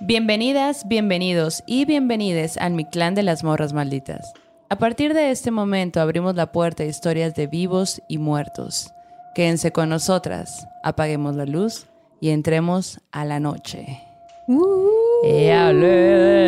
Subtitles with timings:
[0.00, 4.32] Bienvenidas, bienvenidos y bienvenides al Mi Clan de las Morras Malditas.
[4.68, 8.92] A partir de este momento abrimos la puerta a historias de vivos y muertos.
[9.36, 11.86] Quédense con nosotras, apaguemos la luz
[12.20, 14.02] y entremos a la noche.
[15.24, 16.42] ¡Eh, hablé!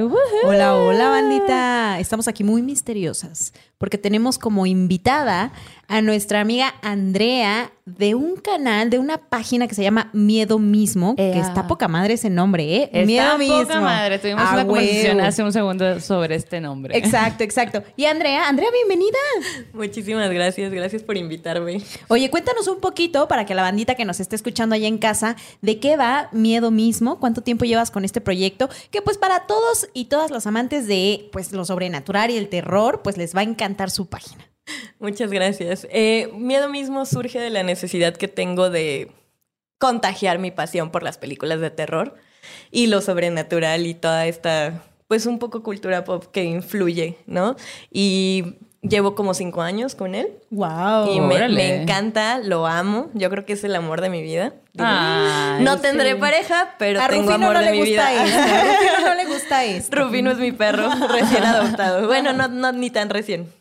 [0.00, 0.17] ¡Woohoo!
[0.44, 1.98] Hola, hola bandita.
[1.98, 5.52] Estamos aquí muy misteriosas porque tenemos como invitada
[5.88, 11.16] a nuestra amiga Andrea de un canal, de una página que se llama Miedo Mismo,
[11.16, 12.90] que está poca madre ese nombre, ¿eh?
[12.92, 13.80] Está Miedo poca Mismo.
[13.80, 14.18] madre.
[14.18, 16.96] Tuvimos A una conversación hace un segundo sobre este nombre.
[16.96, 17.82] Exacto, exacto.
[17.96, 19.16] Y Andrea, Andrea, bienvenida.
[19.72, 21.80] Muchísimas gracias, gracias por invitarme.
[22.08, 25.36] Oye, cuéntanos un poquito para que la bandita que nos esté escuchando allá en casa,
[25.62, 27.18] ¿de qué va Miedo Mismo?
[27.18, 28.68] ¿Cuánto tiempo llevas con este proyecto?
[28.90, 33.00] Que pues para todos y todas los amantes de pues lo sobrenatural y el terror,
[33.02, 34.47] pues les va a encantar su página.
[34.98, 35.86] Muchas gracias.
[35.90, 39.10] Eh, miedo mismo surge de la necesidad que tengo de
[39.78, 42.14] contagiar mi pasión por las películas de terror
[42.70, 47.54] y lo sobrenatural y toda esta, pues un poco cultura pop que influye, ¿no?
[47.92, 51.12] Y llevo como cinco años con él Wow.
[51.12, 53.10] y me, encanta, lo amo.
[53.14, 54.54] Yo creo que es el amor de mi vida.
[54.78, 56.18] Ay, no tendré sí.
[56.18, 58.24] pareja, pero a tengo Rufino amor no de le mi gusta vida.
[58.24, 58.38] esto.
[58.40, 59.96] A Rufino no le gusta esto.
[59.96, 62.06] Rufino es mi perro recién adoptado.
[62.06, 63.52] Bueno, no, no ni tan recién.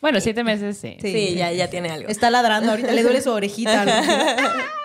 [0.00, 0.96] Bueno, siete meses, sí.
[1.00, 1.12] Sí.
[1.12, 2.08] Sí, ya, ya tiene algo.
[2.08, 3.84] Está ladrando ahorita, le duele su orejita.
[3.84, 3.92] ¿no?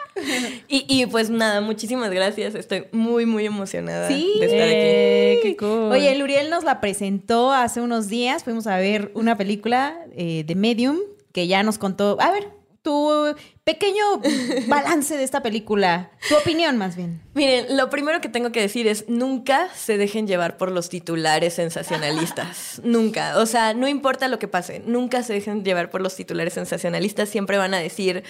[0.69, 2.55] Y, y, pues nada, muchísimas gracias.
[2.55, 4.31] Estoy muy, muy emocionada Sí.
[4.39, 4.73] de estar aquí.
[4.73, 5.91] Eh, qué cool.
[5.91, 8.45] Oye, el Uriel nos la presentó hace unos días.
[8.45, 10.99] Fuimos a ver una película eh, de Medium
[11.33, 12.15] que ya nos contó.
[12.21, 12.47] A ver,
[12.85, 14.21] tu pequeño
[14.67, 16.11] balance de esta película.
[16.29, 17.21] Tu opinión, más bien.
[17.33, 21.55] Miren, lo primero que tengo que decir es nunca se dejen llevar por los titulares
[21.55, 22.79] sensacionalistas.
[22.83, 23.39] nunca.
[23.39, 27.27] O sea, no importa lo que pase, nunca se dejen llevar por los titulares sensacionalistas.
[27.27, 28.23] Siempre van a decir,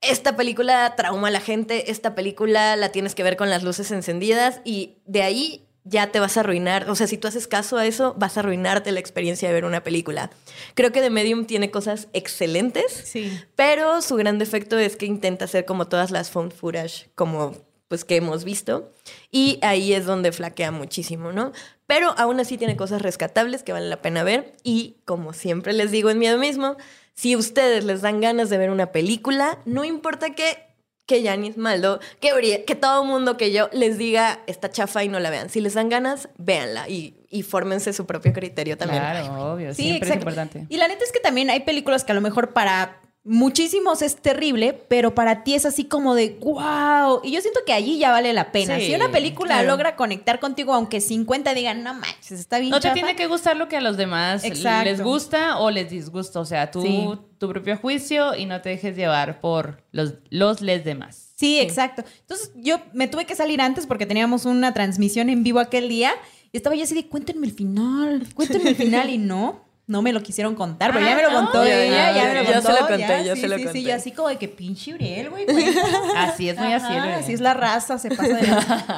[0.00, 3.90] esta película trauma a la gente, esta película la tienes que ver con las luces
[3.90, 6.88] encendidas y de ahí ya te vas a arruinar.
[6.90, 9.64] O sea, si tú haces caso a eso, vas a arruinarte la experiencia de ver
[9.64, 10.30] una película.
[10.74, 12.92] Creo que The Medium tiene cosas excelentes.
[13.04, 13.40] Sí.
[13.56, 17.56] Pero su gran defecto es que intenta hacer como todas las found footage, como
[17.88, 18.92] pues que hemos visto.
[19.30, 21.52] Y ahí es donde flaquea muchísimo, ¿no?
[21.86, 24.52] Pero aún así tiene cosas rescatables que valen la pena ver.
[24.62, 26.76] Y como siempre les digo en miedo mismo,
[27.14, 30.67] si ustedes les dan ganas de ver una película, no importa que
[31.08, 35.18] que Yanis Maldo, que, que todo mundo que yo les diga está chafa y no
[35.18, 35.48] la vean.
[35.48, 39.00] Si les dan ganas, véanla y, y fórmense su propio criterio también.
[39.00, 39.74] Claro, obvio.
[39.74, 40.28] Sí, siempre exacto.
[40.28, 40.66] es importante.
[40.68, 44.16] Y la neta es que también hay películas que a lo mejor para muchísimos es
[44.16, 47.20] terrible, pero para ti es así como de wow.
[47.22, 48.78] Y yo siento que allí ya vale la pena.
[48.78, 49.68] Sí, si una película claro.
[49.68, 53.26] logra conectar contigo, aunque 50 digan, no manches, está bien No te chafa", tiene que
[53.26, 54.84] gustar lo que a los demás Exacto.
[54.90, 56.40] les gusta o les disgusta.
[56.40, 57.08] O sea, tú, Sí.
[57.38, 61.32] tu propio juicio y no te dejes llevar por los, los les demás.
[61.36, 62.02] Sí, exacto.
[62.20, 66.12] Entonces yo me tuve que salir antes porque teníamos una transmisión en vivo aquel día
[66.50, 69.67] y estaba yo así de cuéntenme el final, cuéntenme el final y no.
[69.88, 72.24] No me lo quisieron contar, pero ya me lo Ah, contó no, ella, ya, ya
[72.28, 72.66] me lo yo contó.
[72.68, 73.82] se lo conté, ya, yo sí, se lo sí, Sí, conté.
[73.82, 75.46] yo así como de que pinche Uriel, güey.
[75.46, 75.74] cuéntame.
[76.16, 76.86] Así es muy así.
[76.86, 77.14] Uriel.
[77.14, 78.46] así es la raza, se pasa de.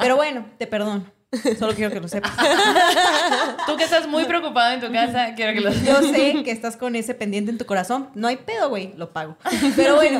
[0.01, 1.03] Pero bueno, te perdono.
[1.57, 2.33] Solo quiero que lo sepas.
[3.65, 6.75] Tú que estás muy preocupado en tu casa, quiero que lo Yo sé que estás
[6.75, 8.09] con ese pendiente en tu corazón.
[8.15, 9.37] No hay pedo, güey, lo pago.
[9.77, 10.19] Pero bueno,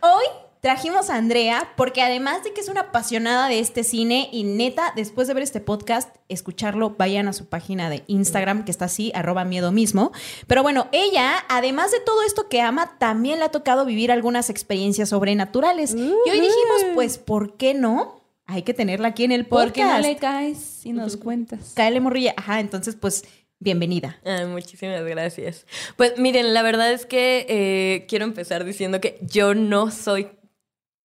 [0.00, 0.24] hoy
[0.60, 4.92] trajimos a Andrea porque además de que es una apasionada de este cine y neta,
[4.94, 9.10] después de ver este podcast, escucharlo, vayan a su página de Instagram que está así,
[9.14, 10.12] arroba miedo mismo.
[10.46, 14.50] Pero bueno, ella, además de todo esto que ama, también le ha tocado vivir algunas
[14.50, 15.94] experiencias sobrenaturales.
[15.94, 18.20] Y hoy dijimos, pues, ¿por qué no?
[18.46, 19.66] Hay que tenerla aquí en el podcast.
[19.66, 21.72] ¿Por qué no le caes y nos cuentas?
[21.74, 22.34] Cáele, morrilla.
[22.36, 23.24] Ajá, entonces, pues,
[23.60, 24.18] bienvenida.
[24.24, 25.66] Ay, muchísimas gracias.
[25.96, 30.28] Pues miren, la verdad es que eh, quiero empezar diciendo que yo no soy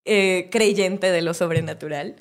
[0.05, 2.15] eh, creyente de lo sobrenatural.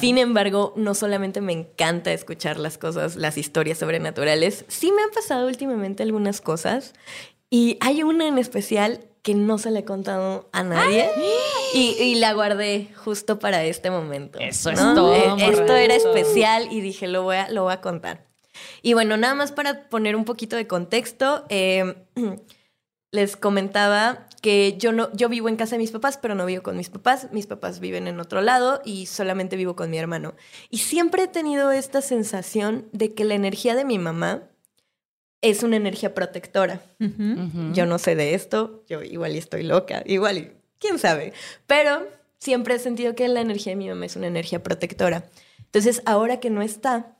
[0.00, 5.10] Sin embargo, no solamente me encanta escuchar las cosas, las historias sobrenaturales, sí me han
[5.10, 6.92] pasado últimamente algunas cosas
[7.48, 11.08] y hay una en especial que no se le he contado a nadie
[11.74, 14.38] y, y la guardé justo para este momento.
[14.38, 17.80] Eso es todo, Eh, Esto era especial y dije, lo voy a, lo voy a
[17.80, 18.26] contar.
[18.82, 21.96] Y bueno, nada más para poner un poquito de contexto, eh,
[23.12, 26.62] les comentaba que yo no, yo vivo en casa de mis papás, pero no vivo
[26.62, 27.28] con mis papás.
[27.32, 30.34] Mis papás viven en otro lado y solamente vivo con mi hermano.
[30.70, 34.44] Y siempre he tenido esta sensación de que la energía de mi mamá
[35.42, 36.82] es una energía protectora.
[37.72, 41.32] Yo no sé de esto, yo igual y estoy loca, igual quién sabe.
[41.66, 42.06] Pero
[42.38, 45.24] siempre he sentido que la energía de mi mamá es una energía protectora.
[45.58, 47.16] Entonces, ahora que no está,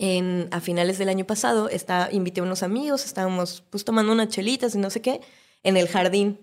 [0.00, 4.28] en, a finales del año pasado, está, invité a unos amigos, estábamos pues tomando unas
[4.28, 5.20] chelitas y no sé qué,
[5.62, 6.40] en el jardín.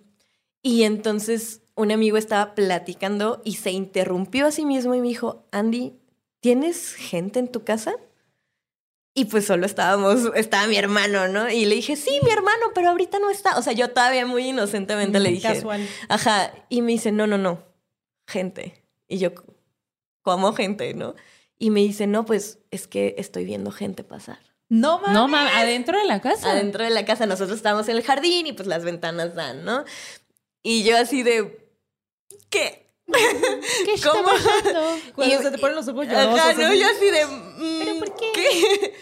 [0.61, 5.45] Y entonces un amigo estaba platicando y se interrumpió a sí mismo y me dijo,
[5.51, 5.93] Andy,
[6.39, 7.95] ¿tienes gente en tu casa?
[9.13, 11.49] Y pues solo estábamos, estaba mi hermano, ¿no?
[11.49, 13.57] Y le dije, sí, mi hermano, pero ahorita no está.
[13.57, 15.53] O sea, yo todavía muy inocentemente le dije.
[15.53, 15.87] Casual.
[16.09, 16.51] Ajá.
[16.69, 17.63] Y me dice, no, no, no,
[18.27, 18.83] gente.
[19.07, 19.31] Y yo,
[20.21, 21.15] ¿cómo gente, no?
[21.57, 24.39] Y me dice, no, pues es que estoy viendo gente pasar.
[24.69, 25.13] No mames.
[25.13, 26.51] No mames, adentro de la casa.
[26.51, 29.85] Adentro de la casa, nosotros estábamos en el jardín y pues las ventanas dan, ¿no?
[30.63, 31.69] Y yo así de,
[32.49, 32.85] ¿qué?
[33.85, 34.23] ¿Qué está ¿Cómo?
[34.25, 34.81] pasando?
[35.15, 36.39] Cuando Y- se te ponen los ojos llorosos.
[36.39, 36.79] Ajá, no, así.
[36.79, 37.25] yo así de.
[37.25, 38.93] mm, ¿Pero por qué?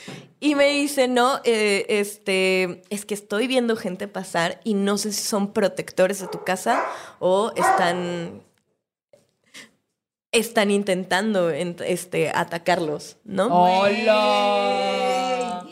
[0.41, 5.11] Y me dice, no, eh, este, es que estoy viendo gente pasar y no sé
[5.11, 6.85] si son protectores de tu casa
[7.19, 8.43] o están.
[10.31, 13.45] Están intentando en- este, atacarlos, ¿no?
[13.47, 15.24] ¡Hola!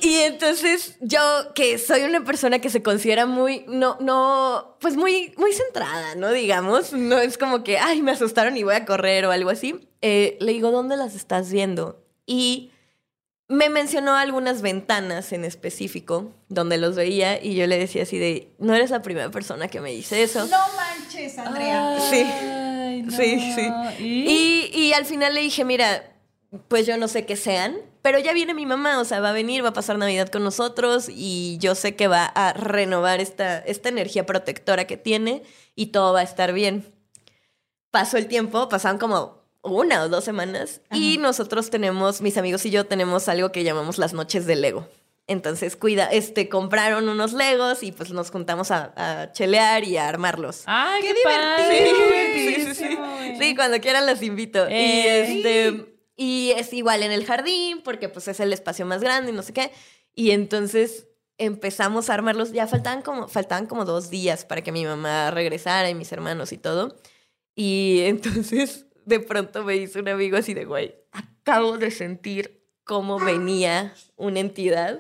[0.03, 1.19] Y entonces yo,
[1.55, 6.31] que soy una persona que se considera muy, no, no, pues muy, muy centrada, ¿no?
[6.31, 9.88] Digamos, no es como que, ay, me asustaron y voy a correr o algo así.
[10.01, 12.03] Eh, le digo, ¿dónde las estás viendo?
[12.25, 12.71] Y
[13.47, 18.49] me mencionó algunas ventanas en específico donde los veía y yo le decía así de,
[18.59, 20.45] no eres la primera persona que me dice eso.
[20.47, 21.97] No manches, Andrea.
[22.09, 22.23] Sí.
[22.23, 23.11] Ay, no.
[23.11, 23.69] Sí, sí.
[23.99, 24.69] ¿Y?
[24.73, 26.11] Y, y al final le dije, mira,
[26.67, 29.33] pues yo no sé qué sean, pero ya viene mi mamá, o sea, va a
[29.33, 33.59] venir, va a pasar Navidad con nosotros y yo sé que va a renovar esta,
[33.59, 35.41] esta energía protectora que tiene
[35.73, 36.94] y todo va a estar bien.
[37.91, 42.71] Pasó el tiempo, pasaron como una o dos semanas y nosotros tenemos, mis amigos y
[42.71, 44.85] yo tenemos algo que llamamos las noches del Lego.
[45.25, 50.09] Entonces, cuida, este, compraron unos Legos y pues nos juntamos a, a chelear y a
[50.09, 50.63] armarlos.
[50.65, 51.95] ¡Ay, qué, divertido!
[52.35, 53.38] Sí, sí, sí.
[53.39, 54.69] Sí, cuando quieran las invito.
[54.69, 55.38] Y Ey.
[55.38, 59.36] este y es igual en el jardín porque pues es el espacio más grande y
[59.36, 59.71] no sé qué.
[60.15, 61.07] Y entonces
[61.39, 62.51] empezamos a armarlos.
[62.51, 66.51] Ya faltaban como faltaban como dos días para que mi mamá regresara y mis hermanos
[66.51, 66.95] y todo.
[67.56, 73.18] Y entonces de pronto me dice un amigo así de güey, acabo de sentir cómo
[73.19, 75.00] venía una entidad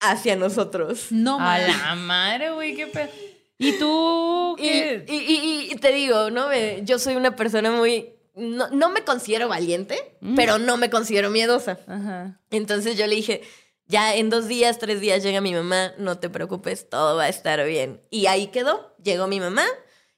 [0.00, 1.06] hacia nosotros.
[1.10, 1.68] No A mames.
[1.78, 3.08] la madre, güey, qué pedo.
[3.56, 5.04] ¿Y tú Y, qué?
[5.08, 6.48] y- y- y te digo, ¿no?
[6.48, 8.10] Me- Yo soy una persona muy...
[8.34, 10.34] No, no me considero valiente, Mm.
[10.36, 11.78] pero no me considero miedosa.
[11.86, 12.40] Ajá.
[12.50, 13.42] Entonces yo le dije,
[13.86, 17.28] ya en dos días, tres días llega mi mamá, no te preocupes, todo va a
[17.28, 18.00] estar bien.
[18.10, 19.64] Y ahí quedó, llegó mi mamá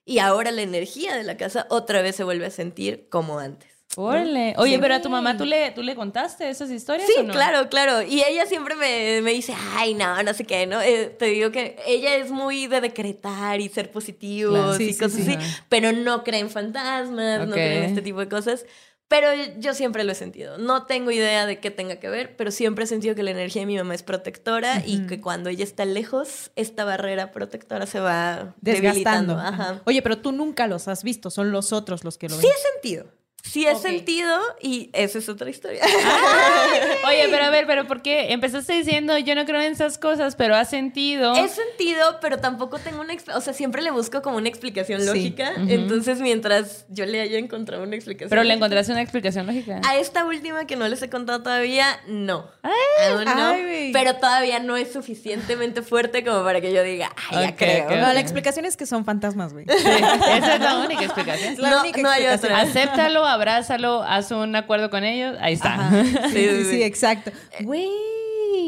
[0.05, 3.76] y ahora la energía de la casa otra vez se vuelve a sentir como antes.
[3.97, 4.61] ¿No?
[4.63, 4.79] Oye, Sí.
[4.81, 7.33] pero a tu mamá, ¿tú le, ¿tú le contaste esas historias Sí, o no?
[7.33, 8.03] claro, claro.
[8.03, 10.81] Y ella siempre me, me dice, ay, no, no sé qué, ¿no?
[10.83, 14.75] Eh, te digo que ella es muy de decretar y ser positivos Claro.
[14.75, 15.35] Sí, y sí, cosas sí.
[15.35, 17.53] así, pero no cree en fantasmas, no Ok.
[17.53, 18.67] cree en este tipo de cosas.
[19.09, 19.29] Pero
[19.59, 20.59] yo siempre lo he sentido.
[20.59, 23.63] No tengo idea de qué tenga que ver, pero siempre he sentido que la energía
[23.63, 28.01] de mi mamá es protectora y que cuando ella está lejos, esta barrera protectora se
[28.01, 29.37] va Desgastando.
[29.37, 29.39] debilitando.
[29.39, 29.81] Ajá.
[29.85, 32.41] Oye, pero tú nunca los has visto, son los otros los que lo ven.
[32.43, 33.07] Sí he sentido.
[33.51, 35.81] Sí he sentido y esa es otra historia.
[37.09, 38.33] Oye, pero a ver, pero ¿por qué?
[38.33, 41.35] Empezaste diciendo, yo no creo en esas cosas, pero has sentido.
[41.35, 43.15] He sentido, pero tampoco tengo una...
[43.35, 45.07] O sea, siempre le busco como una explicación Sí.
[45.07, 45.53] lógica.
[45.69, 48.31] Entonces, mientras yo le haya encontrado una explicación...
[48.31, 49.81] Pero le encontraste una explicación lógica.
[49.87, 52.51] A esta última que no les he contado todavía, no.
[53.09, 53.31] Aún no.
[53.53, 57.57] ay, pero todavía no es suficientemente fuerte como para que yo diga, ay, ya Ok,
[57.57, 57.91] creo.
[57.91, 59.65] No, la explicación es que son fantasmas, güey.
[59.67, 61.55] Sí, esa es la única explicación.
[61.59, 62.53] La No, única no hay explicación.
[62.53, 62.71] otra.
[62.71, 65.37] Acéptalo, abrázalo, haz un acuerdo con ellos.
[65.41, 65.75] Ahí está.
[65.75, 66.05] Ajá.
[66.05, 66.83] Sí, Sí, sí, sí, sí, sí.
[66.83, 67.31] exacto.
[67.63, 67.89] Güey.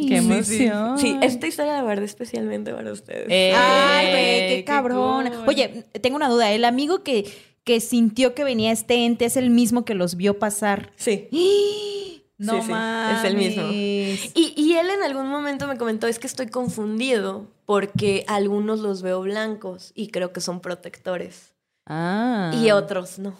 [0.09, 0.65] Qué Sí, sí.
[0.65, 0.99] emoción.
[0.99, 3.27] Sí, esta historia la guardé especialmente para ustedes.
[3.29, 5.29] Eh, Ay, güey, qué cabrón.
[5.31, 5.49] cool.
[5.49, 6.51] Oye, tengo una duda.
[6.53, 7.25] El amigo que,
[7.65, 10.93] que sintió que venía este ente es el mismo que los vio pasar.
[10.97, 11.29] Sí.
[12.41, 13.19] No Sí, sí, mames.
[13.19, 13.63] es el mismo.
[13.73, 19.03] Y, y él en algún momento me comentó, es que estoy confundido porque algunos los
[19.03, 22.53] veo blancos y creo que son protectores Ah.
[22.55, 23.35] y otros no.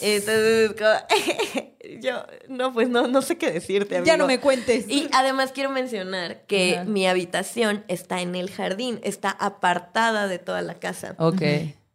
[0.00, 1.60] Entonces, como,
[2.00, 4.06] yo, no, pues no, no sé qué decirte, amigo.
[4.06, 4.88] Ya no me cuentes.
[4.88, 6.84] Y además quiero mencionar que Ajá.
[6.84, 11.14] mi habitación está en el jardín, está apartada de toda la casa.
[11.18, 11.42] Ok.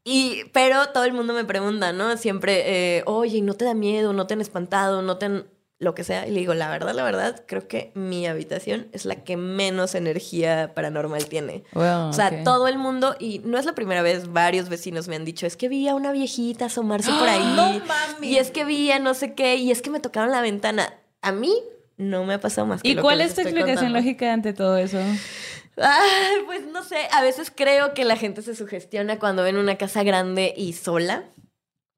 [0.04, 2.16] Y, pero todo el mundo me pregunta, ¿no?
[2.16, 4.14] Siempre, eh, oye, ¿no te da miedo?
[4.14, 5.02] ¿No te han espantado?
[5.02, 5.48] ¿No te han...?
[5.80, 6.26] Lo que sea.
[6.26, 9.94] Y le digo, la verdad, la verdad, creo que mi habitación es la que menos
[9.94, 11.64] energía paranormal tiene.
[11.74, 15.16] Wow, O sea, todo el mundo, y no es la primera vez, varios vecinos me
[15.16, 17.54] han dicho, es que vi a una viejita asomarse por ahí.
[17.56, 18.24] ¡No mames!
[18.24, 20.92] Y es que vi a no sé qué, y es que me tocaron la ventana.
[21.22, 21.54] A mí
[21.98, 24.00] no me ha pasado más que ¿Y lo cuál que es tu explicación contando.
[24.00, 24.98] lógica ante todo eso?
[25.80, 29.76] Ay, pues no sé, a veces creo que la gente se sugestiona cuando ven una
[29.78, 31.26] casa grande y sola.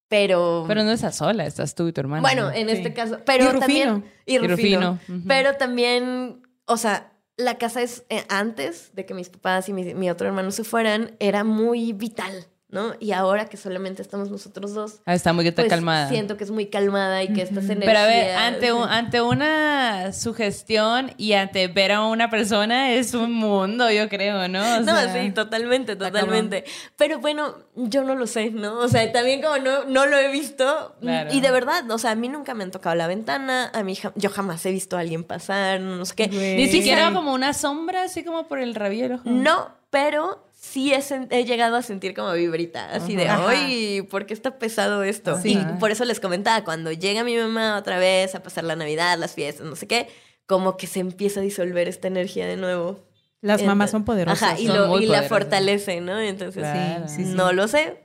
[0.09, 0.65] Pero...
[0.67, 2.21] Pero no estás sola, estás tú y tu hermano.
[2.21, 2.51] Bueno, ¿no?
[2.51, 2.73] en Sí.
[2.75, 3.19] este caso.
[3.25, 3.59] Pero Y Rufino.
[3.59, 4.05] también.
[4.25, 4.55] Y Y Rufino.
[4.91, 5.27] Rufino, ujú.
[5.27, 9.93] Pero también, o sea, la casa es eh, antes de que mis papás y mi,
[9.93, 12.93] mi otro hermano se fueran, era muy vital, ¿no?
[12.99, 16.07] Y ahora que solamente estamos nosotros dos, Ah, está muy está pues calmada.
[16.09, 17.85] siento que es muy calmada y que estas energías.
[17.87, 23.13] Pero a ver, ante, un- ante una sugestión y ante ver a una persona es
[23.13, 24.59] un mundo, yo creo, ¿no?
[24.77, 26.63] O No, sea, sí, totalmente, totalmente.
[26.95, 28.77] Pero bueno, yo no lo sé, ¿no?
[28.79, 30.95] O sea, también como no, no lo he visto.
[31.01, 31.33] Claro.
[31.33, 33.97] Y de verdad, o sea, a mí nunca me han tocado la ventana, a mí
[34.15, 36.27] yo jamás he visto a alguien pasar, no sé qué.
[36.27, 37.13] Ni siquiera Sí.
[37.13, 39.19] como una sombra, así como por el rabillo.
[39.23, 43.27] No, pero sí he, llegado a sentir como vibrita, así de.
[43.29, 44.01] ¡ay!
[44.03, 45.37] ¿Por qué está pesado esto?
[45.41, 45.53] Sí.
[45.53, 49.17] Y por eso les comentaba, cuando llega mi mamá otra vez a pasar la Navidad,
[49.17, 50.07] las fiestas, no sé qué,
[50.45, 52.99] como que se empieza a disolver esta energía de nuevo.
[53.41, 54.43] Las mamás son poderosas.
[54.43, 56.19] Ajá, y, Son lo- muy y la fortalece, ¿no?
[56.19, 57.07] Entonces, Claro.
[57.07, 57.33] Sí, sí, sí.
[57.35, 58.01] no lo sé.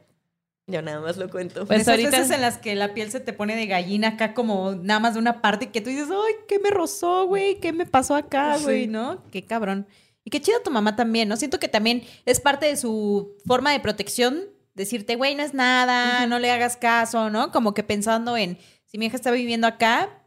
[0.66, 1.66] Yo nada más lo cuento.
[1.66, 4.32] Pues Esas ahorita- veces en las que la piel se te pone de gallina acá
[4.32, 7.56] como nada más de una parte y que tú dices, ay, ¿qué me rozó, güey?
[7.60, 8.62] ¿Qué me pasó acá, Sí.
[8.64, 8.86] güey?
[8.86, 9.22] ¿No?
[9.32, 9.86] Qué cabrón.
[10.24, 11.36] Y qué chido tu mamá también, ¿no?
[11.36, 16.26] Siento que también es parte de su forma de protección, decirte, güey, no es nada,
[16.26, 17.52] no le hagas caso, ¿no?
[17.52, 20.22] Como que pensando en, si mi hija está viviendo acá,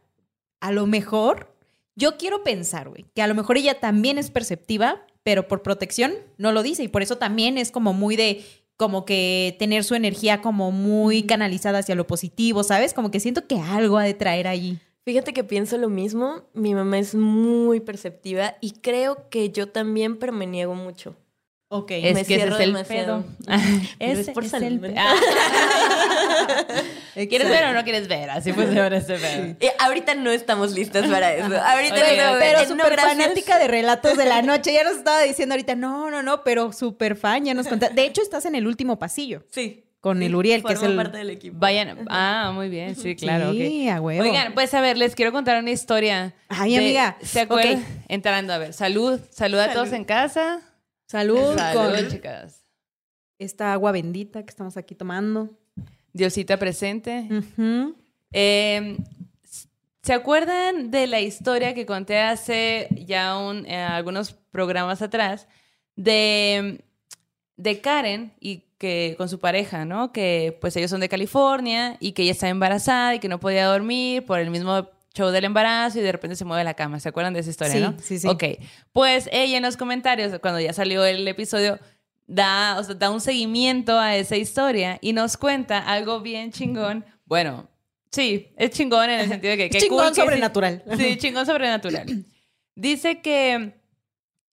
[0.60, 1.54] a lo mejor,
[1.96, 6.14] yo quiero pensar, güey, que a lo mejor ella también es perceptiva, pero por protección
[6.36, 8.44] no lo dice y por eso también es como muy de
[8.76, 12.94] como que tener su energía como muy canalizada hacia lo positivo, ¿sabes?
[12.94, 14.78] Como que siento que algo ha de traer allí.
[15.08, 16.42] Fíjate que pienso lo mismo.
[16.52, 21.16] Mi mamá es muy perceptiva y creo que yo también, pero me niego mucho.
[21.70, 21.92] Ok.
[21.92, 23.22] Es Me que ese cierro es el demasiado.
[23.22, 23.56] pedo.
[24.00, 25.06] Ese es por es salud el mental.
[25.08, 25.14] Ah.
[27.14, 28.28] ¿Quieres ver o no quieres ver?
[28.28, 29.56] Así pues ahora este pedo.
[29.60, 31.56] Eh, ahorita no estamos listas para eso.
[31.58, 32.38] Ahorita Ok, no, ok.
[32.40, 34.74] Pero eh, súper fanática de relatos de la noche.
[34.74, 37.88] Ya nos estaba diciendo ahorita, no, no, no, pero súper fan, ya nos contó.
[37.88, 39.86] De hecho, estás en el último pasillo Sí.
[40.00, 40.94] Con Sí, el Uriel, que es el...
[40.96, 41.56] parte del equipo.
[41.58, 42.06] Vayan.
[42.08, 43.52] Ah, muy bien, sí, claro.
[43.52, 44.22] Sí, a huevo.
[44.22, 46.34] Oigan, pues a ver, les quiero contar una historia.
[46.48, 47.18] Ay, de- amiga.
[47.22, 47.84] ¿Se acuerdan?
[48.08, 49.20] Entrando, a ver, salud.
[49.30, 50.60] Salud a todos en casa.
[51.06, 52.64] Salud, Salud, con chicas.
[53.38, 55.50] esta agua bendita que estamos aquí tomando.
[56.12, 57.28] Diosita presente.
[58.32, 58.96] Eh,
[60.02, 65.48] ¿Se acuerdan de la historia que conté hace ya un- eh, algunos programas atrás
[65.96, 66.82] de,
[67.56, 70.12] de Karen y que con su pareja, ¿no?
[70.12, 73.66] Que pues ellos son de California y que ella está embarazada y que no podía
[73.66, 77.00] dormir por el mismo show del embarazo y de repente se mueve la cama.
[77.00, 77.94] ¿Se acuerdan de esa historia, Sí, no?
[78.00, 78.28] sí, sí.
[78.28, 78.44] Ok.
[78.92, 81.78] Pues ella en los comentarios, cuando ya salió el episodio,
[82.28, 87.04] da, o sea, da un seguimiento a esa historia y nos cuenta algo bien chingón.
[87.24, 87.68] Bueno,
[88.12, 89.70] sí, es chingón en el sentido de que...
[89.70, 90.84] qué Chingón cool que sí- sobrenatural.
[90.96, 92.06] Sí, chingón sobrenatural.
[92.76, 93.77] Dice que,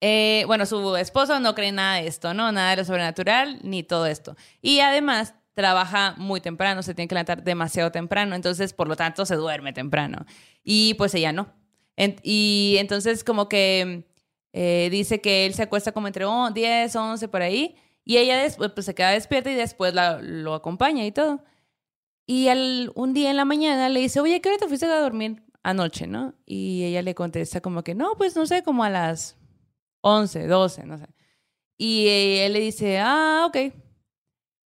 [0.01, 2.51] eh, bueno, su esposo no cree nada de esto, ¿no?
[2.51, 4.35] Nada de lo sobrenatural, ni todo esto.
[4.61, 9.25] Y además trabaja muy temprano, se tiene que levantar demasiado temprano, entonces por lo tanto
[9.25, 10.25] se duerme temprano.
[10.63, 11.53] Y pues ella no.
[12.23, 14.05] Y entonces como que
[14.53, 18.37] eh, dice que él se acuesta como entre oh, 10, 11 por ahí, y ella
[18.37, 21.43] después pues, se queda despierta y después la- lo acompaña y todo.
[22.27, 22.47] Y
[22.95, 26.07] un día en la mañana le dice, oye, ¿qué hora te fuiste a dormir anoche,
[26.07, 26.33] no?
[26.45, 29.37] Y ella le contesta como que, no, pues no sé, como a las
[30.05, 31.07] 11, 12, no sé.
[31.79, 33.73] Y él le dice, ah, ok.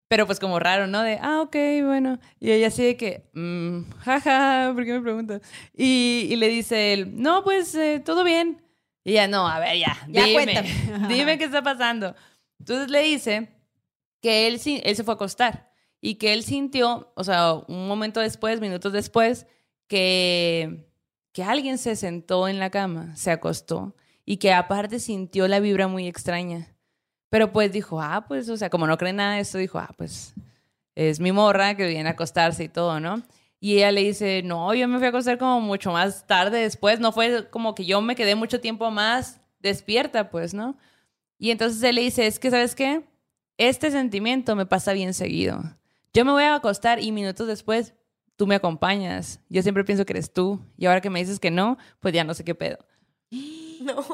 [0.09, 1.03] Pero pues como raro, ¿no?
[1.03, 2.19] De, ah, ok, bueno.
[2.41, 5.41] Y ella así de que, mm, jaja, ¿por qué me preguntas?
[5.73, 8.61] Y, y le dice él, no, pues eh, todo bien.
[9.05, 11.09] Y ella, no, a ver, ya, Ya dime, cuéntame.
[11.09, 12.17] dime qué está pasando.
[12.59, 13.49] Entonces le dice
[14.21, 15.71] que él, él se fue a acostar
[16.01, 19.47] y que él sintió, o sea, un momento después, minutos después,
[19.87, 20.91] que,
[21.33, 23.95] que alguien se sentó en la cama, se acostó
[24.31, 26.69] y que aparte sintió la vibra muy extraña.
[27.31, 29.91] Pero pues dijo, ah, pues, o sea, como no cree nada de esto, dijo, ah,
[29.99, 30.35] pues
[30.95, 33.23] es mi morra que viene a acostarse y todo, ¿no?
[33.59, 37.01] Y ella le dice, no, yo me fui a acostar como mucho más tarde después,
[37.01, 40.79] no fue como que yo me quedé mucho tiempo más despierta, pues, ¿no?
[41.37, 43.03] Y entonces él le dice, es que, ¿sabes qué?
[43.57, 45.61] Este sentimiento me pasa bien seguido.
[46.15, 47.95] Yo me voy a acostar y minutos después
[48.37, 49.41] tú me acompañas.
[49.49, 50.61] Yo siempre pienso que eres tú.
[50.77, 52.79] Y ahora que me dices que no, pues ya no sé qué pedo.
[53.81, 54.05] No.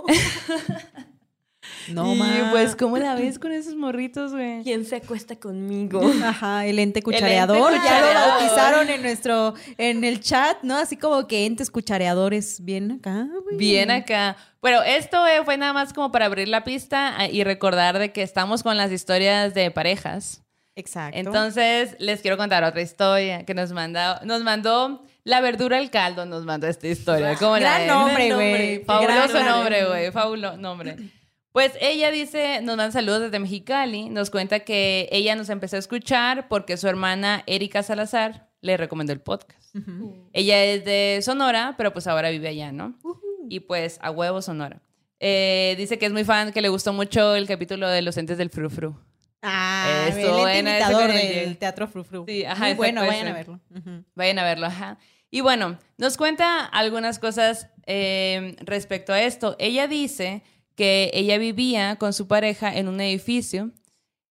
[1.89, 4.63] No, y pues, ¿cómo la ves con esos morritos, güey?
[4.63, 6.01] ¿Quién se acuesta conmigo?
[6.25, 7.73] Ajá, el ente cuchareador.
[7.73, 10.77] ente Ya lo bautizaron en nuestro, en el chat, ¿no?
[10.77, 13.57] Así como que entes cuchareadores bien acá, güey.
[13.57, 14.37] Bien acá.
[14.61, 18.13] Bueno, esto eh, fue nada más como para abrir la pista eh, y recordar de
[18.13, 20.43] que estamos con las historias de parejas.
[20.75, 21.19] Exacto.
[21.19, 26.25] Entonces, les quiero contar otra historia que nos mandó, nos mandó la verdura al caldo,
[26.25, 27.35] nos mandó esta historia.
[27.39, 27.89] ¿Cómo la Gran ven?
[27.89, 28.85] nombre, güey.
[28.85, 29.85] Fabuloso nombre.
[29.87, 30.11] güey.
[30.13, 30.97] Fabuloso nombre.
[31.53, 35.79] Pues ella dice, nos dan saludos desde Mexicali, nos cuenta que ella nos empezó a
[35.79, 39.75] escuchar porque su hermana Erika Salazar le recomendó el podcast.
[40.33, 42.99] Ella es de Sonora, pero pues ahora vive allá, ¿no?
[43.49, 44.81] Y pues a huevo Sonora.
[45.19, 48.37] Eh, dice que es muy fan, que le gustó mucho el capítulo de los entes
[48.39, 48.95] del frufru.
[49.43, 52.25] Ah, Esto, el ese imitador el- del Teatro Frufru.
[52.27, 53.61] Sí, ajá, Muy bueno, vayan a verlo.
[53.71, 54.05] Ujú.
[54.15, 54.99] Vayan a verlo, ajá.
[55.31, 59.57] Y bueno, nos cuenta algunas cosas eh, respecto a esto.
[59.59, 60.43] Ella dice
[60.75, 63.71] que ella vivía con su pareja en un edificio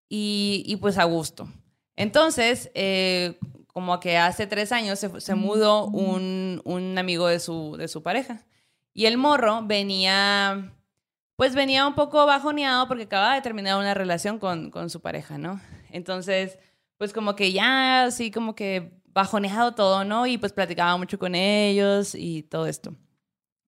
[0.09, 1.47] y, y pues a gusto.
[1.95, 7.75] Entonces, eh, como que hace tres años se, se mudó un, un amigo de su,
[7.77, 8.45] de su pareja.
[8.93, 10.73] Y el morro venía,
[11.35, 15.39] pues venía un poco bajoneado porque acababa de terminar una relación con, con su pareja,
[15.39, 15.59] ¿no?
[15.89, 16.59] Entonces,
[16.97, 20.25] pues como que ya así como que bajoneado todo, ¿no?
[20.27, 22.95] Y pues platicaba mucho con ellos y todo esto.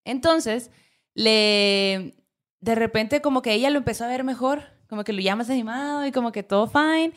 [0.03, 0.71] Entonces,
[1.13, 2.15] le
[2.61, 5.49] de repente como que ella lo empezó a ver mejor, como que lo ya más
[5.49, 7.13] animado y como que todo fine.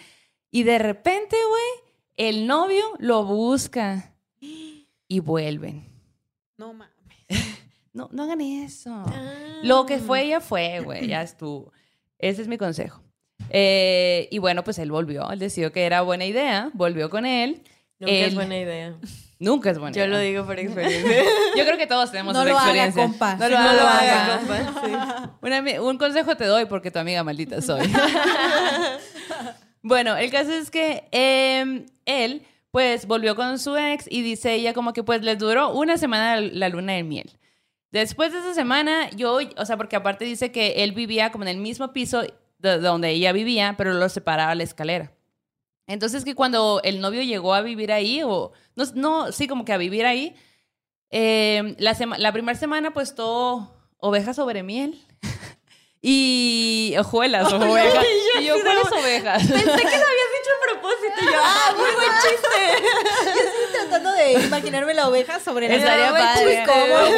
[0.51, 5.89] Y de repente, güey, el novio lo busca y vuelven.
[6.57, 6.95] No mames.
[7.95, 8.93] No, no hagan eso.
[8.93, 9.61] Ah.
[9.65, 11.73] Lo que fue, ya fue, güey, ya estuvo.
[12.19, 13.03] Ese es mi consejo.
[13.51, 17.63] Eh, y bueno, pues él volvió, él decidió que era buena idea, volvió con él.
[18.01, 18.95] Nunca es buena idea.
[19.41, 20.09] Nunca es buena Yo idea.
[20.17, 21.23] lo digo por experiencia.
[21.57, 23.03] Yo creo que todos tenemos No esa lo haga, experiencia.
[23.05, 23.35] compa.
[23.37, 24.25] No Sí, lo no lo haga.
[24.25, 24.39] haga.
[24.39, 25.29] compa, sí.
[25.41, 27.87] Un, ami- un consejo te doy porque tu amiga maldita soy.
[29.83, 34.75] bueno, el caso es que eh, él, pues, volvió con su ex y dice ella
[34.75, 37.39] como que, pues, les duró una semana la luna de miel.
[37.91, 41.49] Después de esa semana, yo, o sea, porque aparte dice que él vivía como en
[41.49, 42.23] el mismo piso
[42.59, 45.13] de donde ella vivía, pero lo separaba la escalera.
[45.89, 49.73] Entonces que cuando el novio llegó a vivir ahí, o no, no sí, como que
[49.73, 50.37] a vivir ahí,
[51.11, 55.03] eh, la, la primera semana pues todo ovejas sobre miel.
[56.03, 58.07] y hojuelas, ovejas.
[58.39, 59.39] y yo, ¿cuáles ovejas?
[59.43, 59.83] Pensé que lo habías
[60.39, 61.21] dicho a propósito.
[61.23, 63.39] Y yo, ah, muy buen chiste.
[63.45, 66.65] Estoy tratando de imaginarme la oveja sobre la Estaría padre.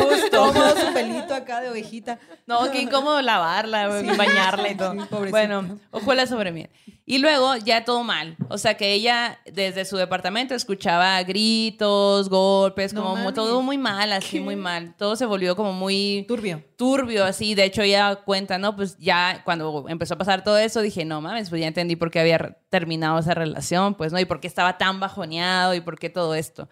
[0.08, 2.18] pues, cómodo, cómodo su pelito acá de ovejita.
[2.46, 4.92] No, qué incómodo lavarla, y bañarla y todo.
[4.92, 6.70] Sí, bueno, hojuelas sobre miel.
[7.06, 8.36] Y luego ya todo mal.
[8.48, 14.12] O sea que ella desde su departamento escuchaba gritos, golpes, No como todo muy mal,
[14.12, 14.94] así muy mal.
[14.96, 16.62] Todo se volvió como muy Turbio.
[16.76, 17.56] turbio, así.
[17.56, 18.76] De hecho, ella cuenta, ¿no?
[18.76, 22.12] Pues ya cuando empezó a pasar todo eso, dije, no mames, pues ya entendí por
[22.12, 23.59] qué había terminado esa relación,
[23.94, 24.18] pues, ¿no?
[24.20, 26.68] Y por qué estaba tan bajoneado y por qué todo esto.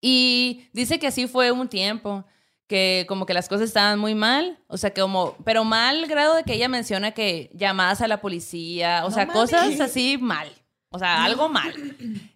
[0.00, 2.24] Y dice que así fue un tiempo,
[2.66, 6.36] que como que las cosas estaban muy mal, o sea, que como, pero mal grado
[6.36, 9.40] de que ella menciona que llamadas a la policía, o No sea, mames.
[9.40, 10.48] cosas así mal,
[10.90, 11.74] o sea, algo mal.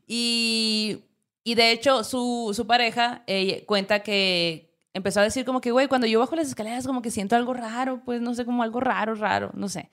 [0.07, 0.99] Y,
[1.45, 5.89] y de hecho, su, su pareja eh, cuenta que empezó a decir como que, güey,
[5.89, 8.81] cuando yo bajo las escaleras como que siento algo raro, pues no sé, como algo
[8.81, 9.91] raro, raro, no sé.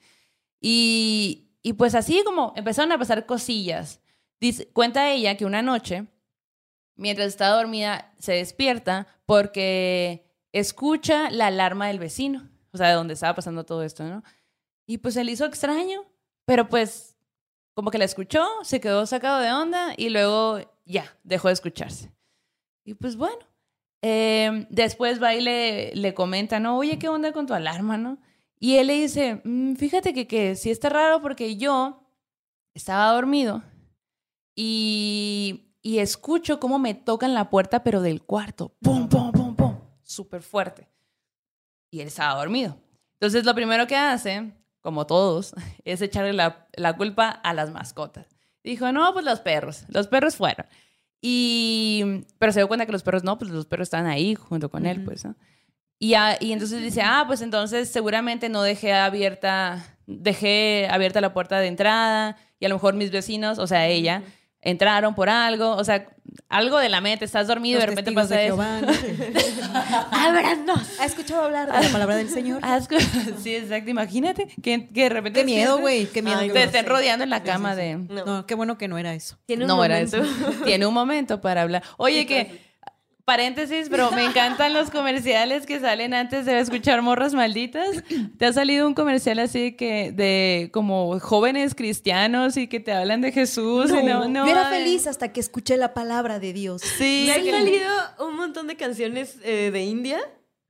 [0.60, 4.00] Y, y pues así como empezaron a pasar cosillas.
[4.72, 6.06] Cuenta ella que una noche,
[6.96, 13.14] mientras estaba dormida, se despierta porque escucha la alarma del vecino, o sea, de donde
[13.14, 14.24] estaba pasando todo esto, ¿no?
[14.86, 16.04] Y pues se le hizo extraño,
[16.44, 17.16] pero pues
[17.74, 22.12] como que la escuchó, se quedó sacado de onda y luego ya, dejó de escucharse.
[22.84, 23.46] Y pues bueno,
[24.02, 26.76] eh, después va y le, le comenta, ¿no?
[26.76, 28.18] Oye, ¿qué onda con tu alarma, no?
[28.62, 32.08] Y él le dice, "Mm, fíjate que, que sí está raro porque yo
[32.74, 33.64] estaba dormido
[34.54, 38.76] y, y escucho cómo me tocan la puerta, pero del cuarto.
[38.80, 39.78] ¡Pum, pum, pum, pum!
[40.04, 40.88] Súper fuerte.
[41.90, 42.78] Y él estaba dormido.
[43.14, 48.26] Entonces, lo primero que hace, como todos, es echarle la, la culpa a las mascotas.
[48.62, 49.84] Dijo, no, pues los perros.
[49.88, 50.66] Los perros fueron.
[51.20, 54.70] Y, pero se dio cuenta que los perros no, pues los perros estaban ahí junto
[54.70, 55.34] con él, pues, ¿no?
[56.04, 61.32] Y, a- y entonces dice, ah, pues entonces seguramente no dejé abierta, dejé abierta la
[61.32, 64.24] puerta de entrada y a lo mejor mis vecinos, o sea, ella,
[64.62, 66.08] entraron por algo, o sea,
[66.48, 68.60] algo de la mente, estás dormido y de Los repente pasa de eso.
[70.10, 70.98] ¡Ábranos!
[71.00, 72.60] ¿Ha escuchado hablar de la palabra del Señor?
[73.42, 75.40] Sí, exacto, imagínate que, que de repente...
[75.40, 76.06] Qué miedo, güey.
[76.06, 76.38] Qué miedo.
[76.38, 77.86] Ay, Te estén rodeando en la cama sí, sí.
[77.86, 77.96] de...
[77.96, 78.24] No.
[78.24, 79.38] No, qué bueno que no era eso.
[79.46, 80.16] Tiene un no era momento.
[80.18, 80.64] eso.
[80.64, 81.82] Tiene un momento para hablar.
[81.96, 82.71] Oye, que
[83.24, 88.02] paréntesis, pero me encantan los comerciales que salen antes de escuchar morras malditas.
[88.38, 93.20] ¿Te ha salido un comercial así que de como jóvenes cristianos y que te hablan
[93.20, 93.90] de Jesús?
[93.90, 96.82] y no, no Yo era feliz hasta que escuché la palabra de Dios.
[96.82, 97.24] Sí.
[97.26, 100.18] Me han salido un montón de canciones eh, de India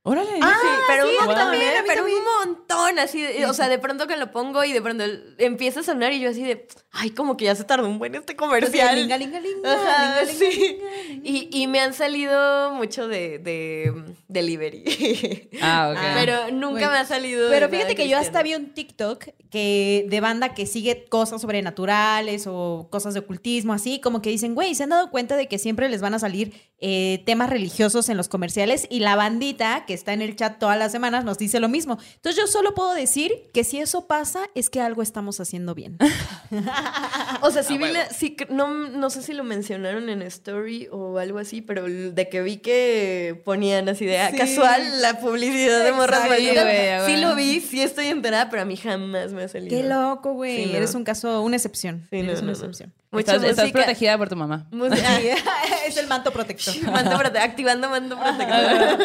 [0.05, 0.31] Órale.
[0.41, 1.83] Ah, sí, pero sí, un montón, también, ¿eh?
[1.87, 2.11] pero un
[2.45, 5.05] montón, así, de- o sea, de pronto que lo pongo y de pronto
[5.37, 8.13] empieza a sonar y yo así de, ay, como que ya se tardó un buen
[8.13, 8.95] este comercial.
[8.97, 10.79] Linga, linga, linga, Ajá, linga, linga, sí.
[11.23, 15.49] Y, y me han salido mucho de, de mm, delivery.
[15.61, 15.99] Ah, ok.
[16.15, 17.49] Pero nunca me ha salido.
[17.49, 22.45] Pero fíjate que yo hasta vi un TikTok que de banda que sigue cosas sobrenaturales
[22.47, 25.59] o cosas de ocultismo, así como que dicen, güey, se han dado cuenta de que
[25.59, 26.53] siempre les van a salir
[26.85, 30.77] eh, temas religiosos en los comerciales y la bandita que está en el chat todas
[30.77, 31.97] las semanas nos dice lo mismo.
[32.15, 35.97] Entonces yo solo puedo decir que si eso pasa es que algo estamos haciendo bien.
[37.41, 40.87] O sea, sí vi la- sí, cr- no, no sé si lo mencionaron en Story
[40.91, 44.37] o algo así, pero de que vi que ponían así de ah, Sí.
[44.37, 46.43] casual la publicidad de morras Exacto.
[46.43, 46.63] malditas.
[47.05, 49.75] güey, Sí lo vi, sí estoy enterada, pero a mí jamás me ha salido.
[49.75, 50.63] Qué loco, güey.
[50.65, 50.77] Sí, no.
[50.77, 52.07] Eres un caso, una excepción.
[52.09, 52.57] Sí, no, Eres no, una no.
[52.57, 52.93] excepción.
[53.13, 54.65] Mucha estás, estás protegida por tu mamá.
[54.71, 55.19] música-
[55.87, 56.75] es el manto protector.
[56.91, 58.99] Manto prote- activando manto protector.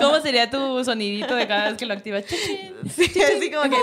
[0.00, 2.24] ¿Cómo sería tu sonidito de cada vez que lo activas?
[2.26, 3.76] Sí, así como que.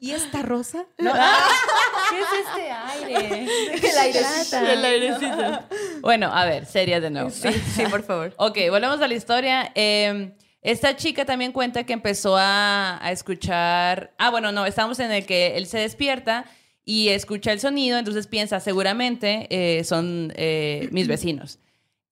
[0.00, 0.84] ¿Y esta rosa?
[0.96, 3.46] ¿Qué es este aire?
[3.90, 4.56] El airecito.
[4.58, 5.60] El airecito.
[6.00, 7.30] Bueno, a ver, series de nuevo.
[7.30, 8.34] Sí, sí, por favor.
[8.36, 9.70] Ok, volvemos a la historia.
[9.74, 14.14] Eh, esta chica también cuenta que empezó a, escuchar.
[14.16, 16.46] Ah, bueno, no, estamos en el que él se despierta
[16.86, 21.58] y escucha el sonido, entonces piensa, seguramente eh, son eh, mis vecinos.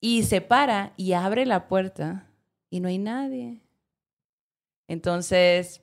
[0.00, 2.26] Y se para y abre la puerta
[2.68, 3.62] y no hay nadie.
[4.86, 5.80] Entonces,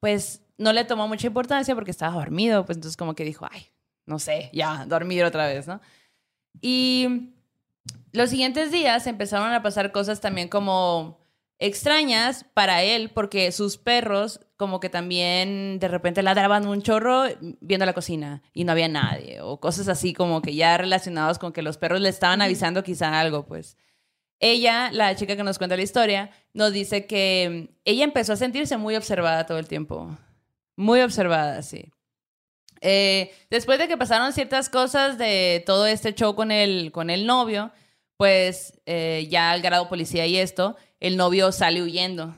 [0.00, 3.68] pues no le tomó mucha importancia porque estaba dormido, pues entonces como que dijo, ay,
[4.06, 5.80] no sé, ya, dormir otra vez, ¿no?
[6.60, 7.30] Y
[8.10, 11.21] los siguientes días empezaron a pasar cosas también como
[11.58, 17.24] extrañas para él, porque sus perros como que también de repente ladraban un chorro
[17.60, 21.52] viendo la cocina y no había nadie, o cosas así como que ya relacionados con
[21.52, 23.76] que los perros le estaban avisando quizá algo, pues.
[24.40, 28.76] Ella, la chica que nos cuenta la historia, nos dice que ella empezó a sentirse
[28.76, 30.16] muy observada todo el tiempo.
[30.76, 31.92] Muy observada, sí.
[32.80, 37.26] Eh, después de que pasaron ciertas cosas de todo este show con el, con el
[37.26, 37.70] novio,
[38.16, 42.36] pues eh, ya al grado policía y esto, el novio sale huyendo.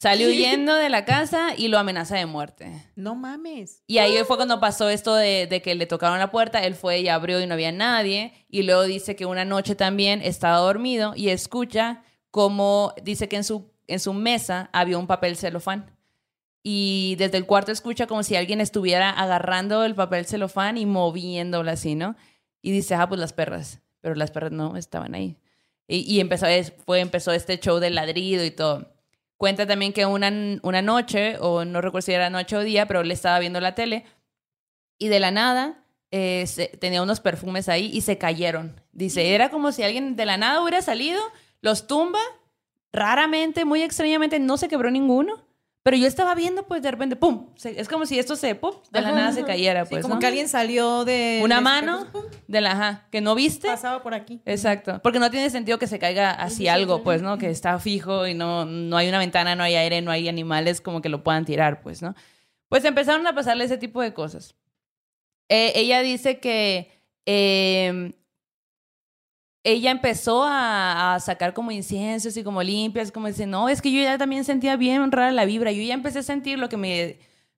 [0.00, 2.90] Sale huyendo de la casa y lo amenaza de muerte.
[2.96, 3.82] No mames.
[3.86, 7.00] Y ahí fue cuando pasó esto de, de que le tocaron la puerta, él fue
[7.00, 8.32] y abrió y no había nadie.
[8.48, 13.44] Y luego dice que una noche también estaba dormido y escucha como dice que en
[13.44, 15.94] su, en su mesa había un papel celofán.
[16.62, 21.70] Y desde el cuarto escucha como si alguien estuviera agarrando el papel celofán y moviéndolo
[21.70, 22.16] así, ¿no?
[22.62, 23.82] Y dice, ah, pues las perras.
[24.00, 25.36] Pero las perras no estaban ahí.
[25.86, 26.46] Y, y empezó,
[26.86, 28.92] fue, empezó este show del ladrido y todo.
[29.36, 33.00] Cuenta también que una, una noche, o no recuerdo si era noche o día, pero
[33.00, 34.04] él estaba viendo la tele
[34.98, 38.80] y de la nada eh, se- tenía unos perfumes ahí y se cayeron.
[38.92, 41.20] Dice, era como si alguien de la nada hubiera salido,
[41.60, 42.20] los tumba,
[42.92, 45.43] raramente, muy extrañamente, no se quebró ninguno.
[45.84, 47.50] Pero yo estaba viendo, pues de repente, ¡pum!
[47.56, 48.72] se- es como si esto se, ¡pum!
[48.90, 49.48] De la Ajá, nada se ajá.
[49.48, 50.02] cayera, Sí, pues.
[50.02, 50.20] como ¿no?
[50.20, 51.40] que alguien salió de...
[51.44, 52.06] Una de- mano
[52.48, 53.68] de la, ajá, que no viste.
[53.68, 54.40] pasaba por aquí.
[54.46, 57.36] Exacto, porque no tiene sentido que se caiga así algo, pues, ¿no?
[57.36, 60.80] Que está fijo y no, no hay una ventana, no hay aire, no hay animales
[60.80, 62.14] como que lo puedan tirar, pues, ¿no?
[62.70, 64.54] Pues empezaron a pasarle ese tipo de cosas.
[65.50, 66.90] Eh, ella dice que
[67.26, 68.14] eh,
[69.64, 74.02] ella empezó a, sacar como inciensos y como limpias, como dice, no, es que yo
[74.02, 75.72] ya también sentía bien rara la vibra.
[75.72, 76.76] Yo ya empecé a sentir lo que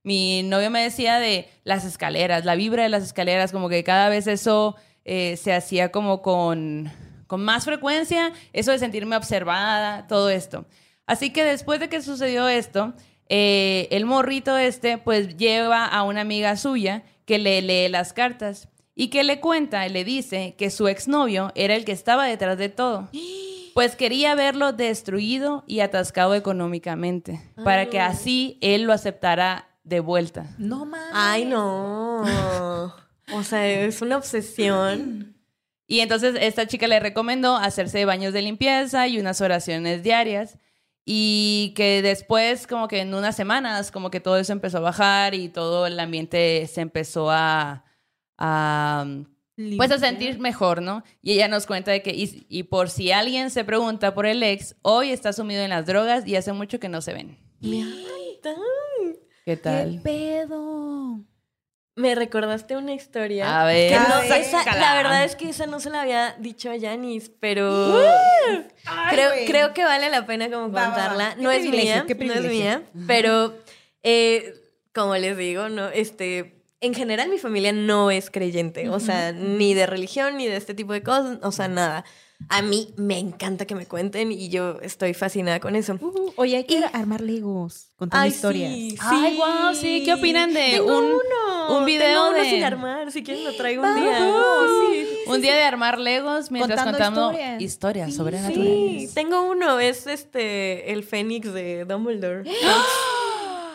[0.03, 4.09] mi novio me decía de las escaleras, la vibra de las escaleras, como que cada
[4.09, 6.91] vez eso eh, se hacía como con,
[7.27, 10.65] con más frecuencia, eso de sentirme observada, todo esto.
[11.07, 12.95] Así que después de que sucedió esto,
[13.29, 18.69] eh, el morrito este pues lleva a una amiga suya que le lee las cartas
[18.99, 22.59] y que le cuenta y le dice que su exnovio era el que estaba detrás
[22.59, 23.09] de todo.
[23.75, 30.47] Pues quería verlo destruido y atascado económicamente, para que así él lo aceptara de vuelta.
[30.57, 31.11] No mames.
[31.13, 32.23] Ay, no.
[33.35, 35.37] O sea, es una obsesión.
[35.87, 40.57] Y entonces esta chica le recomendó hacerse baños de limpieza y unas oraciones diarias.
[41.05, 45.35] Y que después, como que en unas semanas, como que todo eso empezó a bajar
[45.35, 47.86] y todo el ambiente se empezó a,
[48.39, 49.07] a
[49.79, 51.03] pues a sentir mejor, ¿no?
[51.23, 54.43] Y ella nos cuenta de que, y, y por si alguien se pregunta por el
[54.43, 57.39] ex, hoy está sumido en las drogas y hace mucho que no se ven.
[57.63, 60.01] ¿Qué ¿Qué tal?
[60.03, 61.21] pedo?
[61.95, 63.63] Me recordaste una historia.
[63.63, 63.93] A ver.
[63.93, 67.31] Que no, esa- la verdad es que esa no se la había dicho a Yanis,
[67.41, 67.99] pero
[69.11, 69.47] creo, güey.
[69.47, 70.95] creo que vale la pena como Va, va, va.
[70.95, 71.35] contarla.
[71.37, 73.57] Qué No es mía, qué no es mía, pero
[74.03, 74.53] eh,
[74.95, 79.75] como les digo, no, este, en general mi familia no es creyente, o sea, ni
[79.75, 82.05] de religión ni de este tipo de cosas, o sea, nada.
[82.51, 85.95] A mí me encanta que me cuenten y yo estoy fascinada con eso.
[85.99, 88.71] Uh, oye, hay que Y- armar legos, contando Ay, historias.
[88.73, 89.37] sí, Ay, sí.
[89.37, 90.03] guau, sí.
[90.05, 93.43] ¿Qué opinan de Tengo un- uno, un video tengo uno de- sin armar, si quieren
[93.43, 94.19] lo traigo un día.
[94.19, 97.63] Sí, Un día de armar legos mientras Contando contamos historias.
[97.63, 99.15] historias, Sí, sobrenaturales.
[99.15, 102.45] tengo uno, es este el Fénix de Dumbledore.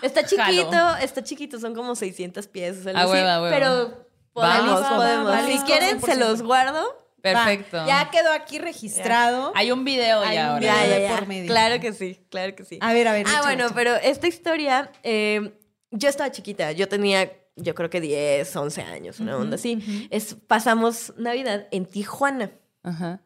[0.02, 0.98] Está chiquito, Jalo.
[0.98, 2.86] está chiquito, son como 600 pies.
[2.88, 3.56] algo A así, huevo, a huevo.
[3.56, 5.32] Pero Vamos, podemos, vamos, podemos.
[5.32, 5.52] vamos.
[5.52, 6.98] Si quieren, se los guardo.
[7.22, 7.78] Perfecto.
[7.78, 9.52] Va, ya quedó aquí registrado.
[9.56, 10.60] Hay un video Hay ya un ahora.
[10.60, 10.74] video.
[10.76, 11.16] Ya, ya, de ya.
[11.18, 11.48] por medio.
[11.48, 12.80] Claro que sí, claro que sí.
[12.82, 13.26] A ver, a ver.
[13.30, 15.54] Ah, bueno, pero esta historia, eh,
[15.92, 20.08] yo estaba chiquita, yo tenía, yo creo que 10, 11 años, una onda así.
[20.10, 22.52] es, pasamos Navidad en Tijuana.
[22.82, 23.22] Ajá.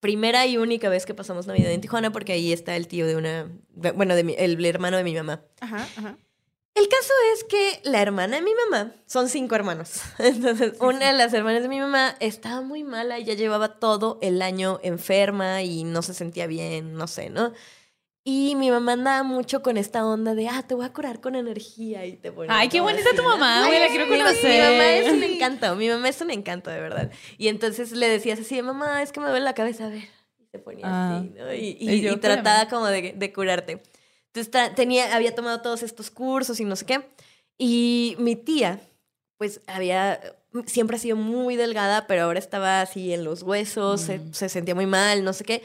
[0.00, 3.16] Primera y única vez que pasamos Navidad en Tijuana porque ahí está el tío de
[3.16, 3.50] una,
[3.94, 5.42] bueno, de mi- el hermano de mi mamá.
[5.60, 6.16] Ajá, ajá.
[6.74, 10.00] El caso es que la hermana de mi mamá, son cinco hermanos.
[10.18, 14.40] Entonces, una de las hermanas de mi mamá estaba muy mala ya llevaba todo el
[14.42, 17.52] año enferma y no se sentía bien, no sé, ¿no?
[18.24, 21.34] Y mi mamá andaba mucho con esta onda de, ah, te voy a curar con
[21.34, 24.70] energía y te ponía Ay, qué bonita tu mamá, güey, la quiero Mi- Mi conocer.
[24.70, 27.10] mamá es un encanto, mi mamá es un encanto, de verdad.
[27.38, 30.02] Y entonces le decías así, mamá, es que me duele la cabeza, a ver.
[30.38, 31.18] Y se ponía Ah.
[31.18, 31.54] así, ¿no?
[31.54, 33.82] Y, trataba como de, de curarte.
[34.34, 37.08] Entonces tenía, había tomado todos estos cursos y no sé qué.
[37.56, 38.78] Y mi tía,
[39.38, 40.20] pues había,
[40.66, 44.34] siempre ha sido muy delgada, pero ahora estaba así en los huesos, se, Mm.
[44.34, 45.62] se sentía muy mal, no sé qué.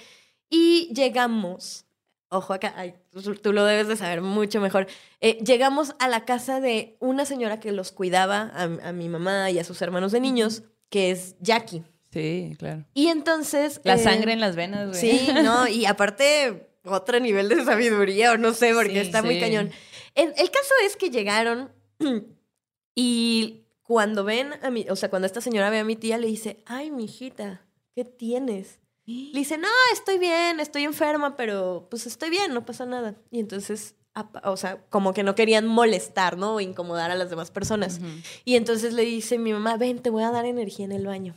[0.50, 1.86] Y llegamos,
[2.34, 2.96] ojo acá, ay,
[3.42, 4.88] tú, lo debes de saber mucho mejor.
[5.22, 9.52] Eh, llegamos a la casa de una señora que los cuidaba a, a mi mamá
[9.52, 11.84] y a sus hermanos de niños, que es Jackie.
[12.12, 12.86] Sí, claro.
[12.94, 13.82] Y entonces...
[13.84, 15.00] La eh, sangre en las venas, güey.
[15.00, 19.40] Sí, no, y aparte otro nivel de sabiduría o no sé, porque Sí, está muy
[19.40, 19.72] cañón.
[20.16, 21.72] El, el caso es que llegaron
[22.96, 26.28] y cuando ven a mi, o sea, cuando esta señora ve a mi tía, le
[26.28, 27.66] dice, ay, mi hijita,
[27.96, 28.80] ¿qué tienes?
[29.06, 33.16] Le dice, no, estoy bien, estoy enferma, pero pues estoy bien, no pasa nada.
[33.32, 33.96] Y entonces,
[34.44, 36.56] o sea, como que no querían molestar, ¿no?
[36.56, 37.98] O incomodar a las demás personas.
[38.00, 38.08] Ujú.
[38.46, 41.36] Y entonces le dice mi mamá, ven, te voy a dar energía en el baño.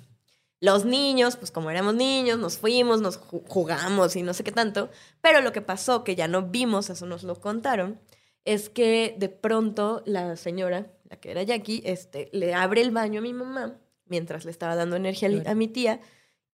[0.61, 4.53] Los niños, pues como éramos niños, nos fuimos, nos ju- jugamos y no sé qué
[4.53, 4.89] tanto.
[5.21, 8.01] Pero lo que pasó, que ya no vimos, eso nos lo contaron,
[8.45, 13.19] es que de pronto la señora, la que era Jackie, este, le abre el baño
[13.19, 16.01] a mi mamá mientras le estaba dando energía a mi tía.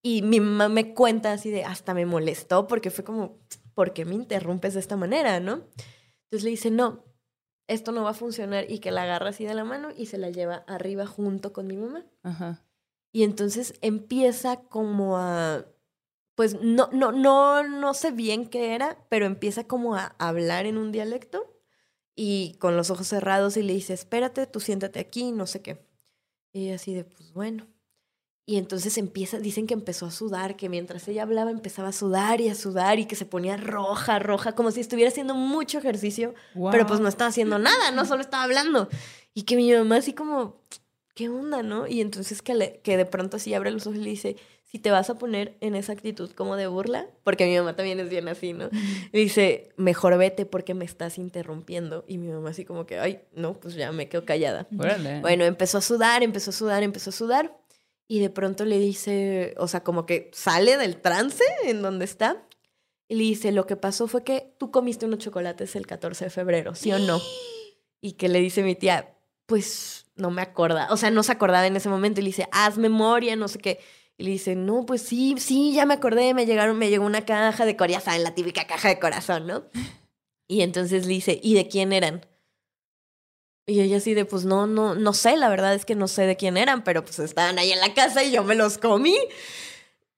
[0.05, 3.39] Y mi mamá me cuenta así de, hasta me molestó porque fue como,
[3.73, 5.63] ¿por qué me interrumpes de esta manera, no?
[6.25, 7.05] Entonces le dice, no,
[7.67, 10.17] esto no va a funcionar y que la agarra así de la mano y se
[10.17, 12.05] la lleva arriba junto con mi mamá.
[12.21, 12.65] Ajá.
[13.13, 15.65] Y entonces empieza como a,
[16.35, 20.77] pues no, no, no, no sé bien qué era, pero empieza como a hablar en
[20.77, 21.53] un dialecto
[22.15, 25.87] y con los ojos cerrados y le dice, espérate, tú siéntate aquí, no sé qué.
[26.51, 27.67] Y así de, pues bueno.
[28.45, 32.41] Y entonces empieza, dicen que empezó a sudar, que mientras ella hablaba empezaba a sudar
[32.41, 36.33] y a sudar y que se ponía roja, roja, como si estuviera haciendo mucho ejercicio
[36.71, 38.03] pero pues no estaba haciendo nada, ¿no?
[38.05, 38.89] Solo estaba hablando.
[39.33, 40.57] Y que mi mamá así como,
[41.15, 41.87] ¿qué onda, no?
[41.87, 44.77] Y entonces que, le- que de pronto así abre los ojos y le dice, si
[44.79, 48.09] te vas a poner en esa actitud como de burla, porque mi mamá también es
[48.09, 48.69] bien así, ¿no?
[49.13, 52.03] Dice, mejor vete porque me estás interrumpiendo.
[52.07, 54.67] Y mi mamá así como que, ay, no, pues ya me quedo callada.
[54.77, 55.21] Órale.
[55.21, 57.55] Bueno, empezó a sudar, empezó a sudar, empezó a sudar.
[58.07, 62.45] Y de pronto le dice, o sea, como que sale del trance en donde está.
[63.07, 66.29] Y le dice, lo que pasó fue que tú comiste unos chocolates el 14 de
[66.29, 67.21] febrero, ¿sí o no?
[68.05, 70.89] Y que le dice mi tía, pues no me acuerda.
[70.91, 72.19] O sea, no se acordaba en ese momento.
[72.19, 73.79] Y le dice, haz memoria, no sé qué.
[74.17, 77.25] Y le dice, no, pues sí, sí, ya me acordé, me llegaron, me llegó una
[77.25, 79.63] caja de corazón, la típica caja de corazón, ¿no?
[80.45, 82.25] Y entonces le dice, ¿y de quién eran?
[83.65, 86.23] Y ella así de, pues no, no, no sé, la verdad es que no sé
[86.23, 89.15] de quién eran, pero pues estaban ahí en la casa y yo me los comí.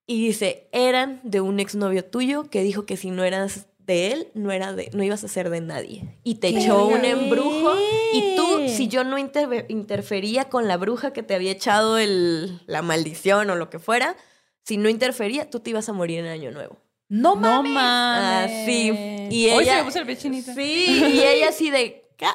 [0.08, 4.27] Y dice, eran de un exnovio tuyo que dijo que si no eras de él,
[4.34, 6.17] no, era de, no ibas a ser de nadie.
[6.23, 6.60] Y te ¿Qué?
[6.60, 7.75] echó un embrujo.
[8.13, 12.81] Y tú, si yo no interfería con la bruja que te había echado el, la
[12.81, 14.15] maldición o lo que fuera,
[14.63, 16.77] si no interfería, tú te ibas a morir en Año Nuevo.
[17.10, 17.71] No No mames.
[17.73, 18.51] mames.
[18.51, 18.89] Ah, sí.
[19.29, 20.51] Y Hoy se ella- me puso el pie chinito.
[20.55, 22.25] Sí, y ella así de, ¿qué?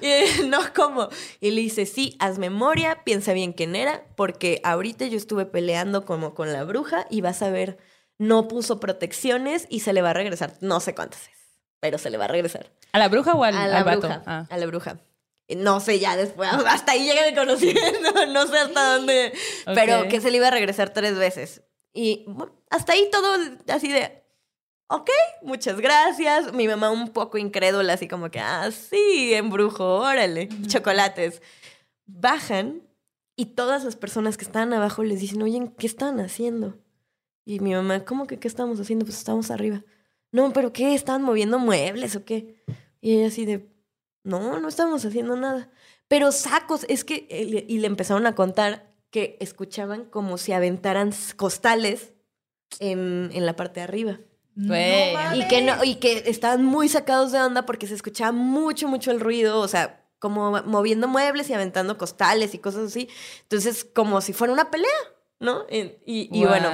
[0.00, 1.08] Y, no, como.
[1.40, 6.04] Y le dice, sí, haz memoria, piensa bien quién era, porque ahorita yo estuve peleando
[6.04, 7.78] como con la bruja y vas a ver,
[8.18, 11.42] no puso protecciones y se le va a regresar, no sé cuántas veces,
[11.80, 12.70] pero se le va a regresar.
[12.92, 14.00] ¿A la bruja o al, a la al vato?
[14.00, 14.22] bruja.
[14.26, 14.46] Ah.
[14.48, 15.00] A la bruja.
[15.48, 19.32] No sé, ya después, hasta ahí llega el conocimiento, no sé hasta dónde,
[19.66, 21.62] pero que se le iba a regresar tres veces.
[21.92, 23.36] Y bueno, hasta ahí todo
[23.68, 24.23] así de,
[24.88, 25.10] ok,
[25.42, 26.52] muchas gracias.
[26.52, 31.42] Mi mamá un poco incrédula, así como que, ah, sí, embrujo, órale, chocolates.
[32.06, 32.82] Bajan
[33.36, 36.78] y todas las personas que estaban abajo les dicen, oye, ¿qué están haciendo?
[37.44, 39.04] Y mi mamá, ¿cómo que qué estábamos haciendo?
[39.04, 39.84] Pues estábamos arriba.
[40.32, 40.94] No, pero ¿qué?
[40.94, 42.62] ¿Estaban moviendo muebles o qué?
[43.00, 43.68] Y ella así de,
[44.24, 45.70] no, no estábamos haciendo nada.
[46.08, 51.12] Pero sacos, es que, eh, y le empezaron a contar que escuchaban como si aventaran
[51.36, 52.14] costales
[52.80, 54.20] en, en la parte de arriba.
[55.36, 59.10] Y que, no, y que estaban muy sacados de onda porque se escuchaba mucho, mucho
[59.10, 63.08] el ruido, o sea, como moviendo muebles y aventando costales y cosas así.
[63.42, 64.88] Entonces, como si fuera una pelea,
[65.40, 65.64] ¿no?
[65.70, 66.70] Y, y- y bueno,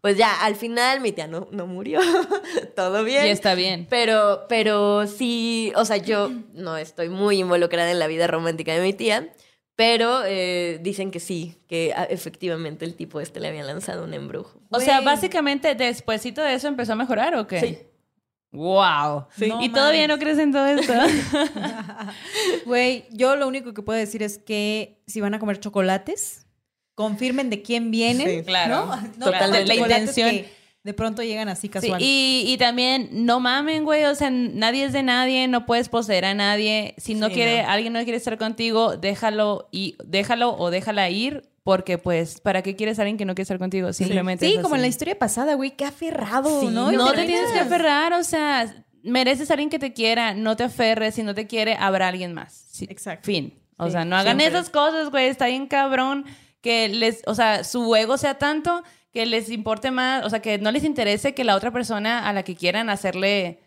[0.00, 2.00] pues ya, al final mi tía no, no murió,
[2.76, 3.26] todo bien.
[3.26, 3.86] Y está bien.
[3.90, 8.80] Pero, pero sí, o sea, yo no estoy muy involucrada en la vida romántica de
[8.82, 9.32] mi tía,
[9.76, 14.14] pero eh, dicen que sí, que ah, efectivamente el tipo este le había lanzado un
[14.14, 14.60] embrujo.
[14.70, 17.60] O sea, básicamente, despuésito de eso empezó a mejorar, ¿o qué?
[17.60, 17.78] Sí.
[18.52, 19.26] Wow.
[19.36, 19.46] Sí.
[19.60, 20.16] ¿Y No todavía mames.
[20.16, 20.92] no crees en todo esto?
[22.66, 26.46] Güey, yo lo único que puedo decir es que si van a comer chocolates,
[26.94, 28.28] confirmen de quién vienen.
[28.28, 28.86] Sí, claro.
[28.86, 28.96] ¿no?
[29.18, 29.66] No Totalmente.
[29.66, 30.30] La intención.
[30.30, 32.00] que De pronto llegan así Sí, casual.
[32.02, 34.04] y, y también no mamen, güey.
[34.04, 36.94] O sea, nadie es de nadie, no puedes poseer a nadie.
[36.98, 37.70] Si no Sí, quiere, no.
[37.70, 41.48] alguien no quiere estar contigo, déjalo y déjalo o déjala ir.
[41.62, 43.90] Porque, pues, ¿para qué quieres a alguien que no quiere estar contigo?
[43.94, 44.46] Simplemente.
[44.46, 46.92] Sí, es como en la historia pasada, güey, qué aferrado, Sí, ¿no?
[46.92, 50.64] No te tienes que aferrar, o sea, mereces a alguien que te quiera, no te
[50.64, 52.66] aferres, si no te quiere, habrá alguien más.
[52.70, 53.24] Sí, Exacto.
[53.24, 53.54] Fin.
[53.78, 54.58] O Sí, sea, no hagan siempre.
[54.58, 56.26] esas cosas, güey, está bien cabrón
[56.60, 58.82] que les, o sea, su ego sea tanto
[59.14, 62.32] que les importe más, o sea, que no les interese que la otra persona a
[62.32, 63.60] la que quieran hacerle...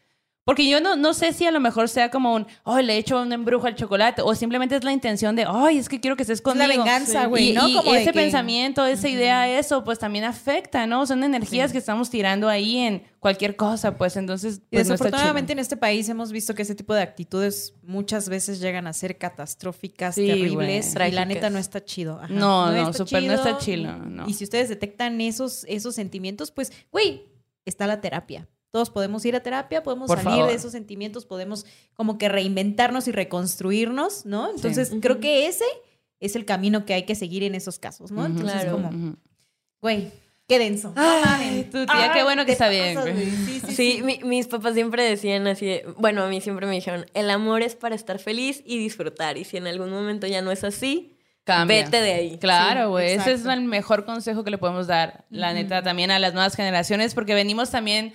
[0.47, 2.97] Porque yo no, no sé si a lo mejor sea como un, oh, le he
[2.97, 6.15] hecho un embrujo al chocolate, o simplemente es la intención de, ay, es que quiero
[6.15, 6.65] que estés Es conmigo.
[6.69, 7.67] la venganza, güey, Y, ¿no?
[7.67, 11.05] y Como ese que- pensamiento, esa idea, eso, pues también afecta, ¿no?
[11.05, 15.57] Son energías que estamos tirando ahí en cualquier cosa, pues entonces, pues no desafortunadamente chido.
[15.57, 19.17] en este país hemos visto que ese tipo de actitudes muchas veces llegan a ser
[19.17, 20.93] catastróficas, Sí, terribles.
[20.95, 21.09] güey.
[21.09, 22.19] Y la neta no está chido.
[22.21, 22.33] Ajá.
[22.33, 24.25] No, no, súper no está chido, no.
[24.29, 27.23] Y si ustedes detectan esos, esos sentimientos, pues, güey,
[27.65, 28.47] está la terapia.
[28.71, 30.49] Todos podemos ir a terapia, podemos Por salir favor.
[30.49, 34.49] de esos sentimientos, podemos como que reinventarnos y reconstruirnos, ¿no?
[34.49, 35.65] Entonces, creo que ese
[36.19, 38.25] es el camino que hay que seguir en esos casos, ¿no?
[38.25, 38.71] Entonces, Claro.
[38.73, 39.15] como,
[39.81, 40.11] güey,
[40.47, 40.91] qué denso.
[40.95, 43.25] Ay, tu tía, qué bueno que está bien, pasas, güey.
[43.29, 46.73] Sí, sí, Sí, mi- mis papás siempre decían así, de- bueno, a mí siempre me
[46.73, 50.41] dijeron, el amor es para estar feliz y disfrutar, y si en algún momento ya
[50.41, 51.83] no es así, Cambia.
[51.85, 52.37] vete de ahí.
[52.39, 53.11] Claro, güey.
[53.13, 56.55] Ese es el mejor consejo que le podemos dar, la neta, también a las nuevas
[56.55, 58.13] generaciones, porque venimos también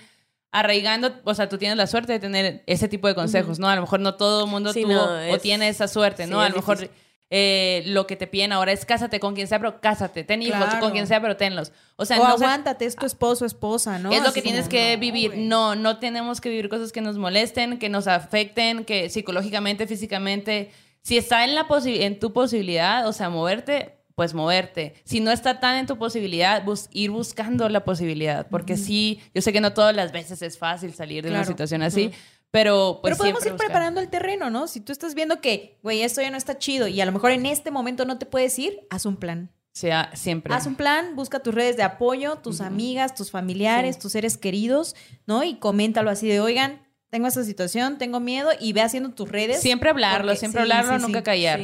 [0.53, 3.67] arraigando, o sea, tú tienes la suerte de tener ese tipo de consejos, ¿no?
[3.67, 6.39] A lo mejor no todo el mundo Sí, tuvo no, o tiene esa suerte, ¿no?
[6.39, 6.89] sí, a lo mejor
[7.35, 10.57] eh, lo que te piden ahora es cásate con quien sea, pero cásate, ten hijos
[10.63, 10.79] Claro.
[10.79, 11.71] con quien sea, pero tenlos.
[11.95, 14.11] O sea, o aguántate, es tu esposo, esposa, ¿no?
[14.11, 15.33] es lo Así que tienes como, que no, vivir.
[15.37, 20.71] No, no tenemos que vivir cosas que nos molesten, que nos afecten, que psicológicamente, físicamente.
[21.01, 24.93] Si está en, la posi- en tu posibilidad, o sea, moverte, pues moverte.
[25.05, 28.47] Si no está tan en tu posibilidad, bus- ir buscando la posibilidad.
[28.49, 31.81] Porque sí, yo sé que no todas las veces es fácil salir de una situación
[31.81, 32.11] así,
[32.51, 33.67] pero pues Pero podemos ir buscar.
[33.67, 34.67] preparando el terreno, ¿no?
[34.67, 37.31] Si tú estás viendo que, güey, esto ya no está chido y a lo mejor
[37.31, 39.49] en este momento no te puedes ir, haz un plan.
[39.75, 40.53] sea, siempre.
[40.53, 44.95] Haz un plan, busca tus redes de apoyo, tus amigas, tus familiares, tus seres queridos,
[45.25, 45.43] ¿no?
[45.43, 49.59] Y coméntalo así de, oigan, tengo esta situación, tengo miedo y ve haciendo tus redes.
[49.61, 51.23] Siempre hablarlo, porque- siempre sí, hablarlo, sí, nunca sí.
[51.23, 51.59] callar.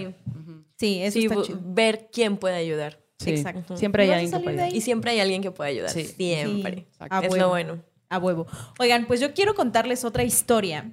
[0.80, 1.02] Sí.
[1.02, 1.60] Eso Sí, está bu- chido.
[1.63, 3.04] ver quién puede ayudar.
[3.20, 3.76] Sí, Exacto.
[3.76, 4.72] Siempre ¿Y hay alguien que puede de ahí?
[4.78, 5.92] Y siempre hay alguien que puede ayudar.
[5.92, 6.06] Sí.
[6.06, 6.88] Siempre.
[6.89, 7.36] Sí, a Es huevo.
[7.44, 7.84] lo bueno.
[8.08, 8.48] A huevo.
[8.80, 10.92] Oigan, pues yo quiero contarles otra historia.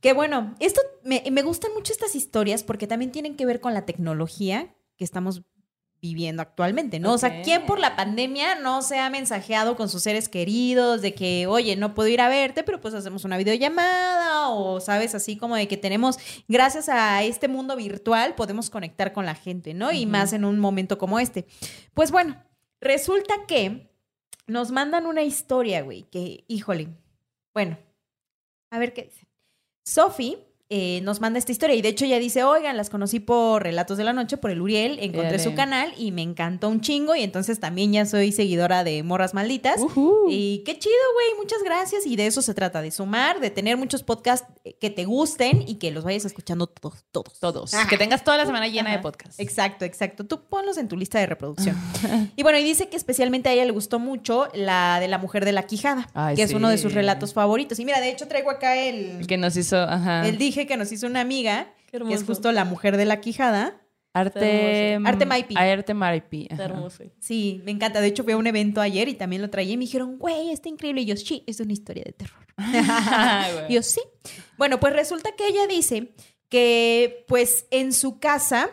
[0.00, 3.74] Que bueno, esto me, me gustan mucho estas historias porque también tienen que ver con
[3.74, 5.42] la tecnología que estamos
[6.00, 7.14] viviendo actualmente, ¿no?
[7.14, 7.42] O sea.
[7.42, 11.76] ¿quién por la pandemia no se ha mensajeado con sus seres queridos de que, oye,
[11.76, 15.68] no puedo ir a verte, pero pues hacemos una videollamada o, sabes, así como de
[15.68, 19.92] que tenemos, gracias a este mundo virtual, podemos conectar con la gente, ¿no?
[19.92, 21.46] Y más en un momento como este.
[21.94, 22.42] Pues bueno,
[22.80, 23.90] resulta que
[24.46, 26.88] nos mandan una historia, güey, que, híjole,
[27.54, 27.78] bueno,
[28.70, 29.28] a ver qué dice.
[29.84, 33.62] Sophie eh, nos manda esta historia y de hecho ya dice, oigan, las conocí por
[33.62, 37.16] Relatos de la Noche, por el Uriel, encontré su canal y me encantó un chingo
[37.16, 39.80] y entonces también ya soy seguidora de Morras Malditas.
[40.28, 42.04] Y qué chido, güey, muchas gracias.
[42.04, 44.46] Y de eso se trata, de sumar, de tener muchos podcasts
[44.78, 47.40] que te gusten y que los vayas escuchando todos, todos.
[47.40, 47.72] Todos.
[47.72, 47.88] Ajá.
[47.88, 49.40] Que tengas toda la semana llena de podcasts.
[49.40, 50.26] Exacto, exacto.
[50.26, 51.76] Tú ponlos en tu lista de reproducción.
[52.36, 55.46] y bueno, y dice que especialmente a ella le gustó mucho la de la mujer
[55.46, 57.78] de la quijada, Ay, que es uno de sus relatos favoritos.
[57.78, 60.28] Y mira, de hecho traigo acá el, El que nos hizo, ajá.
[60.28, 63.80] el dije que nos hizo una amiga, que es justo la mujer de la quijada.
[64.14, 65.08] Arte, hermoso.
[65.08, 65.54] Arte Maipi.
[65.56, 66.48] Arte Maipi.
[66.50, 67.04] Hermoso.
[67.20, 68.00] Sí, me encanta.
[68.00, 70.50] De hecho, fui a un evento ayer y también lo traía y me dijeron, güey,
[70.50, 71.02] está increíble.
[71.02, 72.46] Y yo, sí, es una historia de terror.
[73.68, 74.00] Y yo, sí.
[74.56, 76.12] Bueno, pues resulta que ella dice
[76.48, 78.70] que, pues, en su casa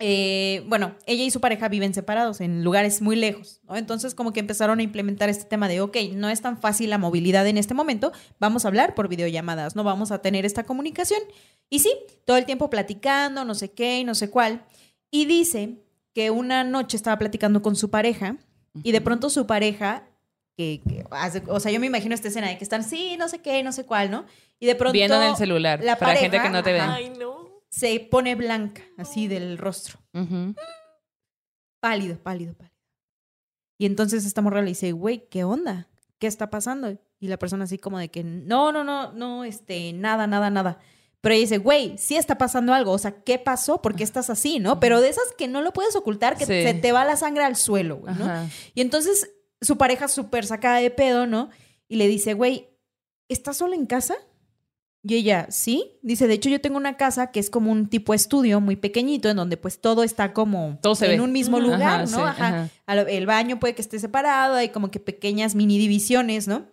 [0.00, 3.76] eh, bueno, ella y su pareja viven separados en lugares muy lejos, ¿no?
[3.76, 6.98] Entonces como que empezaron a implementar este tema de, ok, no es tan fácil la
[6.98, 11.20] movilidad en este momento, vamos a hablar por videollamadas, no vamos a tener esta comunicación.
[11.68, 11.92] Y sí,
[12.24, 14.62] todo el tiempo platicando, no sé qué y no sé cuál.
[15.10, 15.74] Y dice
[16.14, 18.36] que una noche estaba platicando con su pareja
[18.82, 20.04] y de pronto su pareja,
[20.56, 23.28] que, que hace- o sea, yo me imagino esta escena de que están, sí, no
[23.28, 24.24] sé qué, no sé cuál, ¿no?
[24.60, 24.92] Y de pronto...
[24.92, 26.80] Viendo en el celular, la para pareja, gente que no te ve.
[26.80, 27.37] Ay, no.
[27.70, 29.98] Se pone blanca, así del rostro.
[31.80, 32.74] Pálido, pálido, pálido.
[33.78, 35.88] Y entonces esta morra le dice, güey, ¿qué onda?
[36.18, 36.98] ¿Qué está pasando?
[37.20, 40.78] Y la persona así como de que, no, no, no, no, este, nada, nada, nada.
[41.20, 42.92] Pero ella dice, güey, sí está pasando algo.
[42.92, 43.80] O sea, ¿qué pasó?
[43.82, 44.80] ¿Por qué estás así, no?
[44.80, 46.62] Pero de esas que no lo puedes ocultar, que Sí.
[46.62, 48.24] se te va la sangre al suelo, güey, ¿no?
[48.24, 48.46] Ajá.
[48.74, 51.50] Y entonces su pareja súper sacada de pedo, ¿no?
[51.88, 52.68] Y le dice, güey,
[53.28, 54.14] ¿estás sola en casa?
[55.02, 55.98] Y ella, sí.
[56.02, 59.28] Dice, de hecho yo tengo una casa que es como un tipo estudio muy pequeñito
[59.30, 61.24] en donde pues todo está como Todo se en ve.
[61.24, 62.06] un mismo lugar, Ajá, ¿no?
[62.18, 62.68] sí, Ajá.
[62.86, 66.66] El baño puede que esté separado, hay como que pequeñas mini divisiones, ¿no?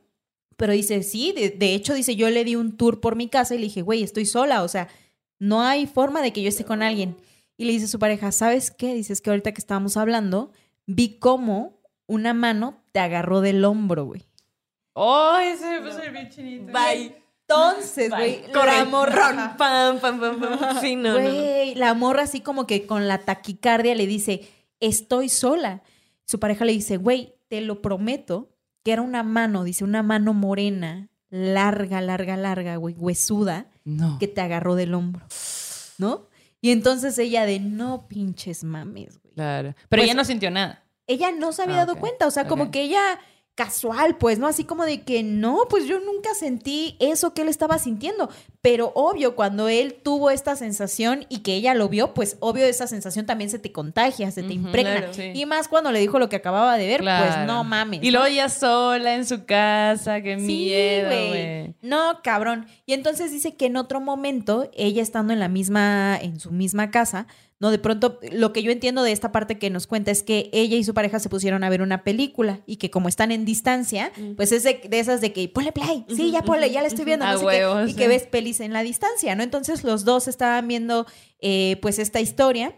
[0.58, 3.54] Pero dice, sí, de, de hecho dice, yo le di un tour por mi casa
[3.56, 4.88] y le dije, güey, estoy sola, o sea,
[5.38, 7.18] no hay forma de que yo esté con alguien.
[7.58, 8.94] Y le dice a su pareja, ¿sabes qué?
[8.94, 10.52] Dices que ahorita que estábamos hablando,
[10.88, 14.24] vi cómo una mano te agarró del hombro, güey.
[14.94, 16.72] ¡Oh, ese me puso bien chinito!
[16.72, 17.16] Bye.
[17.48, 20.82] Entonces, güey, la morra, pam, pam, pam, pam.
[20.82, 25.84] Sí, no, güey, la morra así como que con la taquicardia le dice, estoy sola.
[26.26, 28.50] Su pareja le dice, güey, te lo prometo
[28.84, 34.18] que era una mano, dice, una mano morena, larga, larga, larga, güey, huesuda, No.
[34.20, 35.26] que te agarró del hombro,
[36.00, 36.28] ¿no?
[36.62, 39.34] Y entonces ella de, no pinches mames, güey.
[39.36, 39.76] Claro.
[39.90, 40.84] Pero Pues- ella no sintió nada.
[41.08, 43.20] Ella no se había Ah, dado cuenta, o sea, como que ella
[43.56, 44.48] casual, pues, ¿no?
[44.48, 48.30] Así como de que no, pues yo nunca sentí eso que él estaba sintiendo,
[48.62, 52.86] pero obvio, cuando él tuvo esta sensación y que ella lo vio, pues obvio esa
[52.88, 54.98] sensación también se te contagia, se te impregna.
[54.98, 55.32] claro, sí.
[55.34, 58.04] Y más cuando le dijo lo que acababa de ver, pues no mames.
[58.04, 61.76] Y luego ella sola en su casa, qué Sí, miedo, güey.
[61.82, 62.68] No, cabrón.
[62.86, 66.92] Y entonces dice que en otro momento, ella estando en la misma, en su misma
[66.92, 67.28] casa,
[67.60, 70.50] no, de pronto, lo que yo entiendo de esta parte que nos cuenta es que
[70.52, 73.46] ella y su pareja se pusieron a ver una película y que como están en
[73.46, 76.88] distancia, pues es de, de esas de que ponle play, sí, ya ponle, ya la
[76.88, 79.44] estoy viendo, A no sé qué, huevo, y que ves pelis en la distancia, ¿no?
[79.44, 81.06] Entonces los dos estaban viendo,
[81.40, 82.76] eh, pues, esta historia.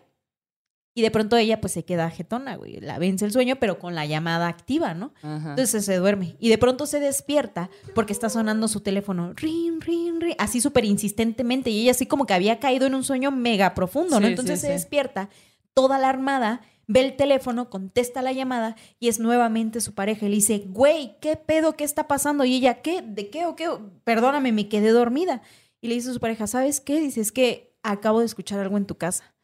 [0.98, 2.80] Y de pronto ella pues se queda jetona, güey.
[2.80, 5.14] La vence el sueño, pero con la llamada activa, ¿no?
[5.22, 5.52] Ajá.
[5.52, 10.20] Entonces se duerme y de pronto se despierta porque está sonando su teléfono, ring, ring,
[10.20, 13.76] ring, así súper insistentemente y ella así como que había caído en un sueño mega
[13.76, 14.26] profundo, ¿no?
[14.26, 14.74] Sí, Entonces sí, se sí.
[14.74, 15.30] despierta
[15.76, 20.36] toda alarmada, ve el teléfono, contesta la llamada y es nuevamente su pareja y le
[20.38, 21.74] dice, güey, ¿qué pedo?
[21.74, 22.44] ¿Qué está pasando?
[22.44, 23.04] Y ella, ¿qué?
[23.04, 23.70] ¿De qué o qué?
[24.04, 25.44] Perdóname, me quedé dormida.
[25.80, 27.00] Y le dice a su pareja, ¿sabes qué?
[27.00, 29.36] Dice, es que acabo de escuchar algo en tu casa.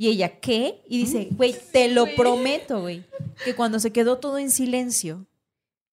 [0.00, 0.80] Y ella, ¿qué?
[0.88, 3.04] Y dice, güey, te lo prometo, güey,
[3.44, 5.26] que cuando se quedó todo en silencio,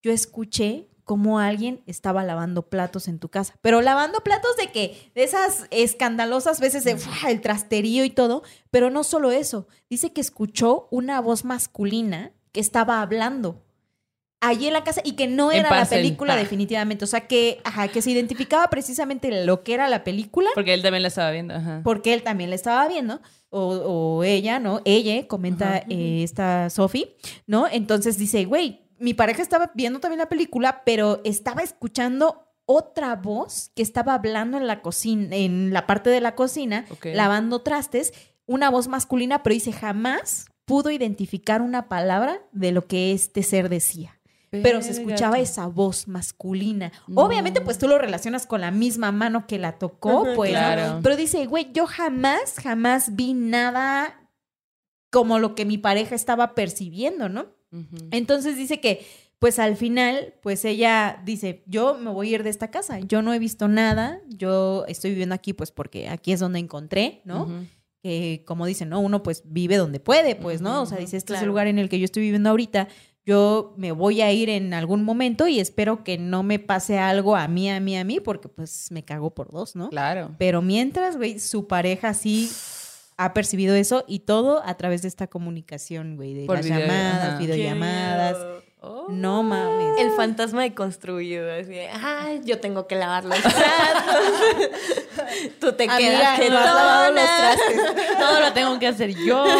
[0.00, 3.56] yo escuché cómo alguien estaba lavando platos en tu casa.
[3.62, 7.30] Pero lavando platos de que, de esas escandalosas veces de ¡fua!
[7.32, 8.44] el trasterío y todo.
[8.70, 9.66] Pero no solo eso.
[9.90, 13.64] Dice que escuchó una voz masculina que estaba hablando
[14.40, 16.36] allí en la casa y que no era la película Ah.
[16.36, 17.04] definitivamente.
[17.04, 20.82] O sea, que, ajá, que se identificaba precisamente lo que era la película Porque él
[20.82, 21.54] también la estaba viendo.
[21.54, 21.80] Ajá.
[21.82, 23.20] porque él también la estaba viendo,
[23.56, 24.80] o, o ella, ¿no?
[24.84, 27.66] Ella, comenta eh, esta Sophie, ¿no?
[27.68, 33.70] Entonces dice, güey, mi pareja estaba viendo también la película, pero estaba escuchando otra voz
[33.74, 38.12] que estaba hablando en la cocina, en la parte de la cocina, lavando trastes,
[38.46, 43.68] una voz masculina, pero dice, jamás pudo identificar una palabra de lo que este ser
[43.68, 44.15] decía
[44.50, 46.92] pero se escuchaba esa voz masculina.
[47.06, 47.22] No.
[47.22, 50.50] Obviamente, pues tú lo relacionas con la misma mano que la tocó, Ajá, pues.
[50.50, 51.00] claro.
[51.02, 54.30] Pero dice, güey, yo jamás, jamás vi nada
[55.10, 57.46] como lo que mi pareja estaba percibiendo, ¿no?
[58.10, 59.06] Entonces dice que,
[59.38, 63.20] pues al final, pues ella dice, yo me voy a ir de esta casa, yo
[63.22, 67.48] no he visto nada, yo estoy viviendo aquí, pues porque aquí es donde encontré, ¿no?
[68.02, 69.00] Que como dicen, ¿no?
[69.00, 70.82] Uno pues vive donde puede, pues, ¿no?
[70.82, 72.88] O sea, dice, este es el lugar en el que yo estoy viviendo ahorita,
[73.26, 77.34] yo me voy a ir en algún momento y espero que no me pase algo
[77.36, 79.90] a mí, a mí, a mí, porque pues me cago por dos, ¿no?
[79.90, 80.30] Claro.
[80.38, 82.48] Pero mientras, güey, su pareja sí
[83.18, 86.80] ha percibido eso y todo a través de esta comunicación, güey, de Por las video-
[86.80, 87.38] llamadas, ajá.
[87.38, 88.36] videollamadas.
[88.36, 88.62] Qué miedo.
[88.80, 89.06] Oh.
[89.08, 89.98] No mames.
[89.98, 93.56] El fantasma de construido, así de, ay, yo tengo que lavar los platos.
[95.60, 98.02] Tú te quedas no has lavado los jetona.
[98.18, 99.44] Todo lo tengo que hacer yo.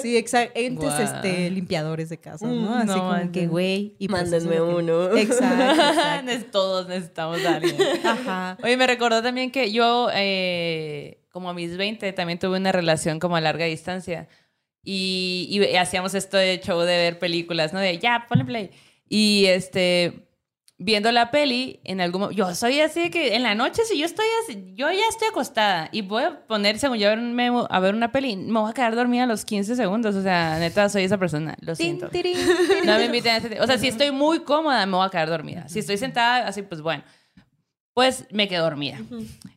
[0.00, 0.58] Sí, exacto.
[0.58, 2.70] Entes este, limpiadores de casas, ¿no?
[2.70, 3.96] Mm, Así no como que, güey.
[3.98, 5.14] y pues Mándenme que- uno.
[5.16, 7.76] Exacto, Todos necesitamos a alguien.
[8.06, 8.56] Ajá.
[8.62, 13.20] Oye, me recordó también que yo, eh, como a mis 20, también tuve una relación
[13.20, 14.26] como a larga distancia.
[14.82, 17.78] Y, y hacíamos esto de show de ver películas, ¿no?
[17.80, 18.70] De ya, ponle play.
[19.08, 20.26] Y este,
[20.78, 24.06] viendo la peli, en algún yo soy así de que en la noche, si yo
[24.06, 27.34] estoy así, yo ya estoy acostada y voy a poner, según yo, a ver, un
[27.34, 30.14] memo- a ver una peli, me voy a quedar dormida a los 15 segundos.
[30.16, 31.56] O sea, neta, soy esa persona.
[31.60, 32.08] Lo siento.
[32.86, 33.60] No me inviten a ese...
[33.60, 35.68] O sea, si estoy muy cómoda, me voy a quedar dormida.
[35.68, 37.04] Si estoy sentada, así, pues bueno.
[37.92, 38.98] Pues me quedo dormida.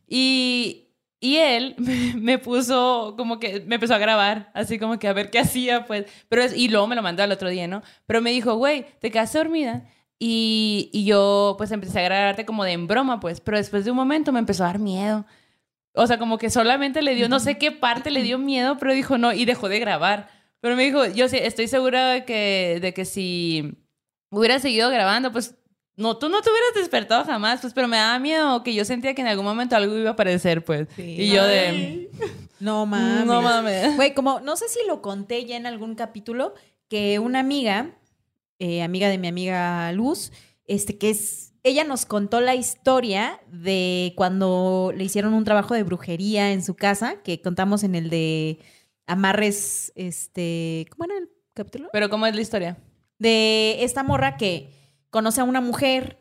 [0.08, 0.88] Y,
[1.24, 1.74] y él
[2.16, 5.86] me puso como que me empezó a grabar, así como que a ver qué hacía,
[5.86, 6.04] pues.
[6.28, 7.82] Pero es, y luego me lo mandó al otro día, ¿no?
[8.04, 9.88] Pero me dijo, güey, te quedaste dormida.
[10.18, 13.40] Y, y yo, pues, empecé a grabarte como de en broma, pues.
[13.40, 15.24] Pero después de un momento me empezó a dar miedo.
[15.94, 18.92] O sea, como que solamente le dio, no sé qué parte le dio miedo, pero
[18.92, 20.28] dijo no, y dejó de grabar.
[20.60, 23.78] Pero me dijo, yo sí, estoy segura de que, de que si
[24.30, 25.56] hubiera seguido grabando, pues
[25.96, 29.14] no, tú no te hubieras despertado jamás, pues, pero me daba miedo que yo sentía
[29.14, 30.88] que en algún momento algo iba a aparecer, pues.
[30.98, 32.10] Y yo de,
[32.60, 33.26] No mames.
[33.26, 33.94] no mames.
[33.96, 36.54] Güey, como no sé si lo conté ya en algún capítulo,
[36.88, 37.96] que una amiga,
[38.58, 40.32] eh, amiga de mi amiga Luz,
[40.66, 45.82] este, que es, ella nos contó la historia de cuando le hicieron un trabajo de
[45.82, 48.58] brujería en su casa, que contamos en el de
[49.06, 51.88] amarres, este, ¿cómo era el capítulo?
[51.92, 52.78] Pero ¿cómo es la historia?
[53.18, 54.70] De esta morra que
[55.14, 56.18] conoce a una mujer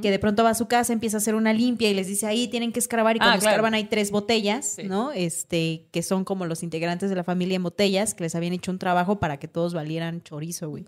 [0.00, 2.26] que de pronto va a su casa, empieza a hacer una limpia y les dice
[2.26, 3.50] ahí tienen que escarbar y Ah, cuando claro.
[3.54, 4.84] escarban hay tres botellas, Sí.
[4.84, 5.10] ¿no?
[5.12, 8.70] Este, que son como los integrantes de la familia en botellas, que les habían hecho
[8.70, 10.84] un trabajo para que todos valieran chorizo, güey.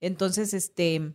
[0.00, 1.12] Entonces, este,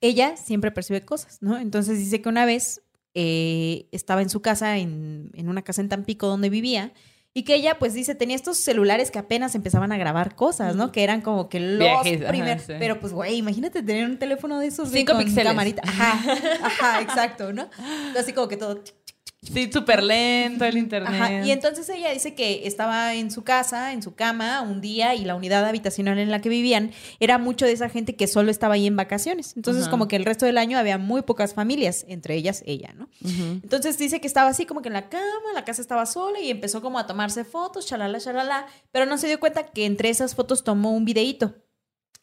[0.00, 1.56] ella siempre percibe cosas, ¿no?
[1.58, 2.82] Entonces dice que una vez
[3.14, 6.92] eh, estaba en su casa, en, en una casa en Tampico donde vivía,
[7.32, 10.90] y que ella, pues dice, tenía estos celulares que apenas empezaban a grabar cosas, ¿no?
[10.90, 12.64] Que eran como que los primeros.
[12.64, 12.72] sí.
[12.78, 14.88] Pero pues, güey, imagínate tener un teléfono de esos.
[14.90, 15.44] Cinco con píxeles.
[15.44, 15.82] camarita.
[15.86, 16.20] Ajá,
[16.64, 17.68] ajá, exacto, ¿no?
[18.18, 18.82] Así como que todo.
[19.42, 21.12] Sí, súper lento el internet.
[21.14, 21.46] Ajá.
[21.46, 25.24] Y entonces ella dice que estaba en su casa, en su cama, un día, y
[25.24, 28.74] la unidad habitacional en la que vivían era mucho de esa gente que solo estaba
[28.74, 29.54] ahí en vacaciones.
[29.56, 29.92] Entonces, Ajá.
[29.92, 33.08] como que el resto del año había muy pocas familias, entre ellas ella, ¿no?
[33.22, 35.24] Entonces dice que estaba así como que en la cama,
[35.54, 39.26] la casa estaba sola y empezó como a tomarse fotos, chalala, chalala, pero no se
[39.26, 41.54] dio cuenta que entre esas fotos tomó un videíto.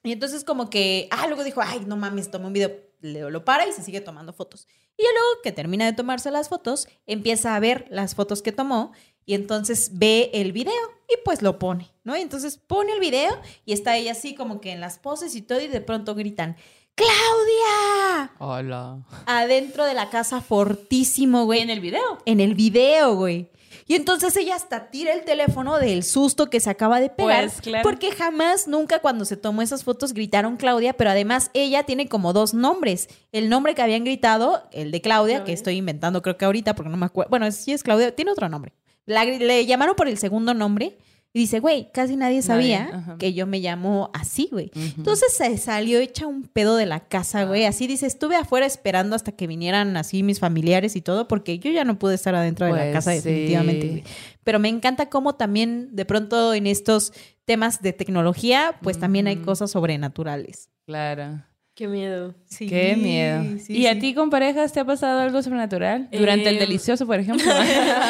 [0.04, 3.46] Y entonces como que, ah, luego dijo, ay, no mames, tomó un video, le- lo
[3.46, 4.68] para y se sigue tomando fotos.
[4.98, 8.52] Y ya luego que termina de tomarse las fotos, empieza a ver las fotos que
[8.52, 8.92] tomó
[9.26, 10.74] y entonces ve el video
[11.10, 12.18] y pues lo pone, ¿no?
[12.18, 15.42] Y entonces pone el video y está ella así como que en las poses y
[15.42, 16.56] todo y de pronto gritan,
[16.96, 18.32] ¡Claudia!
[18.40, 19.00] Hola.
[19.26, 22.18] Adentro de la casa fortísimo, güey En el video.
[22.26, 23.50] en el video, güey.
[23.88, 27.46] Y entonces ella hasta tira el teléfono del susto que se acaba de pegar.
[27.46, 27.84] Pues, claro.
[27.84, 32.34] Porque jamás, nunca cuando se tomó esas fotos gritaron Claudia, pero además ella tiene como
[32.34, 33.08] dos nombres.
[33.32, 36.90] El nombre que habían gritado, el de Claudia, que estoy inventando creo que ahorita porque
[36.90, 37.30] no me acuerdo.
[37.30, 38.74] Bueno, sí es Claudia, tiene otro nombre.
[39.06, 40.98] La le llamaron por el segundo nombre
[41.38, 44.72] y dice, güey, casi nadie sabía que yo me llamo así, güey.
[44.98, 47.66] Entonces se salió hecha un pedo de la casa, güey.
[47.66, 51.70] Así dice, estuve afuera esperando hasta que vinieran así mis familiares y todo, porque yo
[51.70, 53.18] ya no pude estar adentro de la Pues casa sí.
[53.18, 53.88] definitivamente.
[53.88, 54.04] güey.
[54.44, 57.14] Pero me encanta cómo también de pronto en estos
[57.46, 60.70] temas de tecnología, pues también hay cosas sobrenaturales.
[60.88, 61.44] Claro.
[61.78, 62.34] Qué miedo.
[62.58, 63.44] Qué miedo.
[63.70, 66.08] ¿Y a ti con parejas te ha pasado algo sobrenatural?
[66.12, 66.62] Durante el Em.
[66.62, 67.52] delicioso, por ejemplo.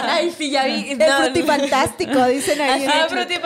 [0.05, 0.91] Ay, sí, ya vi.
[0.91, 2.85] El No, frutifantástico, dicen ahí.
[2.87, 3.45] ah, el tipo...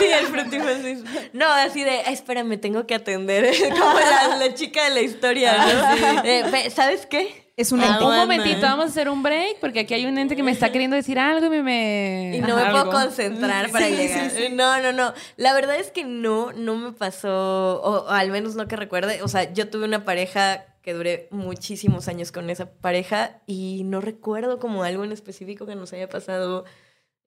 [0.00, 1.08] Sí, el frutifantástico.
[1.32, 3.54] No, así de, "Ay, espérame, tengo que atender.
[3.70, 6.24] Como la, la chica de la historia, ¿no?
[6.24, 7.39] Eh, ¿Sabes qué?
[7.56, 8.04] Es un Ah, ente.
[8.04, 10.72] Un momentito, vamos a hacer un break porque aquí hay un ente que me está
[10.72, 11.62] queriendo decir algo y me...
[11.62, 14.30] me- Y no Ajá, me puedo concentrar para Sí, llegar.
[14.30, 14.52] sí, sí.
[14.54, 15.12] No, no, no.
[15.36, 19.22] La verdad es que no, no me pasó, o, o al menos no que recuerde.
[19.22, 24.00] O sea, yo tuve una pareja que duré muchísimos años con esa pareja y no
[24.00, 26.64] recuerdo como algo en específico que nos haya pasado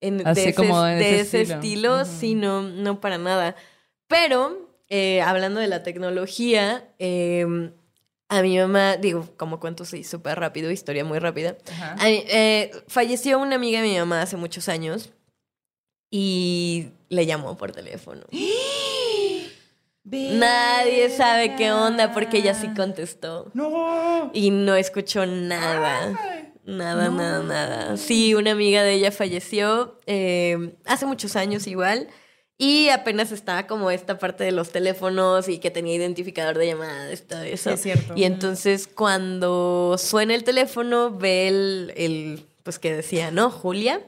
[0.01, 1.55] en, Así de ese, como de ese ese estilo.
[1.59, 1.95] estilo.
[2.01, 2.05] Ujú.
[2.19, 3.55] Sí, no, no para nada.
[4.07, 7.45] Pero, eh, hablando de la tecnología, eh,
[8.29, 11.55] a mi mamá, digo, como cuento, sí, súper rápido, historia muy rápida.
[11.79, 15.11] A eh, falleció una amiga de mi mamá hace muchos años
[16.09, 18.23] y le llamó por teléfono.
[20.05, 23.49] Nadie sabe qué onda porque ella sí contestó.
[23.53, 24.31] No.
[24.33, 26.19] Y no escuchó nada.
[26.65, 27.97] Nada, nada, nada.
[27.97, 32.09] Sí, una amiga de ella falleció eh, hace muchos años igual.
[32.57, 37.23] Y apenas estaba como esta parte de los teléfonos y que tenía identificador de llamadas,
[37.23, 37.71] todo eso.
[37.71, 38.13] Es cierto.
[38.15, 43.49] Y entonces cuando suena el teléfono, ve el, el, pues que decía, ¿no?
[43.49, 44.01] Julia.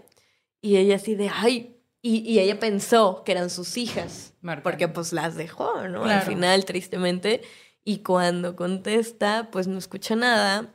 [0.62, 1.72] Y ella así de, ay.
[2.02, 4.34] Y, y ella pensó que eran sus hijas.
[4.64, 6.04] Porque pues las dejó, ¿no?
[6.06, 7.42] Al final, tristemente.
[7.84, 10.72] Y cuando contesta, pues no escucha nada.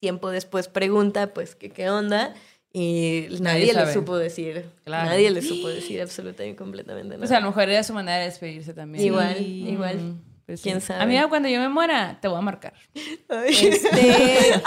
[0.00, 2.34] Tiempo después pregunta, pues, ¿qué, qué onda?
[2.76, 4.64] Y Nadie nadie, le supo decir.
[4.84, 5.08] Claro.
[5.10, 7.24] Nadie le supo decir absolutamente completamente nada.
[7.24, 9.04] O sea, a lo mejor era su manera de despedirse también.
[9.04, 9.64] Igual, Sí.
[9.68, 10.16] igual.
[10.46, 10.64] Pues sí.
[10.68, 11.02] ¿Quién sabe?
[11.02, 12.74] Amiga, cuando yo me muera, te voy a marcar.
[12.94, 13.88] Este.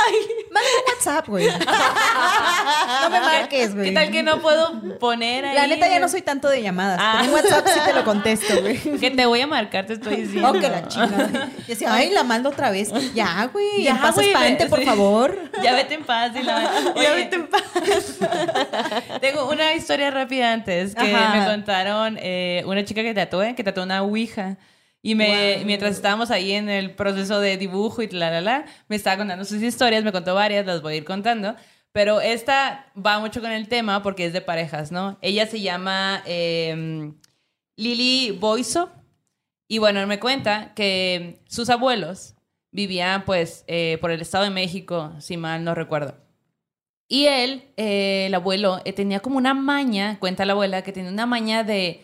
[0.52, 1.48] Mándame un WhatsApp, güey.
[3.02, 3.90] No me marques, güey.
[3.90, 5.56] ¿Qué tal que no puedo poner ahí?
[5.56, 7.00] La neta ya no soy tanto de llamadas.
[7.02, 7.18] Ah.
[7.22, 8.78] pero en WhatsApp sí te lo contesto, güey.
[9.00, 10.50] Que te voy a marcar, te estoy diciendo.
[10.50, 11.50] Oh, que la chingada.
[11.60, 12.92] Y decía, ay, la mando otra vez.
[13.14, 13.84] Ya, güey.
[13.84, 14.86] Ya, en paz güey, espante, ve- por sí.
[14.86, 15.40] favor.
[15.64, 16.32] Ya vete en paz.
[16.36, 17.64] y la- Ya Oye, vete en paz.
[19.22, 21.36] Tengo una historia rápida antes que Ajá.
[21.40, 24.58] me contaron eh, una chica que tatué, que tatuó una ouija.
[25.08, 28.98] Y me, mientras estábamos ahí en el proceso de dibujo y la, la, la, me
[28.98, 31.56] estaba contando sus historias, me contó varias, las voy a ir contando.
[31.94, 35.18] Pero esta va mucho con el tema porque es de parejas, ¿no?
[35.22, 37.14] Ella se llama eh,
[37.78, 38.92] Lili Boiso.
[39.70, 42.36] Y bueno, me cuenta que sus abuelos
[42.74, 46.18] vivían pues eh, por el Estado de México, si mal no recuerdo.
[47.08, 51.12] Y él, eh, el abuelo, eh, tenía como una maña, cuenta la abuela, que tenía
[51.12, 52.04] una maña de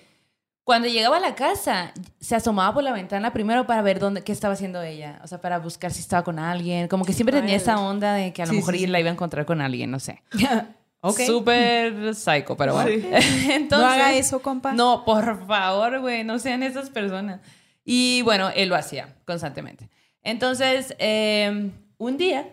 [0.63, 4.31] cuando llegaba a la casa, se asomaba por la ventana primero para ver dónde, qué
[4.31, 5.19] estaba haciendo ella.
[5.23, 6.87] O sea, para buscar si estaba con alguien.
[6.87, 8.87] Como que siempre tenía esa onda de que a lo Sí, mejor sí, sí.
[8.87, 10.21] la iba a encontrar con alguien, no sé.
[11.05, 11.19] Ok.
[11.19, 12.89] Súper psycho, pero bueno.
[13.49, 14.71] Entonces, no haga eso, compa.
[14.71, 17.41] no, por favor, güey, no sean esas personas.
[17.83, 19.89] Y bueno, él lo hacía constantemente.
[20.21, 22.47] Entonces, eh, un día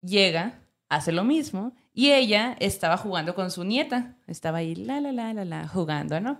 [0.00, 0.54] llega,
[0.88, 4.16] hace lo mismo, y ella estaba jugando con su nieta.
[4.26, 6.38] Estaba ahí, la, la, la, la, la, jugando, ¿no?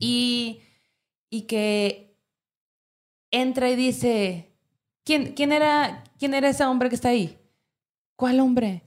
[0.00, 0.62] Y,
[1.30, 2.16] y que
[3.30, 4.50] entra y dice,
[5.04, 7.38] ¿quién, quién, era, ¿quién era ese hombre que está ahí?
[8.16, 8.82] ¿Cuál hombre?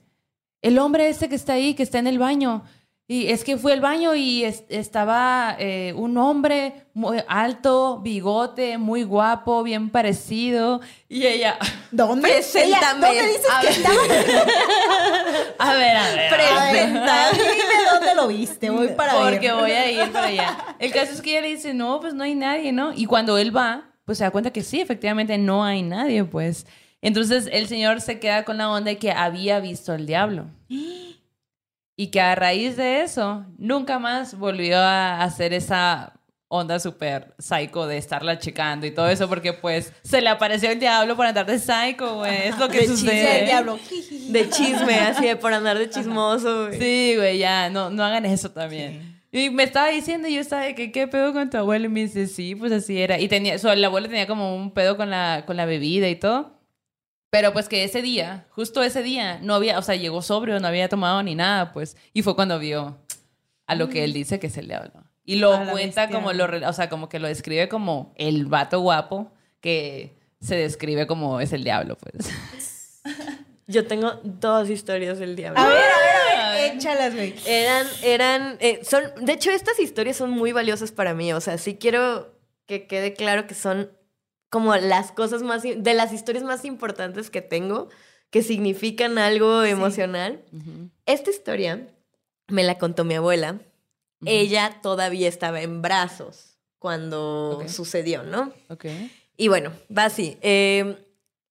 [0.60, 2.64] El hombre ese que está ahí, que está en el baño.
[3.06, 8.78] Y es que fue al baño y es- estaba eh, un hombre muy alto, bigote,
[8.78, 10.80] muy guapo, bien parecido.
[11.08, 11.58] Y ella,
[11.90, 12.26] ¿Dónde?
[12.28, 13.10] Preséntame.
[13.10, 13.76] Ella, ¿Dónde dices A que ver.
[13.76, 13.96] estaba?
[15.58, 16.32] a ver, a ver.
[16.72, 18.70] ver, Dime dónde lo viste.
[18.70, 19.54] Voy para Porque ver.
[19.54, 20.58] voy a ir para allá.
[20.78, 22.92] El caso es que ella le dice, no, pues no hay nadie, ¿no?
[22.94, 26.66] Y cuando él va, pues se da cuenta que sí, efectivamente no hay nadie, pues.
[27.02, 30.46] Entonces el señor se queda con la onda de que había visto al diablo.
[31.96, 36.12] Y que a raíz de eso, nunca más volvió a hacer esa
[36.48, 40.78] onda súper psycho de estarla checando y todo eso, porque pues se le apareció el
[40.78, 42.48] diablo por andar de psycho, güey.
[42.48, 43.10] Es lo que De sucede.
[43.12, 43.78] chisme del diablo.
[44.28, 46.66] De chisme, así de por andar de chismoso.
[46.66, 46.78] güey.
[46.80, 49.20] Sí, güey, ya, no, no hagan eso también.
[49.30, 51.86] Y me estaba diciendo, yo estaba de que, ¿qué pedo con tu abuelo?
[51.86, 53.18] Y me dice, sí, pues así era.
[53.18, 56.14] Y tenía, su, el abuelo tenía como un pedo con la, con la bebida y
[56.16, 56.53] todo.
[57.34, 60.68] Pero pues que ese día, justo ese día, no había, o sea, llegó sobrio, no
[60.68, 61.96] había tomado ni nada, pues.
[62.12, 62.96] Y fue cuando vio
[63.66, 65.02] a lo que él dice que es el diablo.
[65.24, 68.78] Y lo A cuenta como, lo, o sea, como que lo describe como el vato
[68.78, 73.02] guapo que se describe como es el diablo, pues.
[73.66, 75.58] Yo tengo dos historias del diablo.
[75.58, 76.74] A ver, a ver, a ver.
[76.76, 77.34] Échalas, güey.
[77.48, 81.32] Eran, eran, eh, son, de hecho, estas historias son muy valiosas para mí.
[81.32, 82.32] O sea, sí quiero
[82.66, 83.90] que quede claro que son
[84.54, 87.88] como las cosas más, de las historias más importantes que tengo,
[88.30, 90.44] que significan algo emocional.
[91.06, 91.88] Esta historia
[92.46, 93.58] me la contó mi abuela.
[94.24, 98.52] Ella todavía estaba en brazos cuando sucedió, ¿no?
[98.68, 98.84] Ok.
[99.36, 100.38] Y bueno, va así.
[100.40, 101.04] Eh,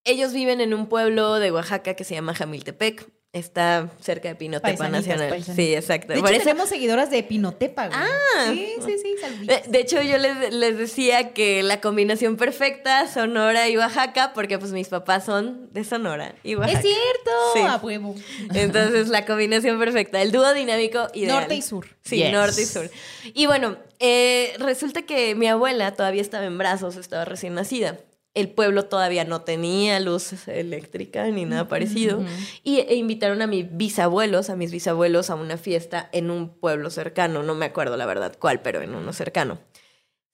[0.05, 3.05] ellos viven en un pueblo de Oaxaca que se llama Jamiltepec.
[3.33, 5.29] Está cerca de Pinotepa Paisanitas, Nacional.
[5.29, 5.55] paisanitas.
[5.55, 6.07] Sí, exacto.
[6.09, 7.99] De hecho, Por eso- tenemos seguidoras de Pinotepa, güey.
[7.99, 8.51] Ah.
[8.53, 9.47] Sí, sí, sí, saluditos.
[9.63, 14.59] de, de hecho, yo les, les decía que la combinación perfecta, Sonora y Oaxaca, porque
[14.59, 16.77] pues mis papás son de Sonora y Oaxaca.
[16.77, 17.31] Es cierto.
[17.55, 17.59] Sí.
[17.61, 18.13] A huevo.
[18.53, 21.39] Entonces, la combinación perfecta, el dúo dinámico ideal.
[21.39, 21.87] Norte y sur.
[22.03, 22.31] Sí, Yes.
[22.31, 22.87] norte y sur.
[23.33, 27.97] Y bueno, eh, resulta que mi abuela todavía estaba en brazos, estaba recién nacida.
[28.33, 32.23] El pueblo todavía no tenía luz eléctrica ni nada parecido.
[32.63, 36.89] Y e invitaron a mis bisabuelos, a mis bisabuelos, a una fiesta en un pueblo
[36.89, 37.43] cercano.
[37.43, 39.59] No me acuerdo la verdad cuál, pero en uno cercano.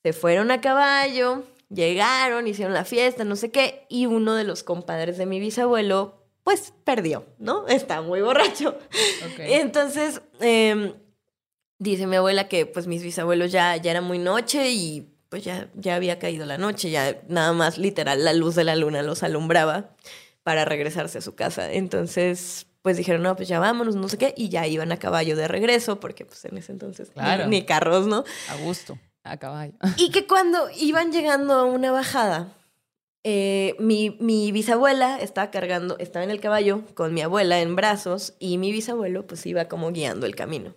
[0.02, 3.86] Se fueron a caballo, llegaron, hicieron la fiesta, no sé qué.
[3.90, 7.68] Y uno de los compadres de mi bisabuelo, pues perdió, ¿no?
[7.68, 8.78] Está muy borracho.
[9.38, 10.94] Entonces, eh,
[11.80, 15.70] dice mi abuela que pues mis bisabuelos ya, ya era muy noche y pues ya,
[15.76, 19.24] ya había caído la noche, ya nada más literal la luz de la luna los
[19.24, 19.96] alumbraba
[20.44, 21.72] para regresarse a su casa.
[21.72, 25.36] Entonces, pues dijeron, no, pues ya vámonos, no sé qué, y ya iban a caballo
[25.36, 27.48] de regreso, porque pues en ese entonces ni- Claro.
[27.48, 28.24] ni, carros, ¿no?
[28.50, 29.74] A gusto, a caballo.
[29.98, 32.56] Y que cuando iban llegando a una bajada,
[33.24, 38.34] eh, mi, mi bisabuela estaba cargando, estaba en el caballo con mi abuela en brazos
[38.40, 40.74] y mi bisabuelo pues iba como guiando el camino.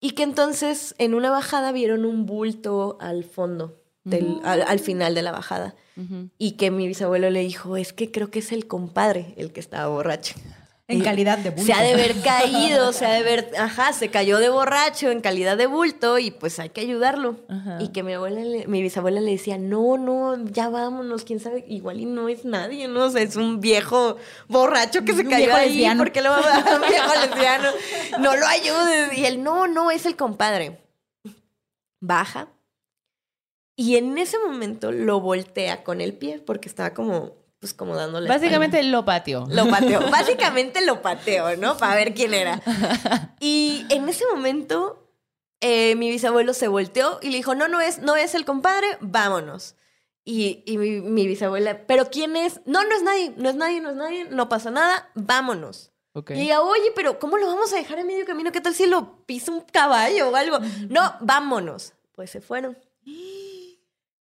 [0.00, 5.14] Y que entonces en una bajada vieron un bulto al fondo, del, al, al final
[5.14, 5.74] de la bajada.
[6.38, 9.58] Y que mi bisabuelo le dijo, es que creo que es el compadre el que
[9.58, 10.34] estaba borracho.
[10.90, 11.64] En calidad de bulto.
[11.66, 15.20] Se ha de haber caído, se ha de haber, ajá, se cayó de borracho en
[15.20, 17.36] calidad de bulto y pues hay que ayudarlo.
[17.48, 17.76] Ajá.
[17.82, 21.64] Y que mi abuela, le- mi bisabuela le decía, no, no, ya vámonos, quién sabe,
[21.68, 23.04] igual y no es nadie, ¿no?
[23.04, 24.16] O sea, es un viejo
[24.48, 26.02] borracho que se Un cayó ahí, lesbiano.
[26.02, 27.68] porque lo va a dar un viejo lesbiano?
[28.20, 29.18] No lo ayudes.
[29.18, 30.78] Y él, no, no, es el compadre.
[32.00, 32.48] Baja.
[33.76, 38.28] Y en ese momento lo voltea con el pie, porque estaba como, pues como dándole.
[38.28, 39.46] Básicamente lo patio.
[39.48, 40.00] Lo pateó.
[40.10, 41.76] Básicamente lo pateó, ¿no?
[41.76, 42.60] Para ver quién era.
[43.40, 45.08] Y en ese momento,
[45.60, 48.86] eh, mi bisabuelo se volteó y le dijo: No, no es, no es el compadre,
[49.00, 49.76] vámonos.
[50.24, 52.60] Y, y mi, mi bisabuela, ¿pero quién es?
[52.66, 55.90] No, no es nadie, no es nadie, no es nadie, no pasa nada, vámonos.
[56.12, 56.32] Ok.
[56.32, 58.52] Y ella, oye, pero ¿cómo lo vamos a dejar en medio camino?
[58.52, 60.58] ¿Qué tal si lo pisa un caballo o algo?
[60.90, 61.94] No, vámonos.
[62.12, 62.76] Pues se fueron.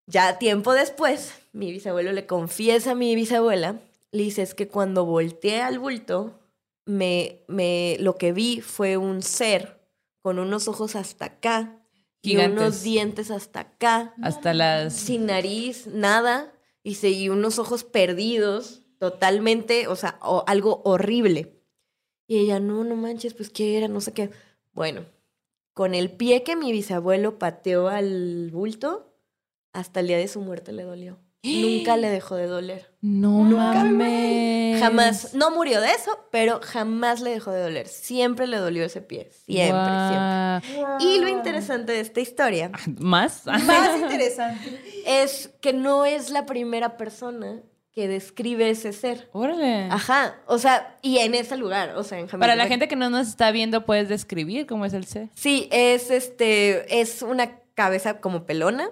[0.06, 3.80] Ya tiempo después, mi bisabuelo le confiesa a mi bisabuela,
[4.12, 6.40] le dice, es que cuando volteé al bulto,
[6.86, 9.80] me, me, lo que vi fue un ser
[10.22, 11.80] con unos ojos hasta acá
[12.22, 12.62] y Gigantes.
[12.62, 14.94] unos dientes hasta acá, Hasta las...
[14.94, 21.62] sin nariz, nada, y, se, y unos ojos perdidos, totalmente, o sea, o- algo horrible.
[22.28, 24.30] Y ella, no, no manches, pues qué era, no sé qué.
[24.74, 25.06] Bueno,
[25.74, 29.13] con el pie que mi bisabuelo pateó al bulto,
[29.74, 31.20] hasta el día de su muerte le dolió.
[31.44, 32.94] Nunca le dejó de doler.
[33.02, 34.80] No mames.
[34.80, 37.88] Jamás, no murió de eso, pero jamás le dejó de doler.
[37.88, 39.30] Siempre le dolió ese pie.
[39.46, 41.06] Siempre, siempre.
[41.06, 43.46] Y lo interesante de esta historia ¿Más?
[43.46, 44.80] Más interesante.
[45.06, 47.62] es que no es la primera persona
[47.92, 49.30] que describe ese ser.
[49.34, 49.88] Órale.
[49.92, 52.68] Ajá, o sea, y en ese lugar, o sea, en Para la Jamaica.
[52.70, 55.30] gente que no nos está viendo, ¿puedes describir cómo es el C?
[55.36, 58.90] Sí, es este, es una cabeza como pelona,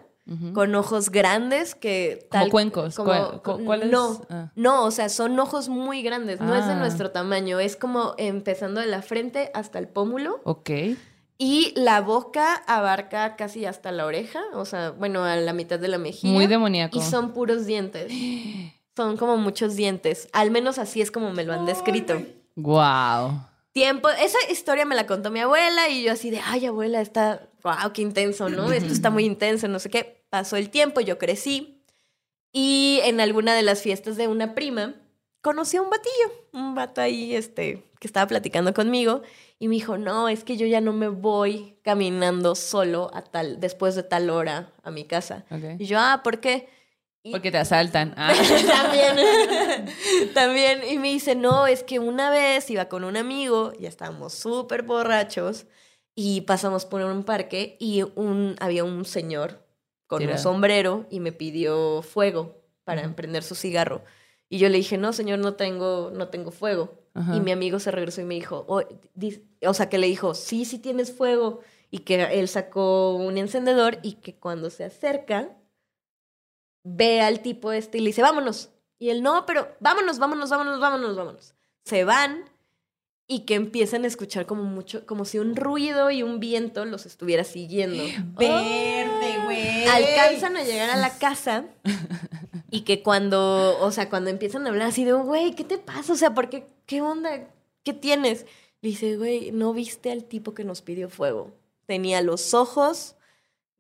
[0.53, 3.89] Con ojos grandes que Como cuencos, ¿cuál- cu- cuál es?
[3.91, 4.51] No, Ah.
[4.55, 6.80] no, o sea, son ojos muy grandes, no es de Ah.
[6.80, 10.69] nuestro tamaño, es como empezando de la frente hasta el pómulo Ok.
[11.38, 15.88] y la boca abarca casi hasta la oreja, o sea, bueno, a la mitad de
[15.89, 16.32] la mejilla.
[16.34, 16.97] Muy demoníaco.
[16.97, 18.11] Y son puros dientes.
[18.95, 20.28] Son como muchos dientes.
[20.34, 22.22] Al menos así es como me lo han descrito.
[22.57, 23.41] Wow.
[23.74, 27.49] Tiempo, esa historia me la contó mi abuela y yo así de, ay abuela, está,
[27.63, 28.72] wow, qué intenso, ¿no?
[28.72, 30.26] Esto está muy intenso, no sé qué.
[30.30, 31.82] Pasó el tiempo, yo crecí
[32.51, 34.95] y en alguna de las fiestas de una prima
[35.41, 39.22] conocí a un batillo, un vato ahí, este, que estaba platicando conmigo
[39.57, 43.59] y me dijo, no, es que yo ya no me voy caminando solo a tal,
[43.59, 45.45] después de tal hora a mi casa.
[45.49, 45.80] Ok.
[45.80, 46.67] Y yo, ah, ¿por qué?
[47.24, 48.13] Y- Porque te asaltan.
[48.17, 48.34] Ah.
[48.67, 49.15] también,
[50.34, 50.82] también.
[50.89, 54.84] Y me dice, no, es que una vez iba con un amigo, ya estábamos súper
[54.84, 55.65] borrachos,
[56.15, 59.65] y pasamos por un parque y un, había un señor
[60.07, 64.03] con un sombrero y me pidió fuego para emprender su cigarro.
[64.49, 66.99] Y yo le dije, no, señor, no tengo, no tengo fuego.
[67.13, 67.36] Ajá.
[67.38, 68.82] Y mi amigo se regresó y me dijo, "Oh,
[69.65, 71.61] o sea, que le dijo, sí, sí tienes fuego.
[71.89, 75.49] Y que él sacó un encendedor y que cuando se acerca,
[76.84, 78.70] ve al tipo este y le dice, vámonos.
[79.00, 81.54] Y él, no, pero vámonos, vámonos, vámonos, vámonos, vámonos.
[81.84, 82.46] Se van
[83.28, 87.06] y que empiezan a escuchar como mucho, como si un ruido y un viento los
[87.06, 88.04] estuviera siguiendo.
[88.38, 89.86] Verde, güey.
[89.86, 91.66] Alcanzan a llegar a la casa
[92.70, 96.14] y que cuando, o sea, cuando empiezan a hablar así de, güey, ¿qué te pasa?
[96.14, 96.68] O sea, ¿por qué?
[96.86, 97.48] ¿Qué onda?
[97.84, 98.46] ¿Qué tienes?
[98.82, 101.54] Le dice, güey, ¿no viste al tipo que nos pidió fuego?
[101.86, 103.16] Tenía los ojos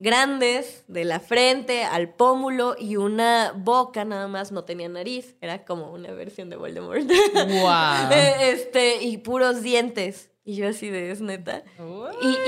[0.01, 5.35] grandes, de la frente al pómulo y una boca nada más, no tenía nariz.
[5.39, 7.03] Era como una versión de Voldemort.
[7.33, 8.11] Wow.
[8.41, 10.29] este, y puros dientes.
[10.43, 11.63] Y yo así de, es neta.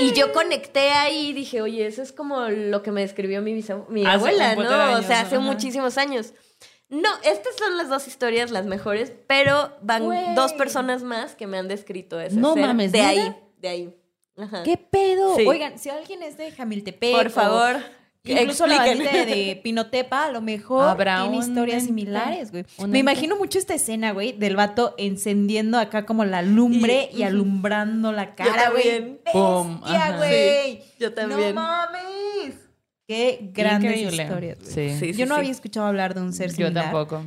[0.00, 3.40] Y, y yo conecté ahí y dije, oye, eso es como lo que me describió
[3.40, 3.60] mi, mi
[4.04, 4.98] Hace abuela, ¿no?
[4.98, 5.38] o sea, hace ajá.
[5.44, 6.34] muchísimos años.
[6.88, 10.34] No, estas son las dos historias las mejores, pero van Güey.
[10.34, 12.66] dos personas más que me han descrito ese No ser.
[12.66, 13.96] mames, De ahí, de ahí.
[14.36, 14.62] Ajá.
[14.64, 15.36] ¿Qué pedo?
[15.36, 15.46] Sí.
[15.46, 17.12] Oigan, si alguien es de Jamiltepec.
[17.12, 17.76] Por o favor,
[18.26, 22.64] Incluso la bandita de, Pinotepa, a lo mejor Habrá tiene un historias ente, similares, güey.
[22.78, 23.10] un Me ente.
[23.12, 28.12] imagino mucho esta escena, güey, del vato encendiendo acá como la lumbre y, Y- alumbrando
[28.12, 29.18] la cara, güey.
[29.30, 30.82] Pum, Bestia, güey.
[30.98, 31.54] Yo también.
[31.54, 32.54] No mames.
[33.06, 34.22] Qué grandes Increíble.
[34.22, 34.58] historias.
[34.60, 34.72] güey.
[34.72, 34.98] Sí.
[34.98, 35.40] Sí, sí, Yo no sí.
[35.40, 36.84] había escuchado hablar de un ser Yo similar.
[36.84, 37.22] tampoco.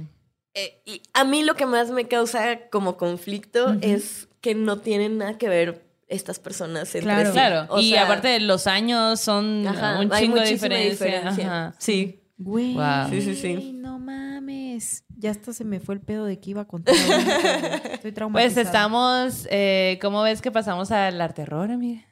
[0.56, 5.20] Eh, y a mí lo que más me causa como conflicto es que no tienen
[5.20, 7.26] nada que ver estas personas entre Claro.
[7.30, 7.34] sí.
[7.34, 7.66] Claro.
[7.70, 11.28] O y sea, aparte de los años son ajá, un hay chingo de muchísima diferencia.
[11.30, 11.76] Ajá.
[11.80, 12.24] Sí.
[12.38, 12.74] Güey.
[12.76, 13.10] Wow.
[13.10, 13.72] Sí, sí, sí.
[13.74, 15.04] No mames.
[15.18, 16.94] Ya hasta se me fue el pedo de que iba a contar.
[16.94, 18.54] Estoy traumatizada.
[18.54, 22.04] Pues estamos, eh, ¿cómo ves que pasamos al arte horror, amiga?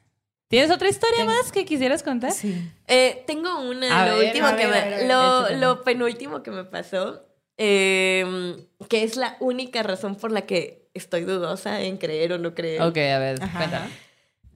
[0.48, 2.32] ¿Tienes otra historia Tengo- más que quisieras contar?
[2.32, 2.70] Sí.
[2.86, 5.08] Eh, tengo una, A lo ver, último a que ver, me, a ver, a ver,
[5.08, 5.66] lo, échatela.
[5.66, 7.22] lo penúltimo que me pasó,
[7.56, 8.56] eh,
[8.88, 12.82] que es la única razón por la que estoy dudosa en creer o no creer.
[12.82, 13.90] Ok, a ver, cuéntame.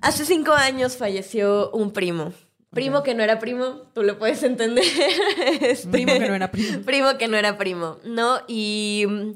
[0.01, 2.33] Hace cinco años falleció un primo.
[2.71, 4.85] Primo que no era primo, tú lo puedes entender.
[5.61, 6.83] Este, Primo que no era primo.
[6.87, 8.41] primo que no era primo, ¿no?
[8.47, 9.31] Y mm,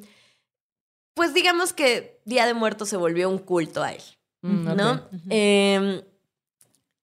[1.15, 4.03] pues digamos que Día de Muertos se volvió un culto a él,
[4.43, 4.77] Mm.
[4.77, 5.09] ¿no?
[5.31, 6.05] Eh,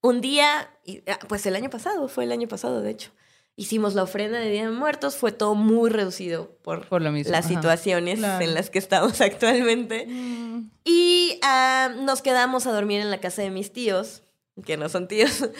[0.02, 0.70] un día,
[1.08, 3.12] ah, pues el año pasado, fue el año pasado, de hecho,
[3.56, 7.32] hicimos la ofrenda de Día de Muertos, fue todo muy reducido por, Por lo mismo.
[7.32, 7.54] las ajá.
[7.56, 8.44] situaciones Claro.
[8.44, 10.06] en las que estamos actualmente.
[10.08, 14.24] Mm, Y ah, nos quedamos a dormir en la casa de mis tíos,
[14.66, 15.32] que no son tíos.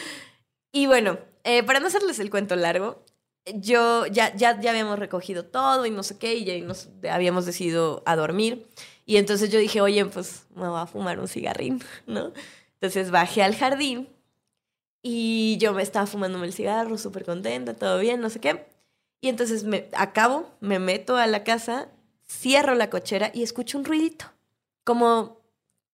[0.74, 3.04] Y bueno, eh, para no hacerles el cuento largo,
[3.54, 7.44] yo ya, ya, ya habíamos recogido todo y no sé qué, y ya nos habíamos
[7.44, 8.66] decidido a dormir.
[9.04, 12.32] Y entonces yo dije, oye, pues me voy a fumar un cigarrín, ¿no?
[12.80, 14.08] Entonces bajé al jardín
[15.02, 18.64] y yo me estaba fumándome el cigarro, súper contenta, todo bien, no sé qué.
[19.20, 21.88] Y entonces me acabo, me meto a la casa,
[22.26, 24.26] cierro la cochera y escucho un ruidito.
[24.84, 25.40] Como,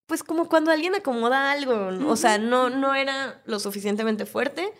[0.06, 1.88] pues como cuando alguien acomoda algo.
[2.10, 4.72] O sea, no, no era lo suficientemente fuerte,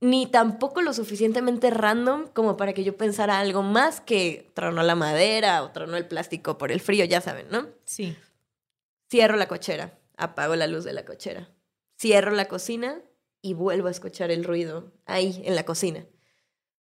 [0.00, 4.94] ni tampoco lo suficientemente random como para que yo pensara algo más que tronó la
[4.94, 7.68] madera o tronó el plástico por el frío, ya saben, ¿no?
[7.84, 8.16] Sí.
[9.10, 11.48] Cierro la cochera, apago la luz de la cochera,
[11.98, 13.00] cierro la cocina
[13.44, 16.06] y vuelvo a escuchar el ruido ahí en la cocina.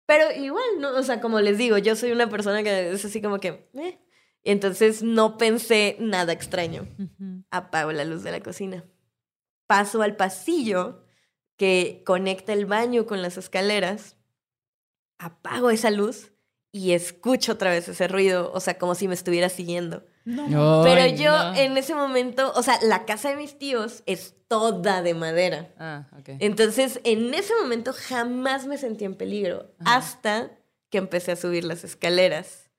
[0.07, 0.96] Pero igual, ¿no?
[0.96, 3.68] O sea, como les digo, yo soy una persona que es así como que...
[3.74, 4.00] eh.
[4.42, 6.86] Entonces no pensé nada extraño.
[7.50, 8.84] Apago la luz de la cocina.
[9.66, 11.04] Paso al pasillo
[11.59, 14.16] que conecta el baño con las escaleras.
[15.18, 16.32] Apago esa luz
[16.72, 20.07] y escucho otra vez ese ruido, o sea, como si me estuviera siguiendo.
[20.26, 20.82] No.
[20.84, 21.54] Pero Ay, yo no.
[21.54, 25.72] en ese momento, o sea, la casa de mis tíos es toda de madera.
[25.78, 26.30] Ah, ok.
[26.40, 29.96] Entonces, en ese momento jamás me sentí en peligro Ajá.
[29.96, 30.50] hasta
[30.90, 32.70] que empecé a subir las escaleras.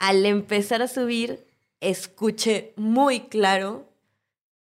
[0.00, 1.46] Al empezar a subir,
[1.80, 3.88] escuché muy claro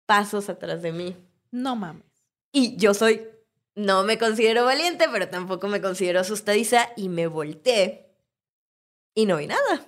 [0.05, 1.15] pasos atrás de mí.
[1.51, 2.03] No mames.
[2.51, 3.27] Y yo soy,
[3.75, 8.13] no me considero valiente, pero tampoco me considero asustadiza y me volteé.
[9.13, 9.86] Y no vi nada.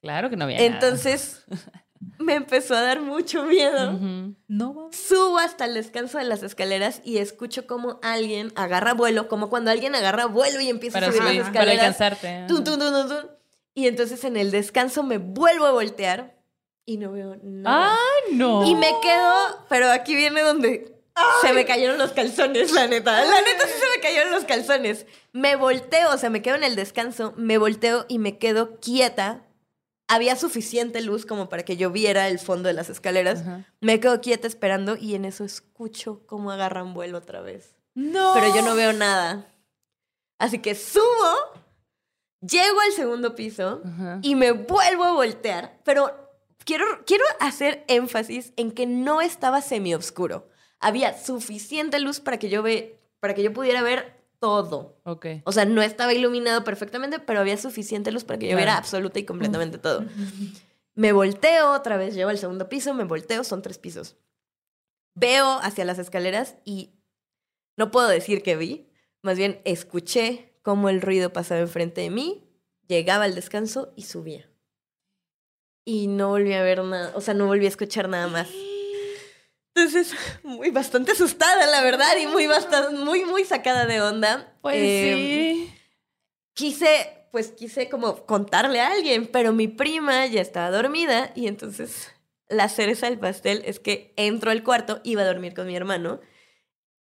[0.00, 0.66] Claro que no había nada.
[0.68, 1.44] Entonces,
[2.18, 3.92] me empezó a dar mucho miedo.
[3.94, 4.34] Ujú.
[4.46, 4.96] No mames.
[4.96, 9.70] Subo hasta el descanso de las escaleras y escucho como alguien agarra vuelo, como cuando
[9.70, 12.00] alguien agarra vuelo y empieza Para, a subir subir, las para escaleras.
[12.00, 12.44] alcanzarte.
[12.48, 13.30] Tun, tun, tun, tun, tun.
[13.74, 16.36] Y entonces en el descanso me vuelvo a voltear
[16.84, 17.92] y no veo nada.
[17.92, 18.66] ¡Ay, no!
[18.68, 20.96] Y me quedo, pero aquí viene donde
[21.42, 23.12] se me cayeron los calzones, la neta.
[23.24, 25.06] La neta sí se me cayeron los calzones.
[25.32, 29.42] Me volteo, o sea, me quedo en el descanso, me volteo y me quedo quieta.
[30.08, 33.40] Había suficiente luz como para que yo viera el fondo de las escaleras.
[33.40, 33.66] Ajá.
[33.80, 37.76] Me quedo quieta esperando y en eso escucho cómo agarran vuelo otra vez.
[37.94, 38.32] No.
[38.34, 39.52] Pero yo no veo nada.
[40.38, 41.02] Así que subo,
[42.40, 44.20] llego al segundo piso Ajá.
[44.22, 45.78] y me vuelvo a voltear.
[45.84, 46.10] Pero
[46.64, 50.48] quiero, quiero hacer énfasis en que no estaba semioscuro.
[50.80, 55.00] Había suficiente luz para que yo ve, para que yo pudiera ver todo.
[55.04, 55.26] Ok.
[55.44, 58.58] O sea, no estaba iluminado perfectamente, pero había suficiente luz para que yo Claro.
[58.58, 60.04] viera absoluta y completamente todo.
[60.94, 64.16] Me volteo otra vez, llego al segundo piso, me volteo, son tres pisos.
[65.14, 66.94] Veo hacia las escaleras y
[67.76, 68.90] no puedo decir que vi,
[69.22, 72.44] más bien escuché cómo el ruido pasaba enfrente de mí,
[72.86, 74.48] llegaba al descanso y subía.
[75.84, 78.48] Y no volví a ver nada, o sea, no volví a escuchar nada más.
[79.78, 84.52] Entonces, muy bastante asustada, la verdad, y muy, bastante, muy, muy sacada de onda.
[84.60, 85.14] Pues Eh,
[85.66, 85.74] sí.
[86.54, 92.10] quise, pues quise como contarle a alguien, pero mi prima ya estaba dormida y entonces
[92.48, 96.20] la cereza del pastel es que entro al cuarto, iba a dormir con mi hermano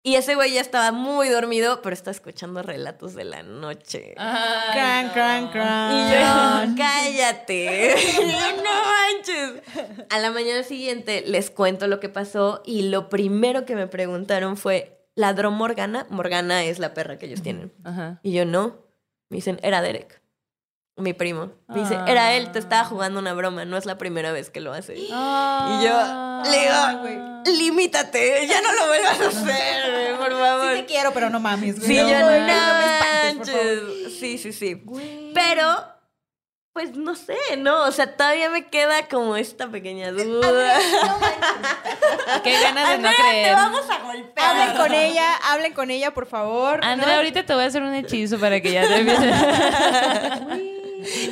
[0.06, 4.14] y ese güey ya estaba muy dormido, pero está escuchando relatos de la noche.
[4.18, 5.14] Ay, Cran, no.
[5.14, 5.92] cran, cran.
[5.96, 7.96] Y yo, cállate.
[8.06, 9.64] Y yo, no manches.
[10.12, 14.58] A la mañana siguiente les cuento lo que pasó y lo primero que me preguntaron
[14.58, 16.06] fue, ¿ladró Morgana?
[16.12, 17.74] Morgana es la perra que ellos tienen.
[17.84, 18.20] Ajá.
[18.22, 18.78] Y yo no.
[19.30, 20.22] Me dicen, era Derek,
[20.98, 21.52] mi primo.
[21.68, 22.06] Me dice, Ah.
[22.08, 24.96] era él, te estaba jugando una broma, no es la primera vez que lo hace.
[24.96, 30.72] Y Y yo, le digo, limítate, ya no lo vuelvas a hacer, güey, por favor.
[30.74, 31.88] Sí te quiero, pero no mames, güey.
[31.88, 33.36] Sí, no, yo no no por favor.
[33.36, 33.80] manches.
[34.20, 34.82] Sí, sí, sí.
[34.86, 35.34] Güey.
[35.34, 35.86] Pero,
[36.74, 37.84] pues no sé, ¿no?
[37.84, 40.78] O sea, todavía me queda como esta pequeña duda.
[42.44, 43.48] Qué ganas de no Andrea, creer.
[43.50, 44.50] te vamos a golpear.
[44.50, 46.80] Hablen con ella, hablen con ella, por favor.
[46.84, 47.18] Andrea, ¿no?
[47.18, 49.34] ahorita te voy a hacer un hechizo para que ya te empieces.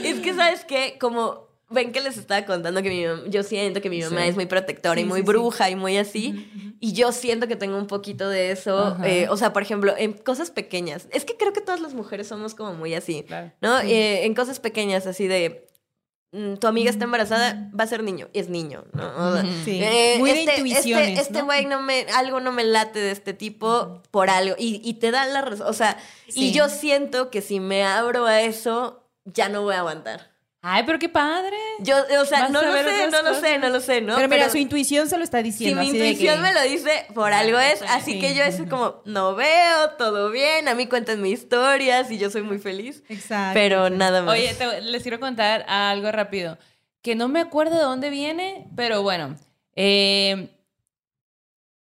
[0.03, 0.97] Es que, ¿sabes qué?
[0.99, 4.29] Como ven que les estaba contando que mi mamá, yo siento que mi mamá Sí.
[4.29, 6.75] es muy protectora y muy sí, bruja y muy así.
[6.79, 8.95] Y yo siento que tengo un poquito de eso.
[9.03, 11.07] Eh, o sea, por ejemplo, en cosas pequeñas.
[11.11, 13.23] Es que creo que todas las mujeres somos como muy así.
[13.23, 13.51] Claro.
[13.61, 13.79] ¿No?
[13.79, 15.67] Eh, en cosas pequeñas, así de.
[16.31, 19.41] mm, tu amiga está embarazada, va a ser niño, es niño, ¿no?
[19.65, 19.79] Sí.
[19.83, 21.45] eh, Muy de este- intuiciones, Este, este ¿no?
[21.45, 24.55] güey no me, algo no me late de este tipo por algo.
[24.59, 25.67] Y, y te da la razón.
[25.67, 25.97] O sea,
[26.27, 26.49] Sí.
[26.49, 30.31] y yo siento que si me abro a eso, ya no voy a aguantar.
[30.65, 31.57] Ay, pero qué padre.
[31.79, 34.15] Yo, o sea, no lo sé, no lo sé, no lo sé, ¿no?
[34.15, 35.81] pero mira, su intuición se lo está si diciendo.
[35.81, 37.81] mi así de intuición que- me lo dice, por algo es.
[37.81, 38.19] Así Sí.
[38.21, 42.29] que yo es como, no veo, todo bien, a mí cuentan mis historias y yo
[42.29, 43.03] soy muy feliz.
[43.09, 43.55] Exacto.
[43.55, 44.35] Pero nada más.
[44.35, 46.57] Oye, te- les quiero contar algo rápido.
[47.01, 49.35] Que no me acuerdo de dónde viene, pero bueno.
[49.75, 50.47] eh,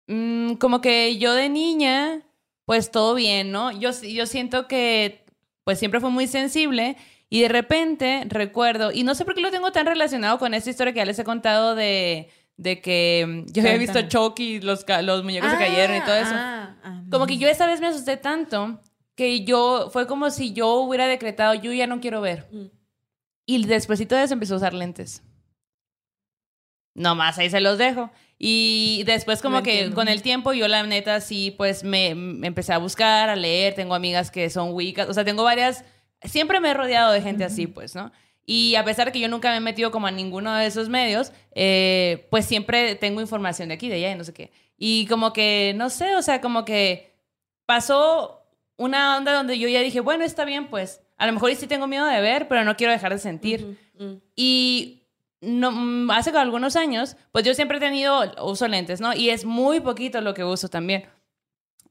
[0.06, 2.22] mm, como que yo de niña,
[2.64, 3.72] pues todo bien, ¿no?
[3.72, 5.24] Yo, yo siento que
[5.64, 6.96] pues siempre fue muy sensible
[7.30, 10.68] y de repente recuerdo, y no sé por qué lo tengo tan relacionado con esta
[10.68, 14.02] historia que ya les he contado de, de que mm, yo había visto.
[14.02, 16.32] Chucky, los, los muñecos se Ah, cayeron y todo eso.
[16.34, 18.80] ah, ah, Como que yo esa vez me asusté tanto
[19.14, 22.48] que yo, fue como si yo hubiera decretado, yo ya no quiero ver.
[22.52, 22.66] Mm.
[23.46, 25.22] Y despuésito de eso empecé a usar lentes.
[26.94, 28.10] Nomás ahí se los dejo.
[28.38, 29.96] Y después como que entiendo.
[29.96, 33.74] con el tiempo yo la neta sí pues me, me empecé a buscar, a leer,
[33.74, 35.84] tengo amigas que son wicas, o sea, tengo varias,
[36.24, 38.12] siempre me he rodeado de gente así pues, ¿no?
[38.46, 40.88] Y a pesar de que yo nunca me he metido como a ninguno de esos
[40.88, 44.50] medios, eh, pues siempre tengo información de aquí, de allá y no sé qué.
[44.76, 47.12] Y como que, no sé, o sea, como que
[47.66, 48.42] pasó
[48.76, 51.86] una onda donde yo ya dije, bueno, está bien, pues a lo mejor sí tengo
[51.86, 53.78] miedo de ver, pero no quiero dejar de sentir.
[54.34, 55.02] Y
[55.42, 59.14] no, mm, hace algunos años, pues yo siempre he tenido, uso lentes, ¿no?
[59.14, 61.04] Y es muy poquito lo que uso también.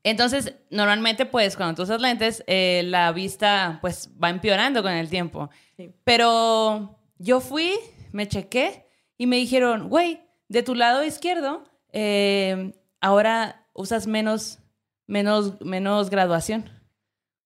[0.04, 5.10] Entonces, normalmente, pues, cuando tú usas lentes, eh, la vista, pues, va empeorando con el
[5.10, 5.50] tiempo.
[5.76, 5.92] Sí.
[6.04, 7.74] Pero yo fui,
[8.12, 8.86] me chequé
[9.18, 14.60] y me dijeron, güey, de tu lado izquierdo, eh, ahora usas menos,
[15.08, 16.70] menos, menos graduación.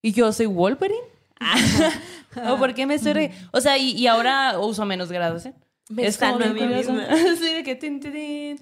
[0.02, 1.00] Y yo soy Wolverine.
[2.50, 5.56] ¿O por qué me estoy O sea, y, y ahora uso menos graduación.
[5.90, 7.08] Me es como misma.
[7.38, 8.60] sí, de que tin, tin, tin.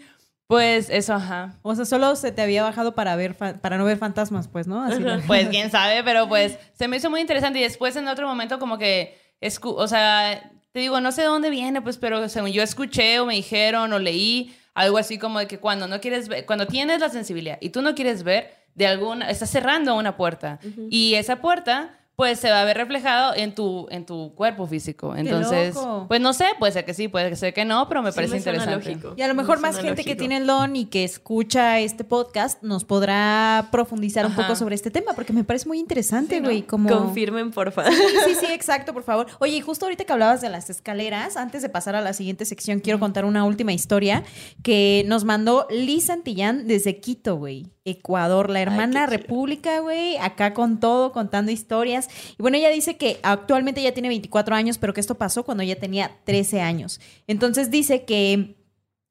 [0.52, 1.56] Pues eso, ajá.
[1.62, 4.84] O sea, solo se te había bajado para ver para no ver fantasmas, pues, ¿no?
[4.84, 8.28] Así Pues quién sabe, pero pues se me hizo muy interesante y después en otro
[8.28, 9.18] momento como que,
[9.64, 13.26] o sea, te digo, no sé de dónde viene, pues, pero según yo escuché o
[13.26, 17.00] me dijeron o leí algo así como de que cuando no quieres ver, cuando tienes
[17.00, 21.38] la sensibilidad y tú no quieres ver, de alguna, estás cerrando una puerta y esa
[21.38, 25.16] puerta pues se va a ver reflejado en tu, en tu cuerpo físico.
[25.16, 26.06] Entonces, loco.
[26.08, 28.34] pues no sé, puede ser que sí, puede ser que no, pero me Sí parece
[28.34, 28.76] me interesante.
[28.92, 29.14] lógico.
[29.18, 32.04] Y a lo mejor Me más gente que tiene el don y que escucha este
[32.04, 34.44] podcast nos podrá profundizar un Ajá.
[34.44, 36.50] poco sobre este tema, porque me parece muy interesante, Sí, ¿no?
[36.50, 36.62] güey.
[36.62, 36.88] Como...
[36.90, 37.92] Confirmen, por favor.
[37.92, 39.26] Sí, sí, exacto, por favor.
[39.40, 42.46] Oye, y justo ahorita que hablabas de las escaleras, antes de pasar a la siguiente
[42.46, 44.24] sección, quiero contar una última historia
[44.64, 47.72] que nos mandó Liz Santillán desde Quito, güey.
[47.84, 52.10] Ecuador, la hermana república, güey, acá con todo, contando historias.
[52.38, 55.64] Y bueno, ella dice que actualmente ya tiene 24 años, pero que esto pasó cuando
[55.64, 57.02] ella tenía 13 años.
[57.28, 58.56] Entonces dice que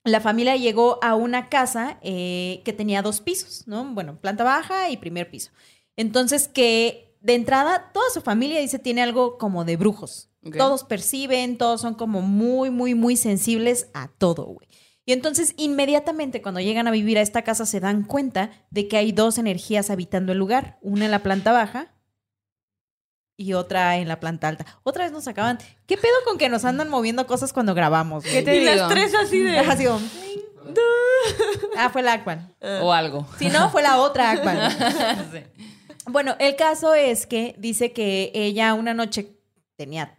[0.05, 3.85] la familia llegó a una casa eh, que tenía dos pisos, ¿no?
[3.93, 5.51] Bueno, planta baja y primer piso.
[5.97, 10.29] Entonces que de entrada toda su familia dice tiene algo como de brujos.
[10.57, 14.67] Todos perciben, todos son como muy, muy, muy sensibles a todo, güey.
[15.07, 18.97] Y entonces inmediatamente cuando llegan a vivir a esta casa se dan cuenta de que
[18.97, 21.93] hay dos energías habitando el lugar, una en la planta baja
[23.37, 24.67] y otra en la planta alta.
[24.83, 28.23] Otra vez nos acaban, ¿qué pedo con que nos andan moviendo cosas cuando grabamos?
[28.23, 28.73] ¿Qué te y digo?
[28.73, 29.59] las tres así de.
[29.59, 29.99] Así como,
[31.77, 32.55] Ah, fue la Aquan.
[32.83, 33.27] O algo.
[33.39, 34.59] Si no, fue la otra Aquan.
[35.33, 35.41] Sí.
[36.07, 39.37] Bueno, el caso es que dice que ella una noche
[39.77, 40.19] tenía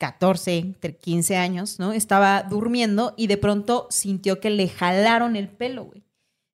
[0.00, 1.92] 14, entre 15 años, ¿no?
[1.92, 6.02] Estaba durmiendo y de pronto sintió que le jalaron el pelo, güey.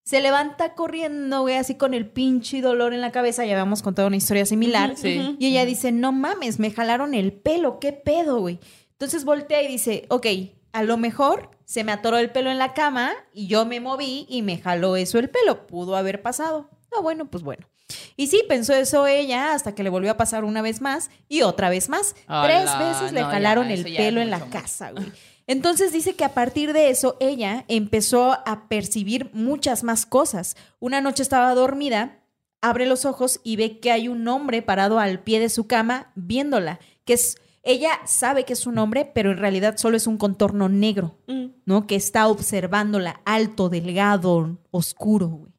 [0.05, 3.45] Se levanta corriendo, güey, así con el pinche dolor en la cabeza.
[3.45, 4.97] Ya habíamos contado una historia similar.
[4.97, 5.37] Sí.
[5.39, 8.59] Y ella dice, no mames, me jalaron el pelo, ¿qué pedo, güey?
[8.91, 10.27] Entonces voltea y dice, ok,
[10.73, 14.27] a lo mejor se me atoró el pelo en la cama y yo me moví
[14.29, 15.69] y me jaló eso el pelo.
[15.69, 16.69] Pudo haber pasado.
[16.93, 17.67] No, bueno, pues bueno.
[18.17, 21.43] Y sí, pensó eso ella hasta que le volvió a pasar una vez más y
[21.43, 22.15] otra vez más.
[22.45, 25.07] Tres veces le no, ya, jalaron el pelo en la mucho, casa, güey.
[25.47, 30.57] Entonces dice que a partir de eso ella empezó a percibir muchas más cosas.
[30.81, 32.19] Una noche estaba dormida,
[32.61, 36.11] abre los ojos y ve que hay un hombre parado al pie de su cama
[36.17, 40.19] viéndola, que es ella sabe que es un hombre, pero en realidad solo es un
[40.19, 41.47] contorno negro, Mm.
[41.65, 41.87] ¿no?
[41.89, 45.53] Que está observándola, alto, delgado, oscuro, güey.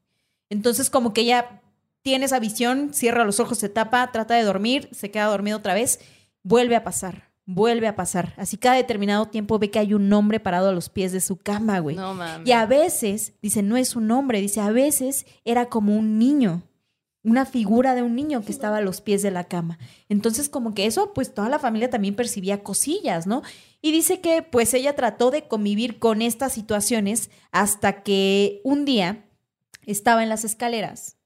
[0.50, 1.62] Entonces como que ella
[2.02, 5.74] tiene esa visión, cierra los ojos, se tapa, trata de dormir, se queda dormido otra
[5.74, 6.00] vez,
[6.44, 8.34] vuelve a pasar, vuelve a pasar.
[8.38, 11.38] Así cada determinado tiempo ve que hay un hombre parado a los pies de su
[11.38, 11.96] cama, güey.
[11.98, 12.48] No mames.
[12.48, 16.64] Y a veces, dice, no es un hombre, dice, a veces era como un niño.
[17.24, 19.78] una figura de un niño que estaba a los pies de la cama.
[20.08, 23.42] Entonces, como que eso, pues toda la familia también percibía cosillas, ¿no?
[23.82, 29.26] Y dice que pues ella trató de convivir con estas situaciones hasta que un día
[29.86, 31.17] estaba en las escaleras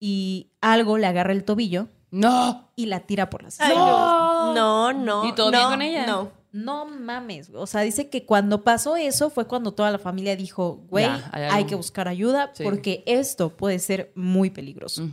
[0.00, 2.68] y algo le agarra el tobillo ¡No!
[2.74, 4.54] y la tira por las no.
[4.54, 5.24] No, no.
[5.28, 6.06] ¿Y todo no, bien con ella?
[6.06, 6.30] No.
[6.52, 7.62] No mames, güey.
[7.62, 11.30] o sea, dice que cuando pasó eso fue cuando toda la familia dijo, güey, Ya,
[11.52, 12.64] hay que buscar ayuda Sí.
[12.64, 15.08] porque esto puede ser muy peligroso.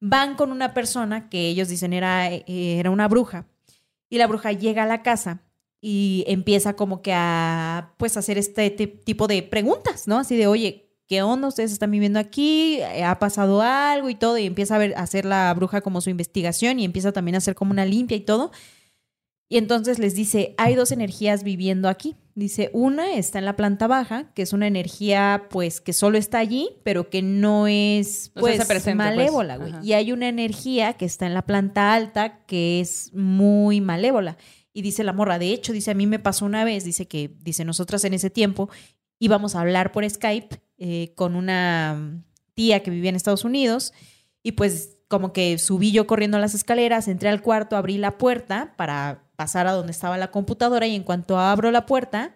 [0.00, 3.44] Van con una persona que ellos dicen era, eh, era una bruja
[4.08, 5.42] y la bruja llega a la casa
[5.82, 10.16] y empieza como que a pues hacer este ti- tipo de preguntas, ¿no?
[10.18, 11.48] Así de, oye, ¿qué onda?
[11.48, 15.02] Ustedes están viviendo aquí, Eh, ha pasado algo y todo y empieza a, ver, a
[15.02, 18.20] hacer la bruja como su investigación y empieza también a hacer como una limpia y
[18.20, 18.52] todo.
[19.48, 22.14] Y entonces les dice, hay dos energías viviendo aquí.
[22.36, 26.38] Dice, una está en la planta baja, que es una energía pues que solo está
[26.38, 29.16] allí, pero que no es pues presente, pues.
[29.16, 29.72] malévola, güey.
[29.82, 34.36] Y hay una energía que está en la planta alta que es muy malévola.
[34.72, 37.34] Y dice la morra, de hecho, dice, a mí me pasó una vez, dice que,
[37.40, 38.70] dice, nosotras en ese tiempo
[39.18, 42.24] íbamos a hablar por Skype eh, con una
[42.54, 43.92] tía que vivía en Estados Unidos
[44.42, 48.72] y pues como que subí yo corriendo las escaleras, entré al cuarto, abrí la puerta
[48.78, 52.34] para pasar a donde estaba la computadora y en cuanto abro la puerta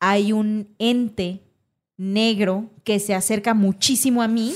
[0.00, 1.42] hay un ente
[1.98, 4.54] negro que se acerca muchísimo a mí,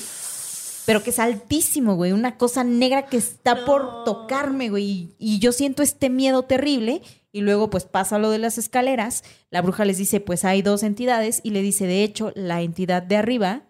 [0.87, 5.39] pero que es altísimo, güey, una cosa negra que está por tocarme, güey, y, y
[5.41, 7.03] yo siento este miedo terrible
[7.37, 10.83] y luego pues pasa lo de las escaleras, la bruja les dice, pues hay dos
[10.83, 13.65] entidades y le dice, de hecho, la entidad de arriba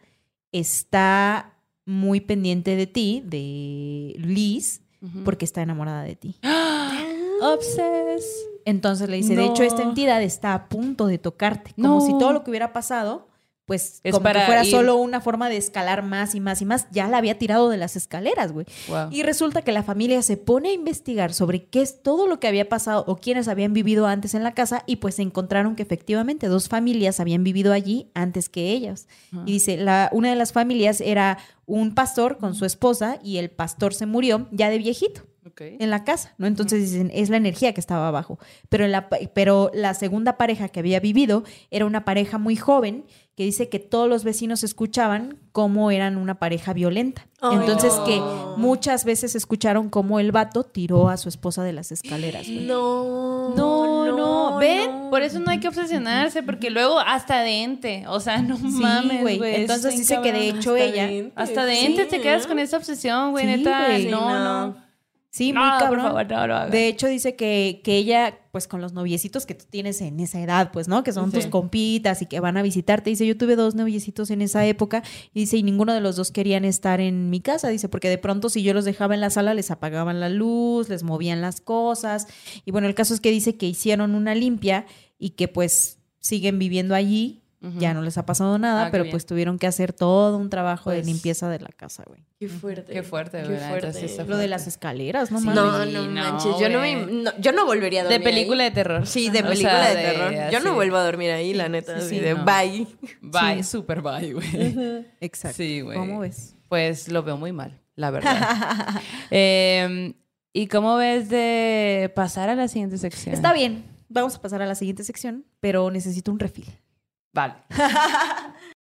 [0.53, 4.83] está muy pendiente de ti, de Liz,
[5.25, 6.37] porque está enamorada de ti.
[7.43, 8.49] Obses.
[8.65, 11.73] Entonces le dice, de hecho, esta entidad está a punto de tocarte.
[11.75, 12.01] Como No.
[12.01, 13.27] si todo lo que hubiera pasado,
[13.67, 16.63] pues Es como para que fuera ir- solo una forma de escalar más y más
[16.63, 16.87] y más.
[16.93, 18.65] Ya la había tirado de las escaleras, güey.
[18.89, 19.09] Wow.
[19.11, 22.47] Y resulta que la familia se pone a investigar sobre qué es todo lo que
[22.47, 25.83] había pasado o quiénes habían vivido antes en la casa y pues se encontraron que
[25.83, 29.09] efectivamente dos familias habían vivido allí antes que ellas.
[29.45, 33.51] Y dice, la, una de las familias era un pastor con su esposa y el
[33.51, 35.23] pastor se murió ya de viejito
[35.81, 36.47] en la casa, ¿no?
[36.49, 38.39] Entonces dicen, es la energía que estaba abajo.
[38.69, 43.05] Pero, la, pero la segunda pareja que había vivido era una pareja muy joven
[43.37, 47.27] que dice que todos los vecinos escuchaban cómo eran una pareja violenta.
[47.43, 48.05] Entonces no.
[48.05, 48.21] que
[48.57, 52.47] muchas veces escucharon cómo el vato tiró a su esposa de las escaleras.
[52.47, 52.65] güey.
[52.67, 53.55] No.
[53.55, 55.11] No, no, ven, no.
[55.11, 58.65] por eso no hay que obsesionarse, porque luego hasta de ente, o sea, no Sí,
[58.65, 59.39] mames, güey.
[59.55, 61.07] Entonces dice que de hecho Hasta ella...
[61.07, 61.33] de.
[61.37, 62.49] Hasta de Sí, ente te quedas ¿no?
[62.49, 63.87] con esa obsesión, güey, Sí, neta.
[63.87, 64.07] güey.
[64.07, 64.77] No,
[65.37, 65.61] Sí, no.
[65.61, 66.27] muy No, por cabrón.
[66.27, 66.71] favor, no.
[66.71, 70.41] De hecho, dice que, que ella, pues con los noviecitos que tú tienes en esa
[70.41, 71.03] edad, pues, ¿no?
[71.05, 71.37] Que son Sí.
[71.37, 73.11] tus compitas y que van a visitarte.
[73.11, 75.03] Dice, yo tuve dos noviecitos en esa época.
[75.35, 77.69] Y dice, y ninguno de los dos querían estar en mi casa.
[77.69, 80.89] Dice, porque de pronto si yo los dejaba en la sala, les apagaban la luz,
[80.89, 82.27] les movían las cosas.
[82.65, 84.87] Y bueno, el caso es que dice que hicieron una limpia
[85.19, 87.43] y que pues siguen viviendo allí.
[87.79, 90.91] Ya no les ha pasado nada, Ah, pero pues tuvieron que hacer todo un trabajo
[90.91, 92.21] de Pues- limpieza de la casa, güey.
[92.39, 92.93] Qué fuerte.
[92.93, 93.59] Qué fuerte, güey,
[94.29, 95.47] Lo de las escaleras, no Sí.
[95.47, 95.63] mames.
[95.63, 96.53] No, no no, manches.
[96.61, 97.23] yo, no me, güey.
[97.23, 98.25] no- yo no volvería a De dormir.
[98.29, 98.69] película ahí.
[98.71, 99.07] de terror.
[99.07, 100.53] Sí, de O película sea, de terror.
[100.53, 101.95] Yo no vuelvo a dormir ahí, la neta.
[101.99, 102.45] sí, así sí, de no.
[102.45, 102.87] bye.
[103.23, 103.71] Bye, Sí.
[103.71, 105.05] super bye, güey.
[105.21, 105.57] Exacto.
[105.57, 105.97] Sí, güey.
[105.99, 106.55] ¿Cómo ves?
[106.69, 108.37] Pues lo veo muy mal, la verdad.
[109.31, 110.15] Eh,
[110.53, 113.35] ¿Y cómo ves de pasar a la siguiente sección?
[113.35, 113.85] Está bien.
[114.09, 116.67] Vamos a pasar a la siguiente sección, pero necesito un refil.
[117.37, 117.55] Vale.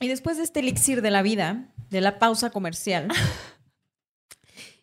[0.00, 3.08] Y después de este elixir de la vida, de la pausa comercial,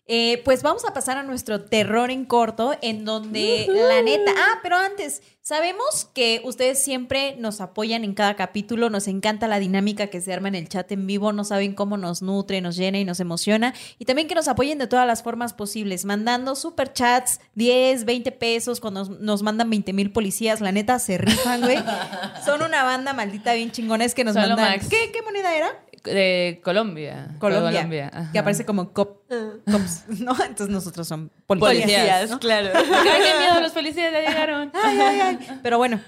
[0.07, 4.31] eh, pues vamos a pasar a nuestro terror en corto, en donde la neta.
[4.37, 9.59] Ah, pero antes, sabemos que ustedes siempre nos apoyan en cada capítulo, nos encanta la
[9.59, 12.75] dinámica que se arma en el chat en vivo, no saben cómo nos nutre, nos
[12.75, 13.73] llena y nos emociona.
[13.97, 18.31] Y también que nos apoyen de todas las formas posibles, mandando super chats, 10, 20
[18.31, 21.77] pesos, cuando nos, nos mandan 20 mil policías, la neta se rifan, güey.
[22.45, 24.71] Son una banda maldita bien chingona, es que nos Solo mandan.
[24.73, 24.87] Max.
[24.87, 25.83] ¿Qué, ¿Qué moneda era?
[26.05, 27.35] De Colombia.
[27.39, 29.23] Colombia, que aparece como cop,
[29.71, 30.33] cops, ¿no?
[30.33, 31.81] Entonces nosotros son policías.
[31.81, 32.39] Policías, ¿no?
[32.39, 32.69] claro.
[32.75, 32.83] Ay,
[33.23, 34.71] qué miedo, los policías ya llegaron.
[34.73, 35.59] Ay, ay, ay.
[35.63, 35.99] Pero bueno,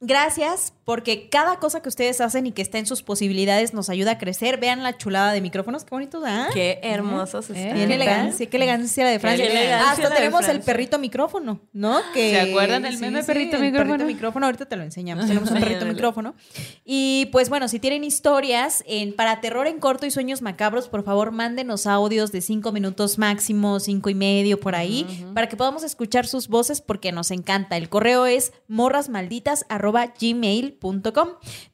[0.00, 4.12] gracias porque cada cosa que ustedes hacen y que está en sus posibilidades nos ayuda
[4.12, 4.58] a crecer.
[4.58, 6.48] Vean la chulada de micrófonos, qué bonitos, ¿ah?
[6.52, 7.54] Qué hermosos ¿Eh?
[7.56, 7.78] están.
[7.78, 7.94] ¿Neta?
[7.94, 9.46] elegancia, qué elegancia la de Francia.
[9.46, 12.00] Qué Hasta la tenemos el perrito micrófono, ¿no?
[12.12, 13.92] Que, ¿Se acuerdan del meme perrito el micrófono?
[13.92, 15.26] perrito micrófono, ahorita te lo enseñamos.
[15.28, 16.34] Tenemos un perrito micrófono.
[16.84, 21.02] Y pues bueno, si tienen historias en, para terror en corto y sueños macabros, por
[21.02, 25.82] favor, mándenos audios de cinco minutos máximo, cinco y medio por ahí, para que podamos
[25.82, 27.76] escuchar sus voces porque nos encanta.
[27.76, 28.52] El correo es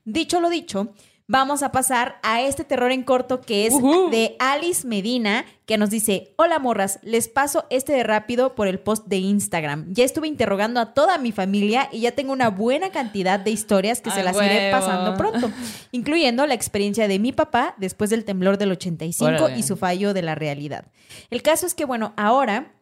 [0.05, 0.95] Dicho lo dicho,
[1.31, 3.75] vamos a pasar a este terror en corto que es
[4.11, 8.81] de Alice Medina, que nos dice, hola morras, les paso este de rápido por el
[8.81, 9.87] post de Instagram.
[9.93, 14.01] Ya estuve interrogando a toda mi familia y ya tengo una buena cantidad de historias
[14.01, 15.53] que se las iré pasando pronto,
[15.93, 19.57] incluyendo la experiencia de mi papá después del temblor del 85 Órale.
[19.57, 20.87] y su fallo de la realidad.
[21.31, 22.73] El caso es que, bueno, ahora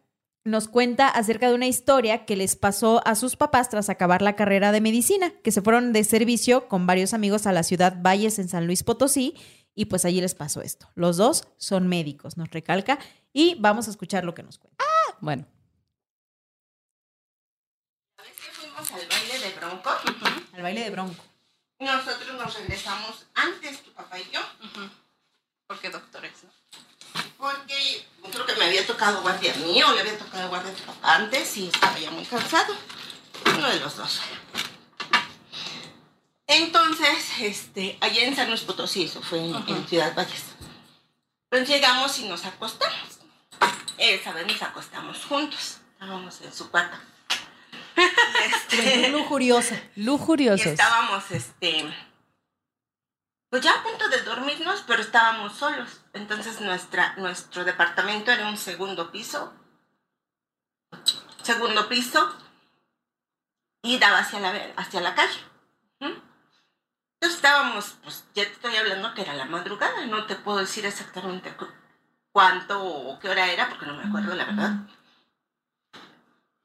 [0.45, 4.35] nos cuenta acerca de una historia que les pasó a sus papás tras acabar la
[4.35, 8.39] carrera de medicina, que se fueron de servicio con varios amigos a la ciudad Valles
[8.39, 9.35] en San Luis Potosí
[9.75, 10.89] y pues allí les pasó esto.
[10.95, 12.99] Los dos son médicos, nos recalca,
[13.31, 14.83] y vamos a escuchar lo que nos cuenta.
[15.21, 15.45] Bueno,
[18.17, 19.89] La vez que fuimos al baile de Bronco,
[20.53, 21.23] Al baile de bronco.
[21.79, 24.39] nosotros nos regresamos antes, tu papá y yo,
[25.67, 26.31] ¿Por qué doctores?
[26.43, 26.49] no?
[27.37, 31.15] Porque creo que me había tocado guardia mío, le había tocado guardia a tu papá
[31.15, 32.75] antes y estaba ya muy cansado.
[33.57, 34.21] Uno de los dos.
[36.47, 40.43] Entonces, este, allá en San Luis Potosí, eso fue en, en Ciudad Valles.
[41.51, 43.19] Entonces llegamos y nos acostamos.
[43.97, 45.77] Esa vez nos acostamos juntos.
[45.93, 46.97] Estábamos en su cuarto.
[48.45, 49.81] Este, lujuriosa.
[49.95, 50.67] Y lujuriosos.
[50.67, 51.85] estábamos, este,
[53.49, 56.01] pues ya a punto de dormirnos, pero estábamos solos.
[56.13, 59.53] Entonces nuestra, nuestro departamento era un segundo piso,
[61.43, 62.35] segundo piso,
[63.81, 65.39] y daba hacia la, hacia la calle.
[65.99, 70.85] Entonces estábamos, pues ya te estoy hablando que era la madrugada, no te puedo decir
[70.85, 71.67] exactamente cu-
[72.31, 74.71] cuánto o qué hora era, porque no me acuerdo la verdad.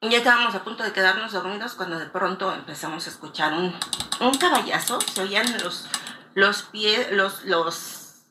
[0.03, 3.75] Ya estábamos a punto de quedarnos dormidos cuando de pronto empezamos a escuchar un,
[4.21, 5.01] un caballazo.
[5.01, 5.89] Se oían los,
[6.35, 8.23] los pies, los, los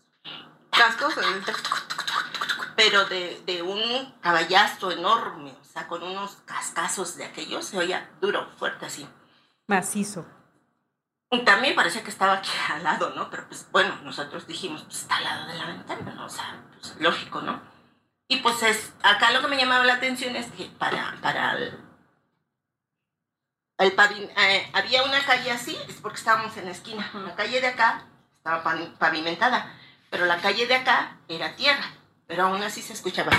[0.72, 1.14] cascos,
[2.76, 7.66] pero de, de un caballazo enorme, o sea, con unos cascazos de aquellos.
[7.66, 9.08] Se oía duro, fuerte así.
[9.68, 10.26] Macizo.
[11.32, 13.30] Y también parecía que estaba aquí al lado, ¿no?
[13.32, 16.26] Pero pues bueno, nosotros dijimos, pues está al lado de la ventana, ¿no?
[16.26, 17.60] O sea, pues lógico, ¿no?
[18.28, 21.80] Y pues es, acá lo que me llamaba la atención es que para, para el,
[23.84, 23.94] el
[24.38, 27.10] eh, había una calle así, es porque estábamos en la esquina.
[27.14, 28.06] La calle de acá
[28.38, 29.72] estaba pavi- pavimentada,
[30.10, 31.92] pero la calle de acá era tierra,
[32.28, 33.32] pero aún así se escuchaba.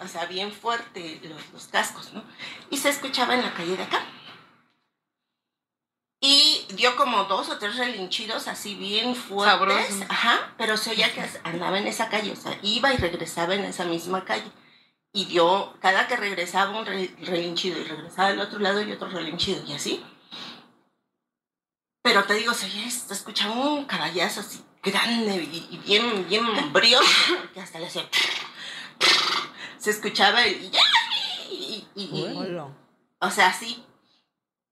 [0.00, 2.24] O sea, bien fuerte los, los cascos, ¿no?
[2.70, 4.00] Y se escuchaba en la calle de acá.
[6.20, 9.86] Y dio como dos o tres relinchidos así bien fuertes.
[9.88, 10.04] Sabroso.
[10.08, 13.64] Ajá, pero se oía que andaba en esa calle, o sea, iba y regresaba en
[13.64, 14.50] esa misma calle.
[15.14, 19.08] Y dio, cada que regresaba un re- relinchido y regresaba al otro lado y otro
[19.08, 20.02] relinchido y así.
[22.02, 27.60] Pero te digo, se escuchaba un caballazo así grande y, y bien, bien brioso, que
[27.60, 28.08] hasta le hacía...
[29.78, 30.70] Se escuchaba el...
[31.50, 32.24] Y, y- y-
[33.20, 33.84] o sea, así.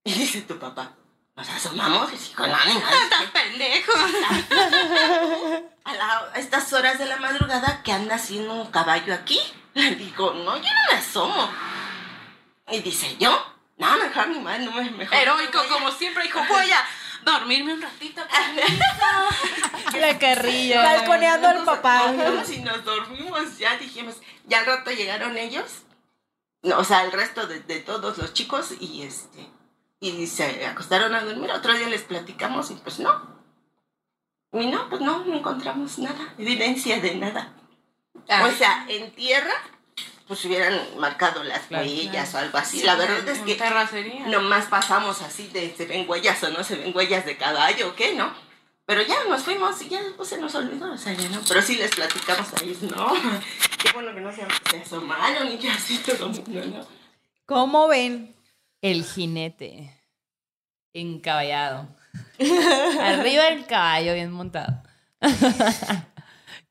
[0.04, 0.96] Y dice tu papá,
[1.40, 2.80] nos asomamos y sí, con ánimo.
[2.80, 3.92] ¡Estás pendejo!
[5.84, 9.40] A, la- a estas horas de la madrugada que anda haciendo un caballo aquí.
[9.74, 11.50] Le digo, no, yo no me asomo.
[12.70, 13.30] Y dice, ¿yo?
[13.78, 15.16] No, mejor ni más, no me mejor.
[15.16, 16.84] Heroico, como siempre, dijo, voy a
[17.22, 18.22] dormirme un ratito.
[19.98, 20.82] La carrilla.
[20.82, 22.12] Balconeando al papá.
[22.12, 25.64] Nos y nos dormimos, ya dijimos, ya al rato llegaron ellos.
[26.62, 29.48] No, o sea, el resto de, de todos los chicos y este
[30.00, 31.50] y se acostaron a dormir.
[31.50, 33.38] Otro día les platicamos y pues no.
[34.52, 37.54] Y no, pues no, no encontramos nada, evidencia de nada.
[38.44, 39.52] O sea, en tierra,
[40.26, 41.84] pues hubieran marcado las Claro.
[41.84, 42.82] huellas o algo así.
[42.82, 44.26] La verdad es que terracería.
[44.26, 47.94] nomás pasamos así de se ven huellas o no se ven huellas de caballo o
[47.94, 48.32] qué, ¿no?
[48.86, 51.40] Pero ya nos fuimos y ya después se nos olvidó, o sea, ya no.
[51.46, 53.12] Pero sí les platicamos a ellos, no.
[53.78, 56.86] Qué bueno que no se, se asomaron y que así todo el mundo, ¿no?
[57.46, 58.34] ¿Cómo ven?
[58.82, 59.94] El jinete.
[60.94, 61.88] Encaballado.
[63.00, 64.82] Arriba del caballo, bien montado.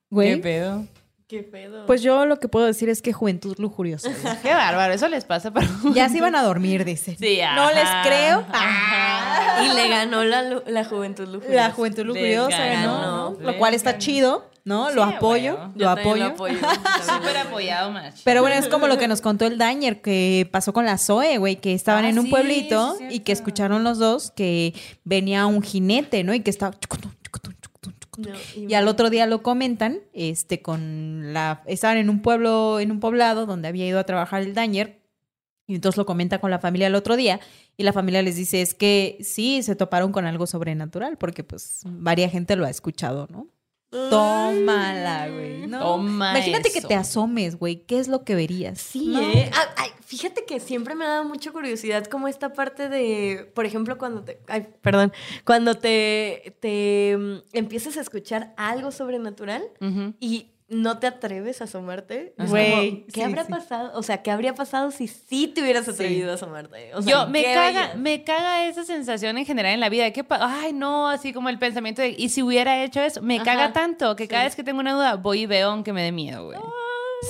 [0.10, 0.36] Güey.
[0.36, 0.88] ¿Qué pedo?
[1.30, 1.86] ¿Qué pedo?
[1.86, 4.10] Pues yo lo que puedo decir es que juventud lujuriosa.
[4.42, 5.68] Qué bárbaro, eso les pasa, pero.
[5.94, 7.16] Ya se iban a dormir, dice.
[7.20, 8.46] Sí, No ajá, les creo.
[8.52, 9.64] ajá.
[9.64, 11.68] y le ganó la, la juventud lujuriosa.
[11.68, 12.94] La juventud lujuriosa, Les ¿no?
[13.00, 14.02] ganó, Lo cual está ganó.
[14.04, 14.90] chido, ¿no?
[14.90, 16.16] lo apoyo, lo apoyo.
[16.16, 16.58] Lo apoyo.
[17.04, 18.22] Súper apoyado, más.
[18.24, 21.38] Pero bueno, es como lo que nos contó el Dañer que pasó con la Zoe,
[21.38, 24.74] güey, que estaban Ah, en un sí, pueblito y que escucharon los dos que
[25.04, 26.34] venía un jinete, ¿no?
[26.34, 26.74] Y que estaba
[28.20, 32.92] No, Y al otro día lo comentan, este, con la, estaban en un pueblo, en
[32.92, 35.00] un poblado donde había ido a trabajar el Dañer,
[35.68, 37.40] y entonces lo comenta con la familia el otro día,
[37.78, 41.82] y la familia les dice, es que sí, se toparon con algo sobrenatural, porque pues
[41.86, 43.48] varia gente lo ha escuchado, ¿no?
[43.90, 45.50] Tómala, güey.
[45.68, 45.80] ¿no?
[45.80, 47.78] Toma Imagínate que te asomes, güey.
[47.86, 48.80] ¿Qué es lo que verías?
[48.80, 49.22] Sí, ¿No?
[49.22, 49.50] ¿eh?
[49.54, 53.66] Ah, ay, fíjate que siempre me ha dado mucha curiosidad como esta parte de, por
[53.66, 55.14] ejemplo, cuando te, ay, perdón,
[55.46, 59.64] cuando te, te mm, empiezas a escuchar algo sobrenatural
[60.20, 62.34] y no te atreves a asomarte.
[62.38, 63.52] Güey, ¿Qué sí, habría sí.
[63.52, 63.92] pasado?
[63.98, 66.94] O sea, ¿qué habría pasado si sí te hubieras atrevido a asomarte?
[66.94, 70.04] O sea, Yo me ¿qué caga, me caga esa sensación en general en la vida.
[70.06, 73.22] de que, ay, no, así como el pensamiento de, ¿y si hubiera hecho eso?
[73.22, 75.92] Me Ajá, caga tanto que cada vez que tengo una duda voy y veo aunque
[75.94, 76.60] me dé miedo, güey.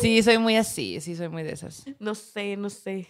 [0.01, 1.85] Sí, soy muy así, sí, soy muy de esas.
[1.99, 3.07] No sé, no sé.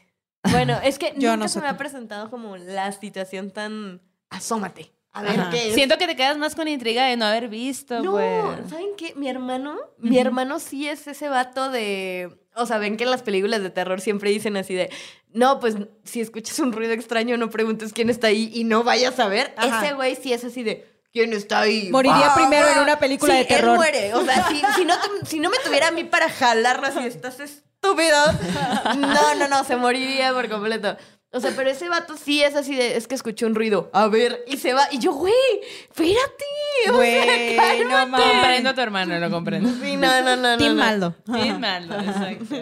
[0.51, 4.01] Bueno, es que Yo nunca no se me ha presentado como la situación tan...
[4.29, 4.91] Asómate.
[5.11, 5.49] A ver Ajá.
[5.49, 5.73] qué es.
[5.75, 8.69] Siento que te quedas más con intriga de no haber visto, No, pues.
[8.69, 9.13] ¿saben qué?
[9.15, 12.37] Mi hermano, mi hermano sí es ese vato de...
[12.55, 14.89] O sea, ven que en las películas de terror siempre dicen así de...
[15.31, 19.19] No, pues si escuchas un ruido extraño no preguntes quién está ahí y no vayas
[19.19, 19.53] a ver.
[19.57, 19.83] Ajá.
[19.85, 20.87] Ese güey sí es así de...
[21.11, 21.89] ¿Quién está ahí?
[21.91, 22.83] Moriría Ah, primero en ah.
[22.83, 23.71] una película Sí, de terror.
[23.71, 24.13] Él muere.
[24.13, 26.99] O sea, si, si no, te- si no me tuviera a mí para jalarlo así,
[26.99, 28.15] estás estúpido.
[28.97, 30.97] No, no, no, se moriría por completo.
[31.31, 33.91] O sea, pero ese vato sí es así de, es que escuché un ruido.
[33.93, 34.87] A ver, y se va.
[34.91, 35.33] Y yo, güey,
[35.83, 36.45] espérate.
[36.81, 38.27] O sea, Güey, no mames.
[38.31, 39.69] Comprendo a tu hermano, lo comprendo.
[39.81, 40.51] Sí, no, no, no.
[40.53, 40.83] no, Team no.
[40.83, 41.15] Maldo.
[41.25, 42.55] Sí, malo, exacto.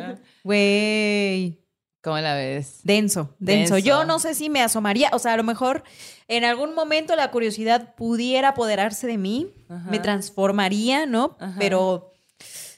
[0.44, 1.62] Güey.
[2.02, 2.80] ¿Cómo la ves?
[2.84, 3.78] Denso, denso, Denso.
[3.80, 5.84] Yo no sé si me asomaría, o sea, a lo mejor
[6.28, 9.90] en algún momento la curiosidad pudiera apoderarse de mí, Ajá.
[9.90, 11.36] me transformaría, ¿no?
[11.40, 11.56] Ajá.
[11.60, 12.14] Pero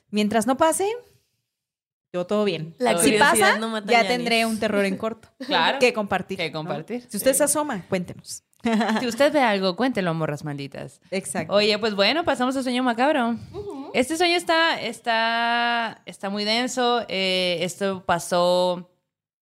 [0.10, 0.90] mientras no pase,
[2.14, 2.76] yo todo bien.
[2.80, 5.30] La si pasa, no ya tendré un terror en corto.
[5.46, 5.80] Claro.
[5.80, 6.38] Que compartir.
[6.38, 6.60] Que ¿no?
[6.60, 7.06] compartir.
[7.10, 8.44] Si usted se asoma, cuéntenos.
[9.00, 11.00] Si usted ve algo, cuéntelo, morras malditas.
[11.12, 11.54] Exacto.
[11.54, 13.38] Oye, pues bueno, pasamos al sueño macabro.
[13.94, 17.06] Este sueño está, está, está muy denso.
[17.08, 18.90] eh, esto pasó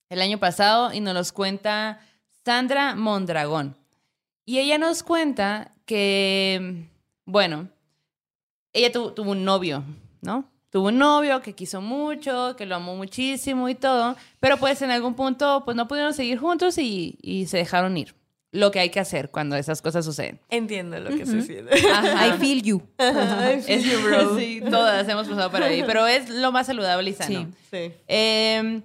[0.10, 2.00] el año pasado y nos los cuenta
[2.46, 3.76] Sandra Mondragón.
[4.46, 6.86] Y ella nos cuenta que,
[7.26, 7.70] bueno,
[8.72, 9.84] ella tu- tuvo un novio,
[10.22, 10.48] ¿no?
[10.78, 14.92] Tuvo un novio que quiso mucho, que lo amó muchísimo y todo, pero pues en
[14.92, 18.14] algún punto pues no pudieron seguir juntos y, y se dejaron ir.
[18.52, 20.40] Lo que hay que hacer cuando esas cosas suceden.
[20.52, 21.32] Entiendo lo que Ujú.
[21.42, 21.72] sucede.
[21.76, 22.84] I feel you.
[23.00, 23.66] Es,
[24.38, 27.52] sí, todas hemos pasado por ahí, pero es lo más saludable y sano.
[27.72, 27.88] Sí.
[27.90, 27.94] Sí.
[28.08, 28.82] Eh,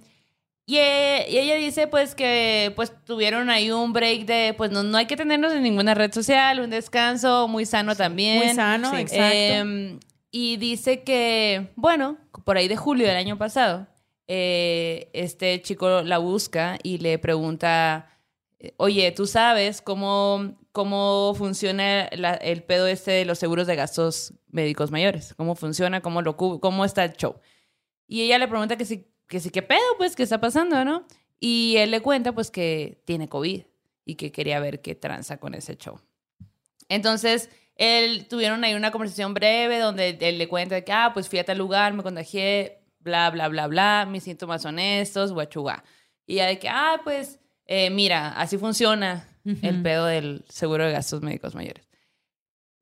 [0.64, 4.82] y, eh, y ella dice pues que pues tuvieron ahí un break de pues no,
[4.82, 8.38] no hay que tenernos en ninguna red social, un descanso muy sano también.
[8.38, 8.96] Muy sano, Sí.
[8.96, 9.20] exacto.
[9.34, 9.98] Eh,
[10.32, 13.86] y dice que, bueno, por ahí de julio del año pasado,
[14.26, 18.18] eh, este chico la busca y le pregunta,
[18.78, 24.90] oye, ¿tú sabes cómo, cómo funciona el pedo este de los seguros de gastos médicos
[24.90, 25.34] mayores?
[25.36, 26.00] ¿Cómo funciona?
[26.00, 27.36] ¿Cómo, lo, cómo está el show?
[28.06, 29.80] Y ella le pregunta que sí, que sí, ¿qué pedo?
[29.98, 31.06] Pues, ¿qué está pasando, no?
[31.40, 33.64] Y él le cuenta, pues, que tiene COVID
[34.06, 36.00] y que quería ver qué tranza con ese show.
[36.88, 41.38] Entonces, él tuvieron ahí una conversación breve donde él le cuenta que, ah, pues fui
[41.38, 45.84] a tal lugar, me contagié, bla, bla, bla, bla, mis síntomas son estos, guachugá.
[46.26, 50.92] Y ella de que, ah, pues, eh, mira, así funciona el pedo del seguro de
[50.92, 51.88] gastos médicos mayores.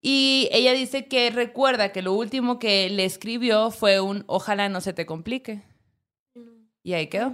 [0.02, 4.80] Y ella dice que recuerda que lo último que le escribió fue un ojalá no
[4.80, 5.62] se te complique.
[6.82, 7.32] Y ahí quedó.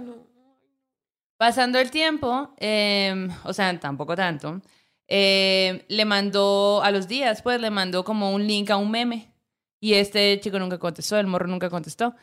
[1.37, 4.61] Pasando el tiempo, eh, o sea, tampoco tanto,
[5.07, 9.33] eh, le mandó a los días, pues le mandó como un link a un meme.
[9.79, 12.15] Y este chico nunca contestó, el morro nunca contestó.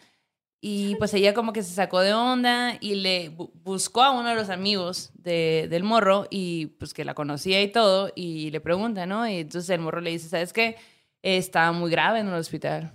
[0.61, 4.31] Y pues ella como que se sacó de onda y le bu- buscó a uno
[4.31, 8.61] de los amigos de- del morro y pues que la conocía y todo y le
[8.63, 9.29] pregunta, ¿no?
[9.29, 10.77] Y entonces el morro le dice, ¿sabes qué?
[11.23, 12.93] Está muy grave en el hospital.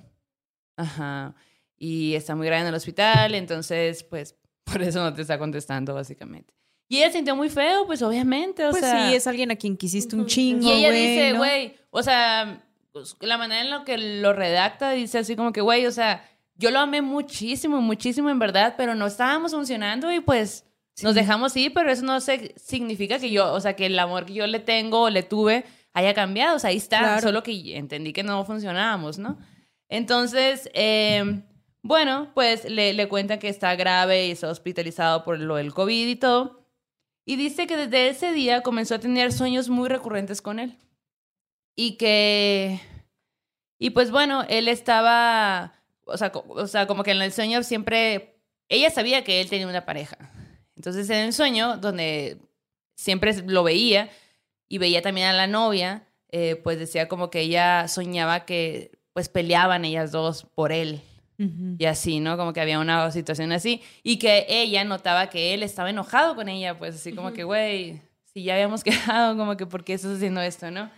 [0.77, 1.35] Ajá.
[1.77, 5.93] Y está muy grave en el hospital, entonces pues por eso no te está contestando
[5.93, 6.53] básicamente.
[6.89, 9.07] Y ella sintió muy feo, pues obviamente, o Pues sea...
[9.09, 10.67] sí, es alguien a quien quisiste un chingo.
[10.67, 11.37] Y ella dice, ¿no?
[11.37, 15.61] güey, o sea, pues, la manera en la que lo redacta dice así como que,
[15.61, 20.19] güey, o sea, yo lo amé muchísimo, muchísimo en verdad, pero no estábamos funcionando y
[20.19, 20.65] pues
[21.03, 24.25] nos dejamos ir, pero eso no se- significa que yo, o sea, que el amor
[24.25, 25.63] que yo le tengo o le tuve
[25.93, 27.21] haya cambiado, o sea, ahí está, Claro.
[27.21, 29.37] solo que entendí que no funcionábamos, ¿no?
[29.89, 31.41] Entonces, eh,
[31.81, 36.07] bueno, pues le, le cuentan que está grave y está hospitalizado por lo del COVID
[36.07, 36.58] y todo.
[37.29, 40.75] Y dice que desde ese día comenzó a tener sueños muy recurrentes con él.
[41.75, 42.79] Y que...
[43.77, 45.75] Y pues bueno, él estaba...
[46.05, 48.41] O sea, o sea, como que en el sueño siempre...
[48.67, 50.17] Ella sabía que él tenía una pareja.
[50.75, 52.39] Entonces en el sueño, donde
[52.95, 54.09] siempre lo veía
[54.67, 59.29] y veía también a la novia, eh, pues decía como que ella soñaba que pues
[59.29, 61.03] peleaban ellas dos por él
[61.77, 62.35] Y así, ¿no?
[62.35, 63.81] Como que había una situación así.
[64.03, 68.01] Y que ella notaba que él estaba enojado con ella, pues así como que, güey,
[68.33, 70.89] si ya habíamos quedado, como que, ¿por qué estás haciendo esto, no?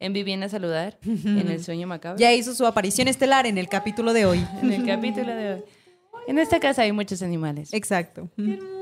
[0.00, 2.18] en Vivienda a Saludar, en El Sueño Macabro.
[2.18, 4.44] Ya hizo su aparición estelar en el capítulo de hoy.
[4.62, 5.64] En el capítulo de hoy.
[6.26, 7.72] En esta casa hay muchos animales.
[7.72, 8.30] Exacto.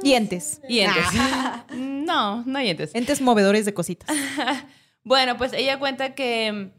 [0.03, 0.61] Y entes.
[0.69, 1.05] Y entes.
[2.09, 2.95] No, no hay entes.
[2.95, 4.09] Entes movedores de cositas.
[5.05, 6.71] Bueno, pues ella cuenta que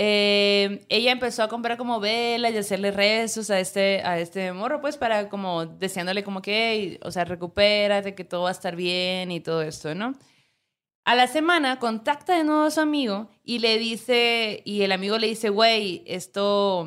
[0.00, 4.80] eh, ella empezó a comprar como velas y hacerle rezos a este, a este morro,
[4.80, 8.76] pues para como deseándole como que, "Ey, o sea, recupérate, que todo va a estar
[8.76, 10.14] bien y todo esto, ¿no?
[11.04, 15.18] A la semana contacta de nuevo a su amigo y le dice, y el amigo
[15.18, 16.86] le dice, güey, esto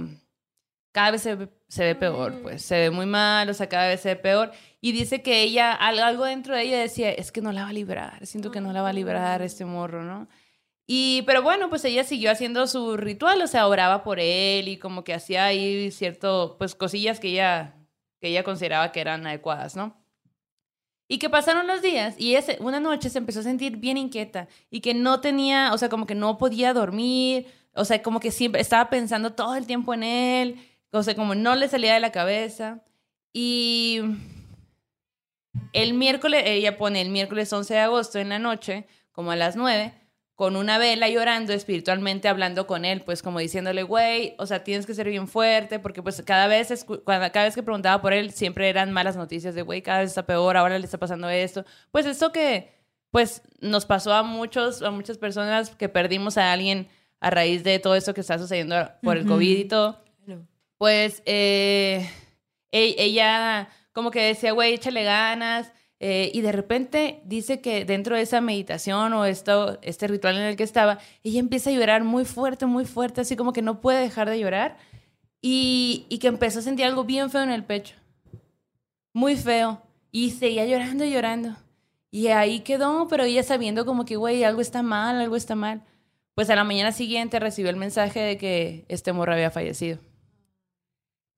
[0.94, 3.88] cada vez se ve, se ve peor, pues se ve muy mal, o sea, cada
[3.88, 4.52] vez se ve peor.
[4.80, 7.70] Y dice que ella, al- algo dentro de ella decía, es que no la va
[7.70, 10.28] a librar, siento que no la va a librar este morro, ¿no?
[10.94, 14.76] Y, pero bueno, pues ella siguió haciendo su ritual, o sea, oraba por él y
[14.76, 17.78] como que hacía ahí cierto, pues cosillas que ella,
[18.20, 19.96] que ella consideraba que eran adecuadas, ¿no?
[21.08, 24.50] Y que pasaron los días y ese, una noche se empezó a sentir bien inquieta
[24.70, 28.32] y que no tenía, o sea, como que no podía dormir, o sea, como que
[28.32, 30.60] siempre estaba pensando todo el tiempo en él,
[30.92, 32.84] o sea, como no le salía de la cabeza.
[33.32, 34.02] Y
[35.72, 39.56] el miércoles, ella pone el miércoles 11 de agosto en la noche, como a las
[39.56, 40.01] 9,
[40.42, 44.88] con una vela llorando espiritualmente, hablando con él, pues como diciéndole, güey, o sea, tienes
[44.88, 48.32] que ser bien fuerte, porque pues cada vez, cuando, cada vez que preguntaba por él,
[48.32, 51.64] siempre eran malas noticias de, güey, cada vez está peor, ahora le está pasando esto.
[51.92, 52.74] Pues esto que,
[53.12, 56.88] pues nos pasó a muchos, a muchas personas que perdimos a alguien
[57.20, 60.04] a raíz de todo esto que está sucediendo por el COVID y todo
[60.80, 62.10] pues eh,
[62.72, 65.72] e- ella como que decía, güey, échale ganas.
[66.04, 70.42] Eh, y de repente dice que dentro de esa meditación o esto, este ritual en
[70.42, 73.82] el que estaba, ella empieza a llorar muy fuerte, muy fuerte, así como que no
[73.82, 74.78] puede dejar de llorar.
[75.42, 77.94] Y, que empezó a sentir algo bien feo en el pecho.
[79.14, 79.84] Muy feo.
[80.12, 81.56] Y seguía llorando y llorando.
[82.10, 85.84] Y ahí quedó, pero ella sabiendo como que, güey, algo está mal, algo está mal.
[86.34, 90.00] Pues a la mañana siguiente recibió el mensaje de que este morro había fallecido.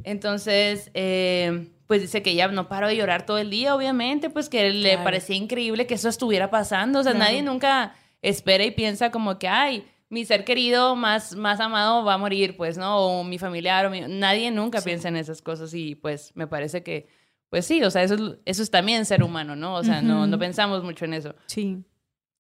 [0.06, 4.50] Entonces, eh, pues dice que ella no paró de llorar todo el día, obviamente, pues
[4.50, 5.04] que le Claro.
[5.04, 7.00] parecía increíble que eso estuviera pasando.
[7.00, 7.26] O sea, Claro.
[7.26, 7.94] nadie nunca
[8.24, 12.58] espera y piensa como que, ay, mi ser querido más, más amado va a morir,
[12.58, 12.98] pues, ¿no?
[12.98, 16.82] O mi familiar, o mi- nadie nunca piensa en esas cosas y pues me parece
[16.82, 17.08] que,
[17.50, 19.76] pues sí, o sea, eso es, eso es también ser humano, ¿no?
[19.76, 20.40] O sea, no, no Ujú.
[20.40, 21.78] pensamos mucho en eso Sí.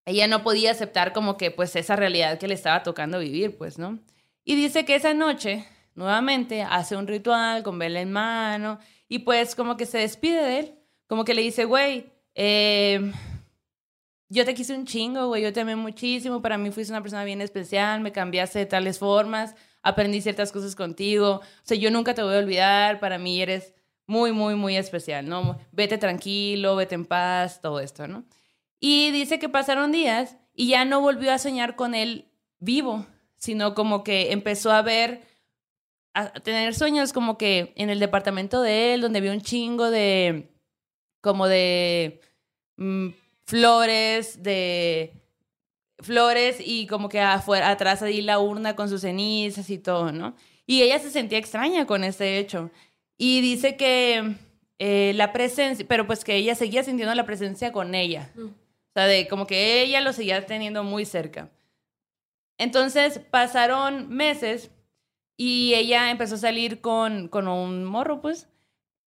[0.07, 3.77] ella no podía aceptar como que pues esa realidad que le estaba tocando vivir, pues,
[3.77, 3.99] ¿no?
[4.43, 5.65] Y dice que esa noche,
[5.95, 8.79] nuevamente, hace un ritual con vela en mano
[9.13, 10.75] y pues como que se despide de él,
[11.05, 13.11] como que le dice, güey, eh,
[14.27, 17.23] yo te quise un chingo, güey, yo te amé muchísimo, para mí fuiste una persona
[17.23, 19.53] bien especial, me cambiaste de tales formas,
[19.83, 23.75] aprendí ciertas cosas contigo, o sea, yo nunca te voy a olvidar, para mí eres
[24.07, 25.59] muy, muy, muy especial, ¿no?
[25.71, 28.25] Vete tranquilo, vete en paz, todo esto, ¿no?
[28.79, 33.05] Y dice que pasaron días y ya no volvió a soñar con él vivo,
[33.37, 35.21] sino como que empezó a ver,
[36.13, 40.49] a tener sueños como que en el departamento de él, donde vio un chingo de,
[41.21, 42.21] como de
[42.77, 43.09] mm,
[43.45, 45.13] flores, de
[45.99, 50.35] flores y como que afuera, atrás ahí la urna con sus cenizas y todo, ¿no?
[50.65, 52.71] Y ella se sentía extraña con este hecho.
[53.17, 54.35] Y dice que
[54.79, 58.31] eh, la presencia, pero pues que ella seguía sintiendo la presencia con ella.
[58.37, 61.49] O sea, de como que ella lo seguía teniendo muy cerca.
[62.57, 64.71] Entonces pasaron meses
[65.37, 68.49] y ella empezó a salir con, con un morro, pues.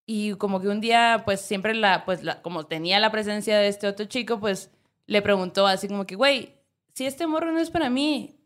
[0.07, 3.69] Y como que un día, pues siempre la, pues la, como tenía la presencia de
[3.69, 4.71] este otro chico, pues
[5.07, 6.55] le preguntó así como que, güey,
[6.95, 8.39] si este morro no es para mí,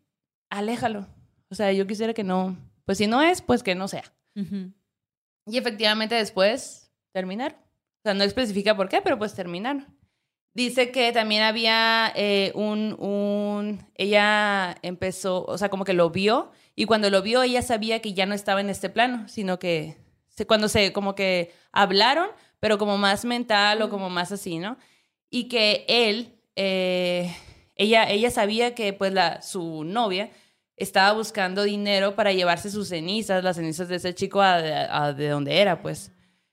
[0.51, 1.07] aléjalo.
[1.51, 4.05] O sea, yo quisiera que no, pues si no es, pues que no sea.
[5.47, 7.59] Y efectivamente después terminaron.
[7.59, 9.87] O sea, no especifica por qué, pero pues terminaron.
[10.55, 13.87] Dice que también había eh, un, un...
[13.95, 16.51] Ella empezó, o sea, como que lo vio
[16.81, 19.99] y cuando lo vio ella sabía que ya no estaba en este plano, sino que
[20.29, 22.29] se- cuando se como que hablaron,
[22.59, 24.79] pero como más mental o como más así, ¿no?
[25.29, 27.35] Y que él, eh,
[27.77, 30.31] ella, ella sabía que pues la, su novia
[30.77, 35.29] estaba buscando dinero para llevarse sus cenizas, las cenizas de ese chico a, a- de
[35.29, 36.13] donde era, pues.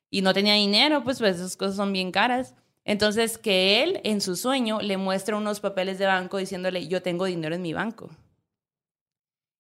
[0.10, 2.54] Y no tenía dinero, pues, pues esas cosas son bien caras.
[2.84, 7.24] Entonces, que él en su sueño le muestra unos papeles de banco diciéndole, yo tengo
[7.26, 8.10] dinero en mi banco.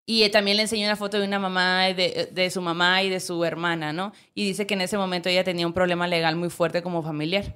[0.09, 3.09] Y eh, también le enseñó una foto de una mamá, de, de su mamá y
[3.09, 4.13] de su hermana, ¿no?
[4.33, 7.53] Y dice que en ese momento ella tenía un problema legal muy fuerte como familiar.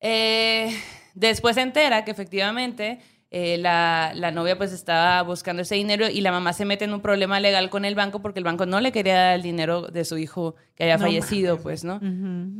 [0.00, 0.76] Eh,
[1.14, 2.98] después se entera que efectivamente
[3.36, 6.94] eh, la, la novia pues estaba buscando ese dinero y la mamá se mete en
[6.94, 9.88] un problema legal con el banco porque el banco no le quería dar el dinero
[9.88, 12.00] de su hijo que había fallecido, pues, ¿no?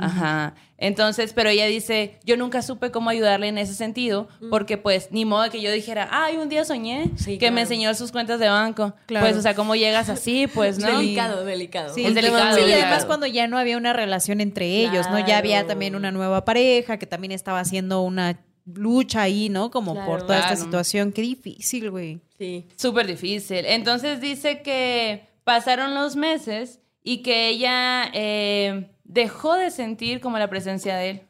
[0.01, 0.57] Ajá.
[0.77, 5.25] Entonces, pero ella dice, yo nunca supe cómo ayudarle en ese sentido porque pues ni
[5.25, 8.49] modo que yo dijera, ay, un día soñé Sí, que me enseñó sus cuentas de
[8.49, 8.95] banco.
[9.07, 9.27] Claro.
[9.27, 10.49] Pues, o sea, ¿cómo llegas así?
[10.49, 10.99] Pues, ¿no?
[10.99, 11.95] Delicado, delicado.
[11.95, 15.25] Sí, Es delicado, Sí, y además cuando ya no había una relación entre ellos, ¿no?
[15.25, 19.71] Ya había también una nueva pareja que también estaba haciendo una lucha ahí, ¿no?
[19.71, 20.11] Como Claro.
[20.11, 21.13] por toda esta situación.
[21.13, 22.21] Qué difícil, güey.
[22.39, 22.67] Sí.
[22.77, 23.65] Súper difícil.
[23.67, 30.49] Entonces dice que pasaron los meses y que ella eh, dejó de sentir como la
[30.49, 31.21] presencia de él.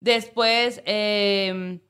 [0.00, 1.80] Después eh,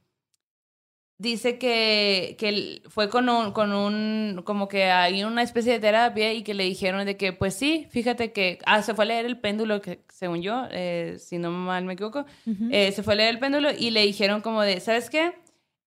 [1.18, 6.32] dice que, que fue con un, con un, como que hay una especie de terapia
[6.32, 9.26] y que le dijeron de que, pues sí, fíjate que, ah, se fue a leer
[9.26, 12.24] el péndulo, que según yo, eh, si no mal me equivoco,
[12.70, 15.32] eh, se fue a leer el péndulo y le dijeron como de, ¿sabes qué?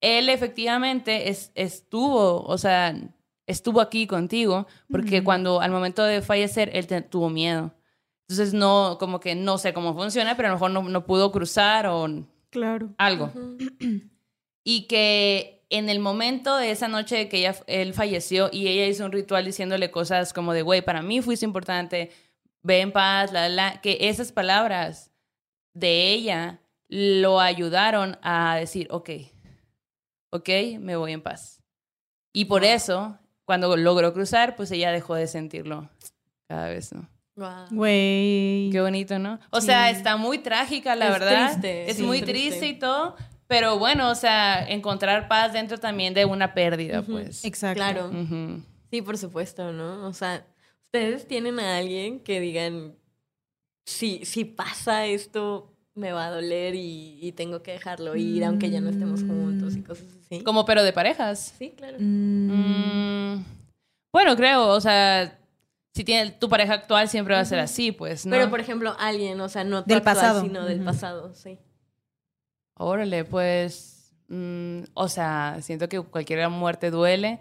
[0.02, 2.94] Él efectivamente es, estuvo, o sea,
[3.48, 7.74] estuvo aquí contigo, porque cuando al momento de fallecer, él te- tuvo miedo.
[8.28, 11.32] Entonces, no, como que no sé cómo funciona, pero a lo mejor no, no pudo
[11.32, 12.90] cruzar o Claro.
[12.98, 13.32] algo.
[14.64, 18.86] Y que en el momento de esa noche de que ella, él falleció y ella
[18.88, 22.12] hizo un ritual diciéndole cosas como de, güey, para mí fuiste importante,
[22.62, 25.12] ve en paz, la, la, la", que esas palabras
[25.74, 26.60] de ella
[26.90, 29.10] lo ayudaron a decir, ok,
[30.32, 31.62] ok, me voy en paz.
[32.34, 35.90] Y por eso, cuando logró cruzar, pues ella dejó de sentirlo
[36.48, 37.10] cada vez, ¿no?
[37.36, 37.68] Wow.
[37.72, 38.70] Güey.
[38.72, 39.40] Qué bonito, ¿no?
[39.52, 41.50] O sea, está muy trágica, la Es verdad.
[41.52, 42.50] triste, es sí, muy triste.
[42.50, 43.16] triste y todo.
[43.52, 47.44] Pero bueno, o sea, encontrar paz dentro también de una pérdida, pues.
[47.44, 47.76] Exacto.
[47.76, 48.10] Claro.
[48.90, 50.07] Sí, por supuesto, ¿no?
[50.07, 50.45] O sea,
[50.86, 52.95] ustedes tienen a alguien que digan,
[53.86, 58.69] si, si pasa esto, me va a doler y, y tengo que dejarlo ir, aunque
[58.69, 60.44] ya no estemos juntos y cosas así.
[60.44, 61.53] Como pero de parejas.
[61.60, 61.98] Sí, claro.
[61.99, 63.45] Mm, Mm,
[64.14, 65.38] bueno, creo, o sea,
[65.94, 68.32] si tiene tu pareja actual siempre va a ser así, pues, ¿no?
[68.32, 70.41] Pero, por ejemplo, alguien, o sea, no tu Del actual, pasado.
[70.41, 71.60] sino del pasado, sí.
[72.76, 77.39] Órale, pues, mm, o sea, siento que cualquier muerte duele.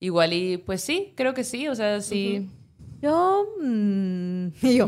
[0.00, 2.48] Igual y, pues sí, creo que sí, o sea, sí.
[3.00, 3.46] Yo.
[3.60, 4.86] mm, y yo.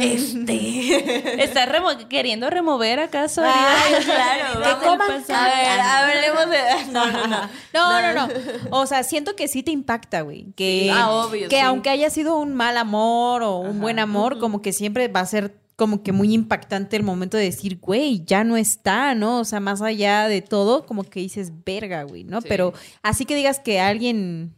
[0.00, 1.42] Este.
[1.42, 3.42] ¿Estás remo- queriendo remover acaso?
[3.44, 4.60] Ay, claro.
[5.26, 5.32] ¿Qué?
[5.32, 6.92] A ver, hablemos de.
[6.92, 7.40] No, no, no.
[7.74, 8.28] No, no, no.
[8.70, 10.52] O sea, siento que sí te impacta, güey.
[10.56, 10.90] Que, Sí.
[10.92, 11.62] Ah, obvio, que sí.
[11.62, 15.26] aunque haya sido un mal amor o un buen amor, como que siempre va a
[15.26, 19.38] ser como que muy impactante el momento de decir, güey, ya no está, ¿no?
[19.38, 22.40] O sea, más allá de todo, como que dices, verga, güey, ¿no?
[22.40, 22.48] Sí.
[22.48, 24.56] Pero así que digas que alguien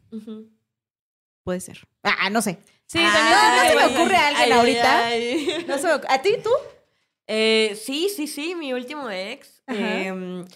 [1.45, 1.87] puede ser.
[2.03, 2.59] Ah, no sé.
[2.87, 5.07] Sí, Ah, también no, se me ocurre a alguien Ay, ahorita.
[5.09, 5.65] ay.
[5.69, 6.49] No se me ¿A ti, tú?
[7.27, 10.47] Eh, sí, sí, sí, mi último ex em,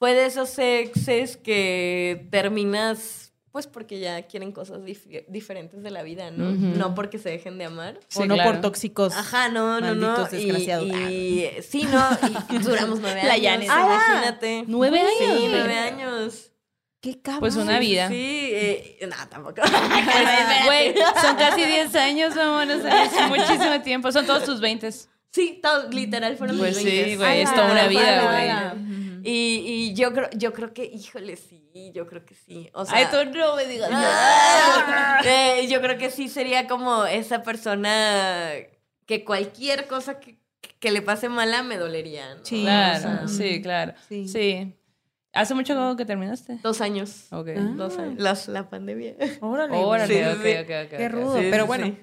[0.00, 6.02] fue de esos exes que terminas, pues porque ya quieren cosas dif- diferentes de la
[6.02, 6.50] vida, ¿no?
[6.52, 7.98] No porque se dejen de amar.
[8.08, 8.52] Sí, o no claro.
[8.52, 9.14] por tóxicos.
[9.16, 10.08] Ajá, no, no, no.
[10.12, 10.86] Malditos Y- desgraciados.
[10.88, 12.06] Y, sí, no,
[12.50, 13.42] y duramos nueve La años.
[13.42, 13.68] Yanes.
[13.70, 13.80] Ah,
[14.10, 14.64] imagínate.
[14.66, 15.50] ¿nueve Sí, años?
[15.50, 16.52] nueve años.
[17.00, 17.40] Qué cabrón.
[17.40, 18.08] Pues una vida.
[18.08, 19.62] Sí, eh, no, tampoco.
[20.66, 22.34] Güey, son casi 10 años,
[22.80, 24.10] sea, es muchísimo tiempo.
[24.10, 24.90] Son todos tus 20.
[25.30, 27.16] Sí, todo, literal fueron Pues mis sí, 20.
[27.18, 28.87] güey, es toda una vida, güey.
[29.24, 32.68] Y, y yo creo, yo creo que, híjole, sí, yo creo que sí.
[32.74, 33.90] O sea, Ay, tú no me digas.
[33.92, 38.50] Ah, eh, yo creo que sí sería como esa persona
[39.06, 40.38] que cualquier cosa que,
[40.78, 42.34] que le pase mala me dolería.
[42.36, 42.44] ¿no?
[42.44, 42.62] Sí.
[42.62, 43.94] Claro, O sea, sí, claro.
[44.08, 44.28] Sí.
[44.28, 44.74] Sí.
[45.32, 46.58] ¿Hace mucho que terminaste?
[46.62, 47.26] Dos años.
[47.32, 47.48] Ok.
[47.56, 47.72] Ah.
[47.76, 48.18] Dos años.
[48.18, 49.14] Las- la pandemia.
[49.40, 49.76] Órale.
[49.76, 50.52] Órale, Sí, ok, sí.
[50.72, 51.38] ok, ok, Qué rudo.
[51.38, 51.98] Sí, pero bueno, sí.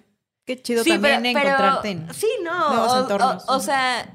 [0.46, 2.14] qué chido Sí, también pero- pero- encontrarte en.
[2.14, 2.70] Sí, no.
[2.74, 3.50] nuevos o, entornos.
[3.50, 4.08] o- o sea,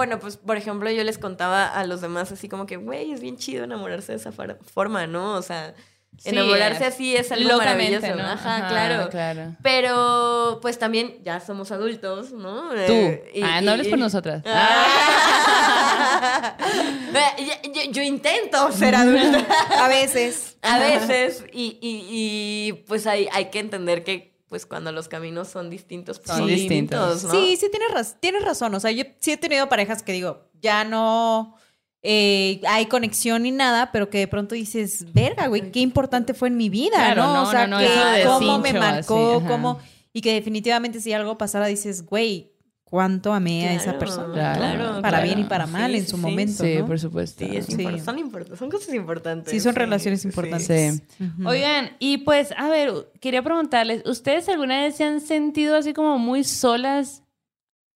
[0.00, 3.20] bueno, pues por ejemplo, yo les contaba a los demás así como que, güey, es
[3.20, 5.34] bien chido enamorarse de esa forma, ¿no?
[5.34, 5.74] O sea,
[6.18, 8.22] Sí, enamorarse es- así es algo Locamente, maravilloso.
[8.28, 8.32] ¿no?
[8.32, 9.08] Ajá, claro.
[9.10, 9.56] claro.
[9.62, 12.70] Pero pues también ya somos adultos, ¿no?
[12.70, 12.76] Tú.
[12.92, 14.42] Eh, y- ah, no hables y- por nosotras.
[14.46, 16.56] Ah.
[17.12, 19.44] Eh, yo, yo- yo intento ser adulta
[19.84, 20.56] A veces.
[20.62, 25.48] a veces y, y- y, pues hay, hay que entender que pues cuando los caminos
[25.48, 27.20] son distintos, pues, Son distintos.
[27.30, 28.74] Sí, sí, tienes, raz- tienes razón.
[28.74, 31.54] O sea, yo sí he tenido parejas que digo, ya no
[32.02, 36.48] eh, hay conexión ni nada, pero que de pronto dices, verga, güey, qué importante fue
[36.48, 37.34] en mi vida, Claro, ¿no?
[37.34, 39.78] no, O sea, no, que cómo me marcó, así, cómo.
[40.12, 42.49] Y que definitivamente si algo pasara, dices, güey,
[42.90, 44.32] cuánto amé a esa Claro, persona.
[44.56, 45.24] Claro, para claro.
[45.24, 46.22] bien y para mal Sí, en su sí.
[46.22, 46.64] momento.
[46.64, 46.86] Sí, ¿no?
[46.86, 47.44] por supuesto.
[47.46, 47.72] Sí, es Sí.
[47.76, 49.50] impor- son, import- son cosas importantes.
[49.50, 50.28] Sí, son sí, relaciones sí.
[50.28, 51.02] importantes.
[51.46, 56.18] Oigan, y pues, a ver, quería preguntarles, ¿ustedes alguna vez se han sentido así como
[56.18, 57.22] muy solas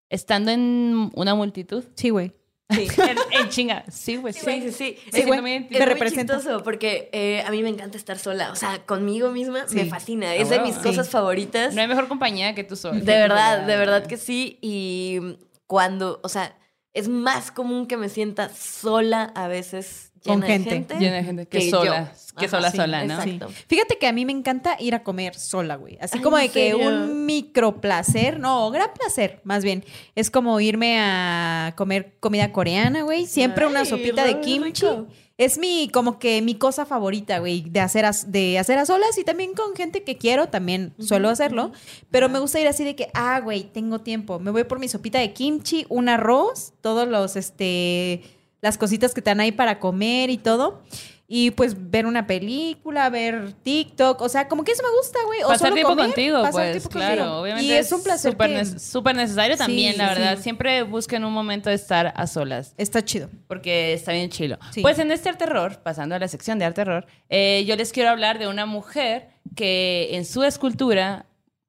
[0.09, 1.83] estando en una multitud?
[1.95, 2.31] Sí, güey.
[2.75, 2.87] Sí.
[3.01, 3.83] En, en chinga.
[3.91, 4.33] Sí, güey.
[4.33, 4.97] Sí, sí, sí.
[5.11, 5.41] Sí, güey.
[5.41, 6.35] muy representa.
[6.35, 8.51] chistoso porque eh, a mí me encanta estar sola.
[8.51, 9.75] O sea, conmigo misma Sí.
[9.75, 10.33] me fascina.
[10.35, 10.81] Es de mis Sí.
[10.81, 11.73] cosas favoritas.
[11.73, 12.99] No hay mejor compañía que tú sola.
[12.99, 14.57] De verdad, de verdad que sí.
[14.61, 15.37] Y
[15.67, 16.55] cuando, o sea,
[16.93, 20.69] es más común que me sienta sola a veces Con gente.
[20.69, 20.95] gente.
[20.99, 22.11] Llena de gente que, que sola.
[22.13, 22.23] yo.
[22.39, 23.21] Que Ajá, sola, sí, sola, ¿no?
[23.21, 23.49] exacto.
[23.67, 25.97] Fíjate que a mí me encanta ir a comer sola, güey.
[26.01, 29.83] Así Ay, como de ¿en que un micro placer, no, gran placer, más bien.
[30.15, 33.27] Es como irme a comer comida coreana, güey.
[33.27, 34.85] Siempre una sopita de kimchi.
[34.85, 35.07] rico.
[35.37, 39.17] Es mi, como que mi cosa favorita, güey, de hacer, a, de hacer a solas
[39.17, 41.71] y también con gente que quiero, también suelo hacerlo.
[42.11, 44.37] Pero me gusta ir así de que, ah, güey, tengo tiempo.
[44.39, 48.21] Me voy por mi sopita de kimchi, un arroz, todos los, este,
[48.63, 50.81] las cositas que te dan ahí para comer y todo.
[51.27, 55.41] Y pues ver una película, ver TikTok, o sea, como que eso me gusta, güey.
[55.43, 57.15] O Pasar solo tiempo comer, contigo, pasar pues, tiempo claro.
[57.17, 57.41] contigo.
[57.41, 58.31] Obviamente Y es un placer
[58.79, 60.37] súper que necesario también, Sí, la verdad.
[60.37, 60.43] sí.
[60.43, 62.73] Siempre busquen un momento de estar a solas.
[62.77, 63.29] está chido.
[63.47, 64.57] Porque está bien chilo.
[64.71, 64.81] Sí.
[64.81, 67.91] Pues en este arte terror, pasando a la sección de arte terror, eh, yo les
[67.91, 71.25] quiero hablar de una mujer que en su escultura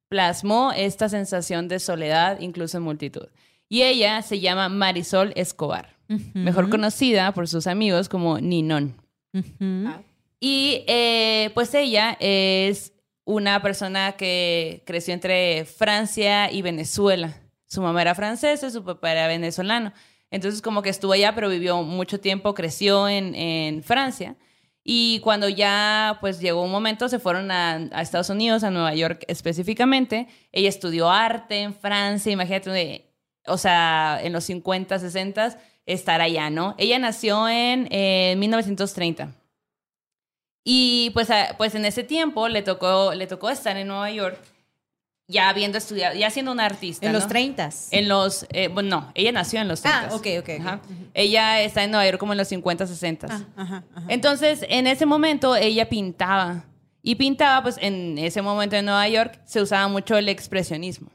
[0.09, 3.27] plasmó esta sensación de soledad, incluso en multitud.
[3.67, 5.94] Y ella se llama Marisol Escobar,
[6.33, 8.95] mejor conocida por sus amigos como Ninón.
[9.33, 9.91] Ujú.
[10.39, 17.35] Y eh, pues ella es una persona que creció entre Francia y Venezuela.
[17.65, 19.91] Su mamá era francesa, su papá era venezolano.
[20.31, 24.35] Entonces como que estuvo allá, pero vivió mucho tiempo, creció en, en Francia.
[24.83, 28.93] Y cuando ya pues llegó un momento, se fueron a, a Estados Unidos, a Nueva
[28.93, 30.27] York específicamente.
[30.51, 33.11] Ella estudió arte en Francia, imagínate,
[33.47, 36.75] o sea, en los 50, 60, estar allá, ¿no?
[36.77, 39.29] Ella nació en eh, 1930.
[40.63, 44.39] Y pues, pues en ese tiempo le tocó, le tocó estar en Nueva York,
[45.27, 47.05] ya habiendo estudiado, ya siendo una artista.
[47.05, 47.29] En los ¿no?
[47.29, 47.69] 30.
[47.91, 50.07] En los, eh, bueno, no, ella nació en los 30.
[50.11, 50.59] Ah, ok, ok, ok.
[50.61, 50.81] Ajá.
[51.13, 53.27] Ella está en Nueva York como en los 50, 60.
[53.29, 54.05] Ah, ajá, ajá.
[54.09, 56.65] Entonces, en ese momento ella pintaba.
[57.03, 61.11] Y pintaba, pues en ese momento en Nueva York se usaba mucho el expresionismo.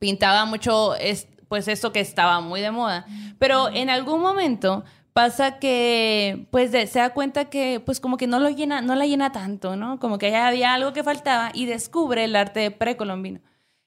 [0.00, 3.04] Pintaba mucho, es- pues esto que estaba muy de moda.
[3.40, 8.28] Pero en algún momento pasa que, pues de- se da cuenta que, pues como que
[8.28, 9.98] no lo llena, no la llena tanto, ¿no?
[9.98, 13.40] Como que ya había algo que faltaba y descubre el arte precolombino.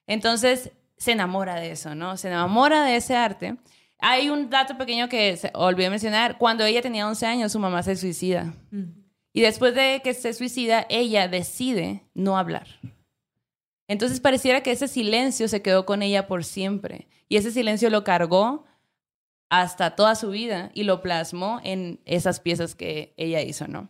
[0.07, 2.17] Entonces se enamora de eso, ¿no?
[2.17, 3.55] Se enamora de ese arte.
[3.99, 6.37] Hay un dato pequeño que se olvidé mencionar.
[6.37, 8.53] Cuando ella tenía 11 años, su mamá se suicida.
[9.31, 12.67] Y después de que se suicida, ella decide no hablar.
[13.87, 17.07] Entonces pareciera que ese silencio se quedó con ella por siempre.
[17.33, 18.63] Y ese silencio lo cargó
[19.49, 23.89] hasta toda su vida y lo plasmó en esas piezas que ella hizo, ¿no?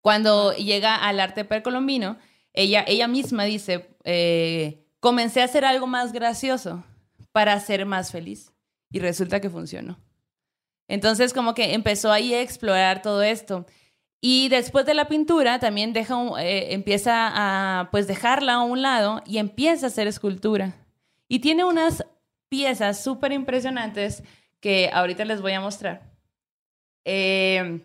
[0.00, 2.16] Cuando llega al arte precolombino,
[2.52, 6.84] ella, ella misma dice, eh, comencé a hacer algo más gracioso
[7.32, 8.52] para ser más feliz.
[8.92, 9.98] Y resulta que funcionó.
[10.86, 13.66] Entonces como que empezó ahí a explorar todo esto.
[14.20, 19.22] Y después de la pintura también deja eh, empieza a pues dejarla a un lado
[19.26, 20.76] y empieza a hacer escultura.
[21.26, 22.04] Y tiene unas
[22.50, 24.22] piezas súper impresionantes
[24.60, 26.12] que ahorita les voy a mostrar.
[27.06, 27.82] Eh,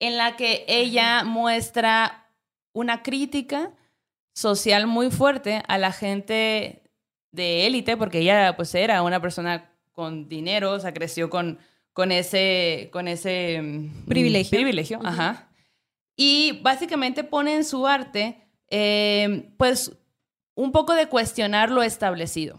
[0.00, 2.28] en la que ella muestra
[2.74, 3.72] una crítica
[4.34, 6.82] social muy fuerte a la gente
[7.30, 11.58] de élite, porque ella pues era una persona con dinero, o sea, creció con,
[11.92, 14.56] con ese, con ese mm, Privilegio.
[14.58, 15.48] privilegio, ajá.
[16.16, 19.92] Y básicamente pone en su arte, eh, pues,
[20.54, 22.58] un poco de cuestionar lo establecido.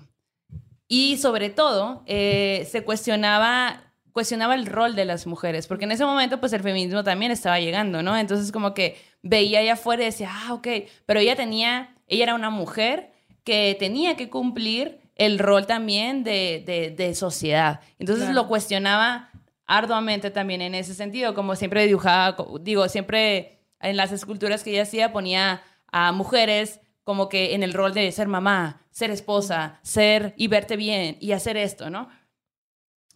[0.88, 6.06] Y sobre todo, eh, se cuestionaba, cuestionaba el rol de las mujeres, porque en ese
[6.06, 8.16] momento, pues, el feminismo también estaba llegando, ¿no?
[8.18, 10.68] Entonces, como que veía allá afuera y decía, ah, ok,
[11.06, 13.12] pero ella tenía, ella era una mujer
[13.44, 17.80] que tenía que cumplir el rol también de, de, de sociedad.
[17.99, 18.41] Entonces Claro.
[18.41, 19.30] lo cuestionaba
[19.66, 24.84] arduamente también en ese sentido, como siempre dibujaba, digo, siempre en las esculturas que ella
[24.84, 30.34] hacía ponía a mujeres como que en el rol de ser mamá, ser esposa, ser
[30.38, 32.07] y verte bien y hacer esto, ¿no?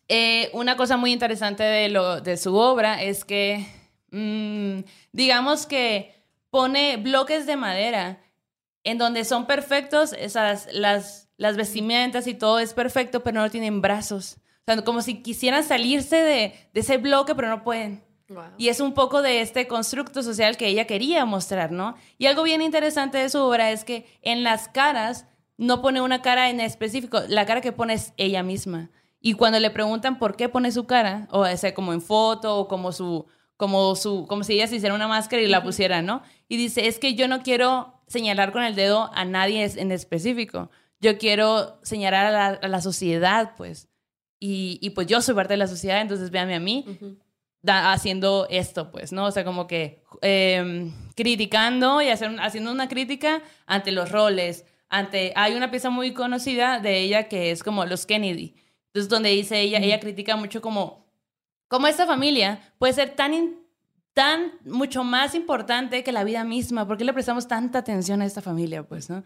[0.09, 3.65] Eh, una cosa muy interesante de, lo, de su obra es que,
[4.11, 4.81] mm,
[5.13, 8.21] digamos que pone bloques de madera
[8.83, 13.79] en donde son perfectos, esas, las, las vestimentas y todo es perfecto, pero no tienen
[13.79, 14.35] brazos.
[14.67, 18.03] O sea, como si quisieran salirse de, de ese bloque, pero no pueden.
[18.57, 21.95] Y es un poco de este constructo social que ella quería mostrar, ¿no?
[22.17, 25.25] Y algo bien interesante de su obra es que en las caras
[25.59, 28.89] no pone una cara en específico, la cara que pone es ella misma.
[29.21, 32.67] Y cuando le preguntan por qué pone su cara, o sea, como en foto, o
[32.67, 33.25] como su,
[33.57, 36.23] como su, como si ella se hiciera una máscara y la pusiera, ¿no?
[36.47, 40.71] Y dice, es que yo no quiero señalar con el dedo a nadie en específico.
[41.01, 43.89] Yo quiero señalar a la, a la sociedad, pues.
[44.39, 46.85] y, y pues yo soy parte de la sociedad, entonces véanme a mí
[47.61, 49.25] da- haciendo esto, pues, ¿no?
[49.25, 55.33] O sea, como que eh, criticando y hacer, haciendo una crítica ante los roles, ante...
[55.35, 58.55] Hay una pieza muy conocida de ella que es como los Kennedy.
[58.87, 61.05] Entonces, donde dice ella, ella critica mucho como,
[61.67, 63.55] como esta familia puede ser tan, in-
[64.13, 66.87] tan, mucho más importante que la vida misma.
[66.87, 69.23] ¿Por qué le prestamos tanta atención a esta familia, pues, no?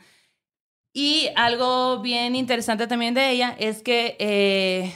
[0.95, 4.93] Y algo bien interesante también de ella es que eh,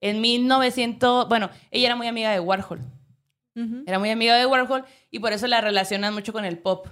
[0.00, 2.80] en 1900, bueno, ella era muy amiga de Warhol.
[3.86, 6.88] Era muy amiga de Warhol y por eso la relacionan mucho con el pop.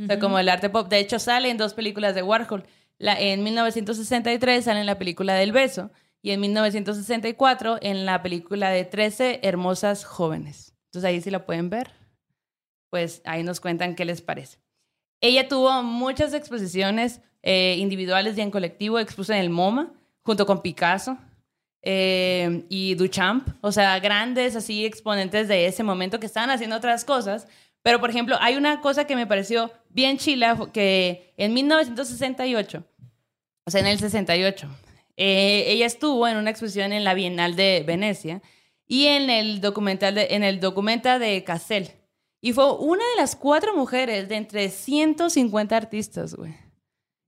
[0.00, 0.88] O sea, como el arte pop.
[0.88, 2.64] De hecho, sale en dos películas de Warhol.
[2.98, 5.90] La, en 1963 sale en la película del beso
[6.22, 10.74] y en 1964 en la película de 13 hermosas jóvenes.
[10.86, 11.92] Entonces ahí si la pueden ver,
[12.90, 14.58] pues ahí nos cuentan qué les parece.
[15.20, 19.92] Ella tuvo muchas exposiciones eh, individuales y en colectivo, expuso en el MoMA,
[20.22, 21.18] junto con Picasso
[21.82, 27.04] eh, y Duchamp, o sea, grandes así exponentes de ese momento que estaban haciendo otras
[27.04, 27.46] cosas.
[27.88, 32.84] Pero, por ejemplo, hay una cosa que me pareció bien chila, que en 1968,
[33.64, 34.68] o sea, en el 68,
[35.16, 38.42] eh, ella estuvo en una exposición en la Bienal de Venecia
[38.86, 41.90] y en el documental de, en el documenta de Cassel.
[42.42, 46.54] Y fue una de las cuatro mujeres de entre 150 artistas, güey,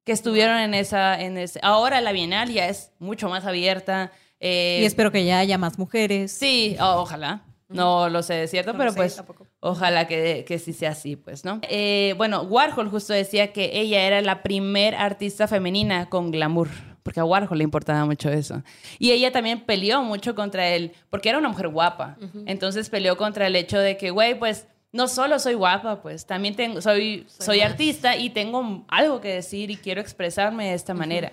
[0.05, 1.59] que estuvieron en esa, en ese.
[1.63, 4.13] Ahora la Bienal ya es mucho más abierta.
[4.41, 6.33] eh, Y espero que ya haya más mujeres.
[6.33, 7.45] Sí, ojalá.
[7.69, 9.47] No lo sé de cierto, No pero sé, pues tampoco.
[9.61, 11.61] Ojalá que, que sí sea así, pues, ¿no?
[11.69, 16.69] Eh, bueno, Warhol justo decía que ella era la primer artista femenina con glamour,
[17.03, 18.63] porque a Warhol le importaba mucho eso.
[18.99, 22.17] Y ella también peleó mucho contra él, porque era una mujer guapa.
[22.47, 26.57] Entonces peleó contra el hecho de que, güey, pues no solo soy guapa, pues también
[26.57, 31.33] tengo, soy, soy, artista y tengo algo que decir y quiero expresarme de esta manera.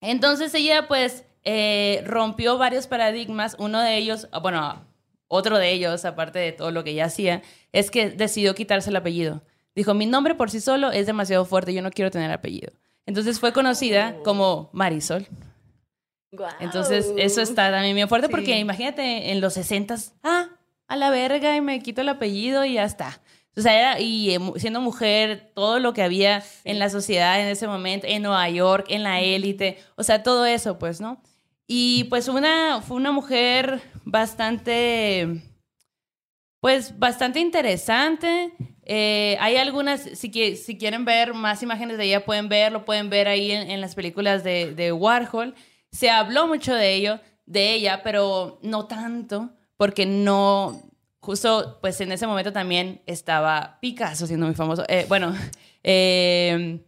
[0.00, 3.54] Entonces ella pues eh, rompió varios paradigmas.
[3.58, 4.84] Uno de ellos, bueno,
[5.32, 7.40] otro de ellos, aparte de todo lo que ella hacía,
[7.72, 9.42] es que decidió quitarse el apellido.
[9.76, 12.72] Dijo, mi nombre por sí solo es demasiado fuerte, yo no quiero tener apellido.
[13.06, 15.26] Entonces fue conocida como Marisol.
[16.60, 20.48] Entonces eso está también bien fuerte porque imagínate en los 60 ah,
[20.86, 23.20] a la verga y me quito el apellido y ya está.
[23.56, 27.48] O sea, era- y eh, siendo mujer, todo lo que había en la sociedad en
[27.48, 31.20] ese momento, en Nueva York, en la élite, o sea, todo eso, pues, ¿no?
[31.66, 33.80] Y pues una, fue una mujer
[34.10, 35.42] bastante,
[36.60, 38.52] pues, bastante interesante.
[38.84, 43.28] Eh, hay algunas, si, si quieren ver más imágenes de ella, pueden verlo, pueden ver
[43.28, 45.54] ahí en, en las películas de, de Warhol.
[45.92, 50.82] Se habló mucho de ello, de ella, pero no tanto, porque no,
[51.20, 54.84] justo pues en ese momento también estaba Picasso siendo muy famoso.
[54.88, 55.34] Eh, bueno,
[55.84, 56.84] eh,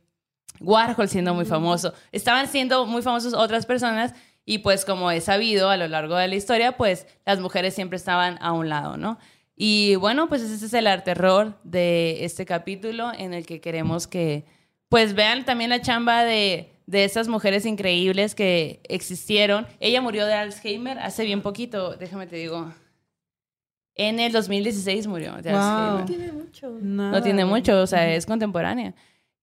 [0.60, 1.94] Warhol siendo muy famoso.
[2.10, 4.14] Estaban siendo muy famosos otras personas
[4.52, 7.96] y pues como he sabido a lo largo de la historia, pues las mujeres siempre
[7.96, 9.18] estaban a un lado, ¿no?
[9.56, 14.06] Y bueno, pues ese es el arte terror de este capítulo en el que queremos
[14.06, 14.44] que
[14.90, 19.66] pues vean también la chamba de, de esas mujeres increíbles que existieron.
[19.80, 22.70] Ella murió de Alzheimer hace bien poquito, déjame te digo.
[23.94, 25.60] En el 2016 murió de Wow.
[25.60, 26.04] Alzheimer.
[26.04, 26.78] Tiene mucho.
[26.82, 28.94] No tiene mucho, o sea, es contemporánea.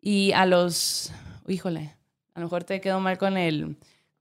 [0.02, 1.12] Y a los,
[1.48, 1.96] híjole,
[2.36, 3.76] a lo mejor te quedó mal con el,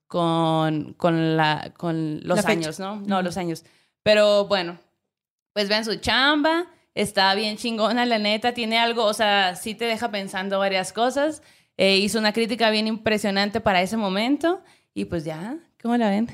[0.09, 2.97] con, con la, con los La años, ¿no?
[3.03, 3.65] No, los años.
[4.03, 4.79] Pero bueno,
[5.53, 9.85] pues vean su chamba, está bien chingona, la neta, tiene algo, o sea, sí te
[9.85, 11.43] deja pensando varias cosas.
[11.77, 14.63] Eh, hizo una crítica bien impresionante para ese momento
[14.95, 16.29] y pues ya, ¿cómo la ven?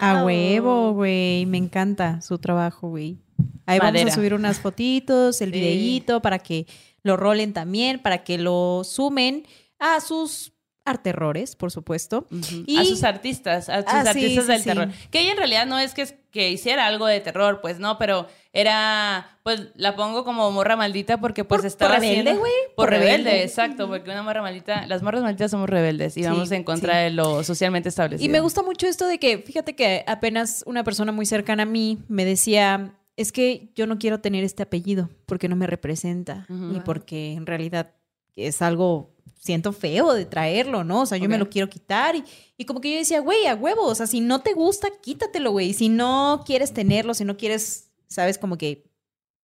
[0.00, 1.46] A huevo, güey.
[1.46, 3.18] Me encanta su trabajo, güey.
[3.66, 3.98] Ahí Madera.
[4.00, 5.58] vamos a subir unas fotitos, el Sí.
[5.60, 6.66] videíto para que
[7.02, 9.46] lo rolen también, para que lo sumen
[9.78, 10.52] a sus
[10.84, 12.26] arterrores, por supuesto.
[12.66, 14.64] Y- A sus artistas, a sus Ah, artistas sí, del sí.
[14.64, 14.88] terror.
[15.10, 18.26] Que ella en realidad no es que, que hiciera algo de terror, pues no, pero
[18.52, 22.86] era, pues la pongo como morra maldita porque pues Por- estaba por rebelde, güey, Por
[22.86, 23.42] por rebelde, rebelde.
[23.44, 27.10] exacto, porque una morra maldita, las morras malditas somos rebeldes y vamos en contra de
[27.10, 28.24] lo socialmente establecido.
[28.24, 31.66] Y me gusta mucho esto de que, fíjate que apenas una persona muy cercana a
[31.66, 36.46] mí me decía, es que yo no quiero tener este apellido porque no me representa
[36.48, 37.92] y porque en realidad
[38.36, 39.13] es algo,
[39.44, 41.02] siento feo de traerlo, ¿no?
[41.02, 42.24] O sea, yo me lo quiero quitar y,
[42.56, 45.50] y como que yo decía, güey, a huevo, o sea, si no te gusta, quítatelo,
[45.50, 45.74] güey.
[45.74, 48.86] Si no quieres tenerlo, si no quieres, sabes, como que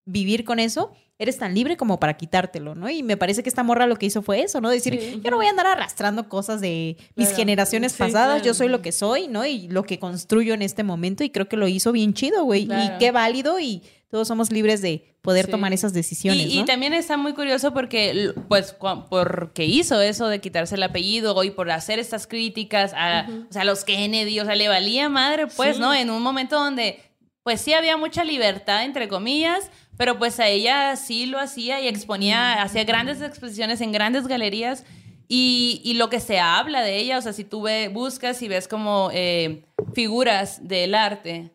[0.06, 2.88] vivir con eso, eres tan libre como para quitártelo, ¿no?
[2.88, 4.70] Y me parece que esta morra lo que hizo fue eso, ¿no?
[4.70, 7.36] Decir, yo no voy a andar arrastrando cosas de mis Claro.
[7.36, 8.44] generaciones Sí, pasadas, claro.
[8.44, 9.44] yo soy lo que soy, ¿no?
[9.44, 12.64] Y lo que construyo en este momento y creo que lo hizo bien chido, güey.
[12.64, 12.94] Claro.
[12.94, 15.50] Y qué válido y todos somos libres de poder Sí.
[15.50, 16.46] tomar esas decisiones.
[16.46, 16.64] Y, y ¿no?
[16.64, 18.74] también está muy curioso porque, pues,
[19.10, 23.64] porque hizo eso de quitarse el apellido y por hacer estas críticas a, o sea,
[23.64, 25.92] los Kennedy, o sea, le valía madre, pues, ¿no?
[25.94, 27.00] En un momento donde,
[27.42, 31.88] pues sí había mucha libertad, entre comillas, pero pues a ella sí lo hacía y
[31.88, 34.84] exponía, hacía grandes exposiciones en grandes galerías.
[35.32, 38.48] Y, y lo que se habla de ella, o sea, si tú ve, buscas y
[38.48, 39.62] ves como eh,
[39.94, 41.52] figuras del arte,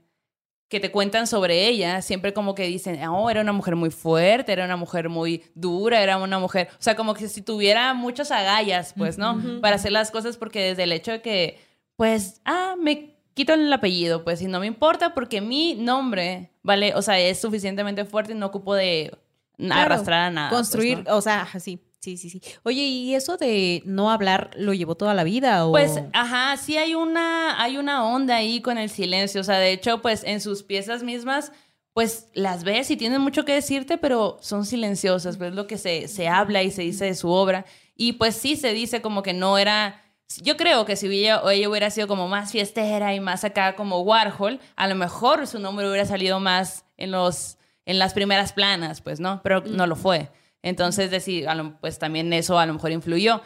[0.68, 4.52] que te cuentan sobre ella, siempre como que dicen, oh, era una mujer muy fuerte,
[4.52, 8.32] era una mujer muy dura, era una mujer, o sea, como que si tuviera muchas
[8.32, 9.40] agallas, pues, ¿no?
[9.62, 11.60] Para hacer las cosas porque desde el hecho de que,
[11.96, 16.96] pues, ah, me quito el apellido, pues, y no me importa porque mi nombre, ¿vale?
[16.96, 19.16] O sea, es suficientemente fuerte y no ocupo de
[19.58, 20.50] Claro, arrastrar a nada.
[20.50, 21.16] pues, Construir, ¿no?
[21.16, 21.80] o sea, sí.
[22.06, 22.40] Sí, sí, sí.
[22.62, 25.66] Oye, ¿y eso de no hablar lo llevó toda la vida?
[25.68, 29.42] Pues, ajá, sí hay una, hay una onda ahí con el silencio.
[29.42, 31.52] O sea, de hecho, pues en sus piezas mismas,
[31.94, 35.80] pues las ves y tienen mucho que decirte, pero son silenciosas, pues es lo que
[35.80, 37.66] se, se habla y se dice de su obra.
[37.96, 40.04] Y pues sí se dice como que no era...
[40.44, 44.02] Yo creo que si ella, ella hubiera sido como más fiestera y más acá como
[44.02, 47.58] Warhol, a lo mejor su nombre hubiera salido más en, los,
[47.88, 49.42] en las primeras planas, pues, ¿no?
[49.42, 50.30] Pero no lo fue.
[50.66, 51.46] Entonces, decir,
[51.80, 53.44] pues también eso a lo mejor influyó.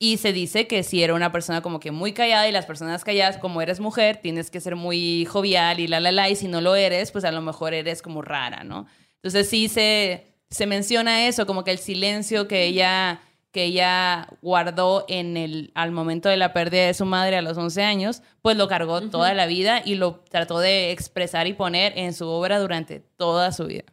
[0.00, 3.04] Y se dice que si era una persona como que muy callada y las personas
[3.04, 6.48] calladas, como eres mujer, tienes que ser muy jovial y la, la, la, y si
[6.48, 8.88] no lo eres, pues a lo mejor eres como rara, ¿no?
[9.22, 13.20] Entonces sí se, se menciona eso, como que el silencio que ella,
[13.52, 17.56] que ella guardó en el, al momento de la pérdida de su madre a los
[17.56, 21.96] 11 años, pues lo cargó toda la vida y lo trató de expresar y poner
[21.96, 23.84] en su obra durante toda su vida.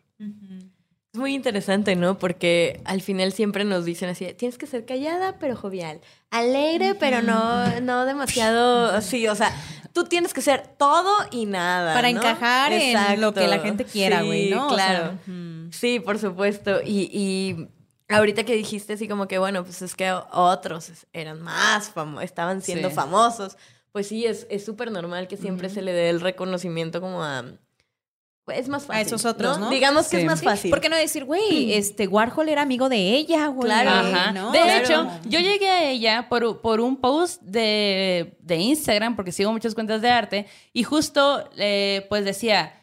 [1.14, 2.18] Es muy interesante, ¿no?
[2.18, 7.22] Porque al final siempre nos dicen así, tienes que ser callada pero jovial, alegre pero
[7.22, 9.54] no, no demasiado, sí, o sea,
[9.92, 11.94] tú tienes que ser todo y nada.
[11.94, 12.20] Para ¿no?
[12.20, 14.68] encajar en lo que la gente quiera, Sí, güey, ¿no?
[14.68, 15.20] O sea, Claro.
[15.72, 16.82] Sí, por supuesto.
[16.82, 17.68] Y, y
[18.08, 22.62] ahorita que dijiste así como que, bueno, pues es que otros eran más famosos, estaban
[22.62, 22.96] siendo Sí.
[22.96, 23.58] famosos.
[23.92, 27.44] Pues sí, es es súper normal que siempre se le dé el reconocimiento como a...
[28.52, 29.06] Es más fácil.
[29.08, 29.70] esos otros, ¿no?
[29.70, 30.70] Digamos que es más Sí, fácil.
[30.70, 33.66] ¿Por qué no decir, güey, este Warhol era amigo de ella, güey?
[33.66, 33.90] Claro.
[33.90, 34.32] Ajá.
[34.32, 34.52] ¿no?
[34.52, 34.84] De Claro.
[34.84, 39.74] hecho, yo llegué a ella por, por un post de, de Instagram, porque sigo muchas
[39.74, 42.74] cuentas de arte, y justo eh, pues decía,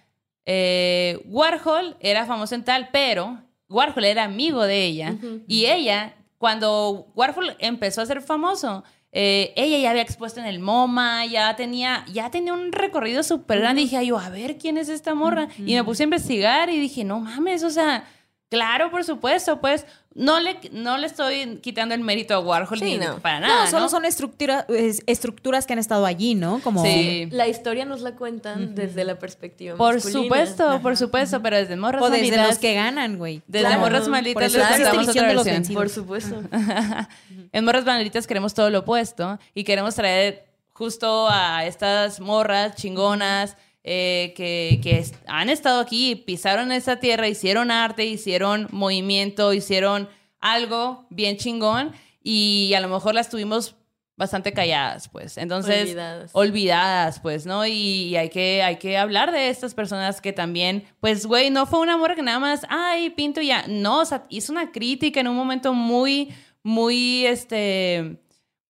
[0.46, 3.38] eh, Warhol era famoso en tal, pero
[3.68, 5.14] Warhol era amigo de ella,
[5.46, 10.60] y ella, cuando Warhol empezó a ser famoso, eh, ella ya había expuesto en el
[10.60, 13.82] MoMA, ya tenía, ya tenía un recorrido súper grande.
[13.82, 15.48] Y dije, ay, yo, a ver quién es esta morra.
[15.58, 18.04] Y me puse a investigar y dije, no mames, o sea,
[18.50, 22.84] claro, por supuesto, pues no le, no le estoy quitando el mérito a Warhol Sí,
[22.84, 23.18] ni no.
[23.20, 23.64] para nada.
[23.66, 23.88] No, solo ¿no?
[23.88, 26.60] son estructura- es- estructuras que han estado allí, ¿no?
[26.64, 27.28] Como Sí.
[27.30, 30.22] La historia nos la cuentan desde la perspectiva Por masculina.
[30.22, 33.42] supuesto, por supuesto, pero desde morras o desde malditas, los que ganan, güey.
[33.46, 33.80] desde Claro.
[33.82, 35.68] morras eso les contamos de los.
[35.70, 36.42] Por supuesto.
[37.52, 43.56] en Morras Malditas queremos todo lo opuesto y queremos traer justo a estas morras chingonas
[43.90, 50.08] eh, que, que est- han estado aquí, pisaron esta tierra, hicieron arte, hicieron movimiento, hicieron
[50.40, 51.92] algo bien chingón
[52.22, 53.74] y a lo mejor las tuvimos
[54.16, 55.38] bastante calladas, pues.
[55.38, 56.30] Entonces, Olvidadas.
[56.34, 57.64] olvidadas, pues, ¿no?
[57.66, 57.72] Y,
[58.10, 61.78] y hay que hay que hablar de estas personas que también, pues, güey, no fue
[61.80, 63.64] una morra que nada más, ay, pinto ya.
[63.68, 66.28] No, o sea, hizo una crítica en un momento muy
[66.64, 68.20] muy, este,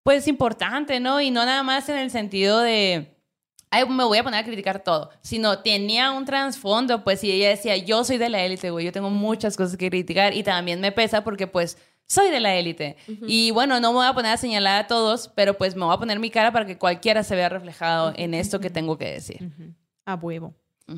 [0.05, 1.21] pues importante, ¿no?
[1.21, 3.18] Y no nada más en el sentido de,
[3.71, 7.49] ay, me voy a poner a criticar todo, sino tenía un trasfondo, pues, y ella
[7.51, 10.81] decía, yo soy de la élite, güey, yo tengo muchas cosas que criticar y también
[10.81, 11.77] me pesa porque, pues,
[12.07, 12.97] soy de la élite.
[13.27, 15.95] Y bueno, no me voy a poner a señalar a todos, pero pues me voy
[15.95, 19.11] a poner mi cara para que cualquiera se vea reflejado en esto que tengo que
[19.13, 19.51] decir.
[20.07, 20.55] A huevo.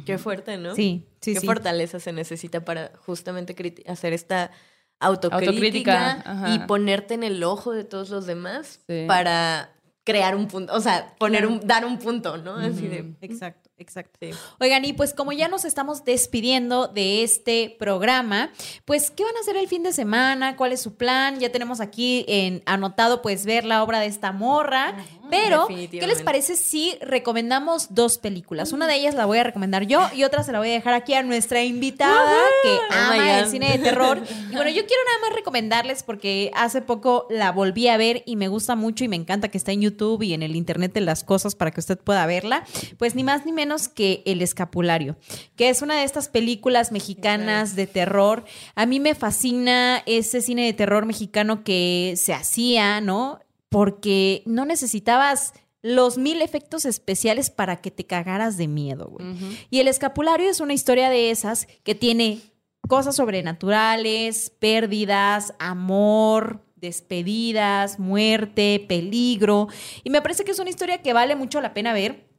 [0.07, 0.77] Qué fuerte, ¿no?
[0.77, 1.47] Sí, sí, Qué sí.
[1.47, 3.57] fortaleza se necesita para justamente
[3.89, 4.53] hacer esta
[5.01, 9.05] autocrítica, Autocrítica, y ponerte en el ojo de todos los demás Sí.
[9.09, 9.73] para
[10.05, 12.57] crear un punto, o sea, poner un, dar un punto, ¿no?
[12.57, 14.19] Así de, Exacto, exacto.
[14.21, 14.31] sí.
[14.61, 18.51] Oigan, y pues como ya nos estamos despidiendo de este programa,
[18.85, 20.57] pues ¿qué van a hacer el fin de semana?
[20.57, 21.41] ¿Cuál es su plan?
[21.41, 24.95] Ya tenemos aquí en anotado pues ver la obra de esta morra,
[25.31, 28.73] pero ¿qué les parece si recomendamos dos películas?
[28.73, 30.95] Una de ellas la voy a recomendar yo y otra se la voy a dejar
[30.95, 34.21] aquí a nuestra invitada que Oh ama el cine de terror.
[34.51, 38.35] Y bueno, yo quiero nada más recomendarles porque hace poco la volví a ver y
[38.35, 41.01] me gusta mucho y me encanta que está en YouTube y en el Internet de
[41.01, 42.65] las cosas para que usted pueda verla.
[42.99, 45.17] Pues ni más ni menos que El Escapulario,
[45.57, 48.45] que es una de estas películas mexicanas de terror.
[48.75, 53.41] A mí me fascina ese cine de terror mexicano que se hacía, ¿no?
[53.69, 55.53] Porque no necesitabas
[55.83, 59.27] los mil efectos especiales para que te cagaras de miedo, güey.
[59.71, 62.41] Y El Escapulario es una historia de esas que tiene
[62.89, 69.69] cosas sobrenaturales, pérdidas, amor, despedidas, muerte, peligro.
[70.03, 72.30] Y me parece que es una historia que vale mucho la pena ver.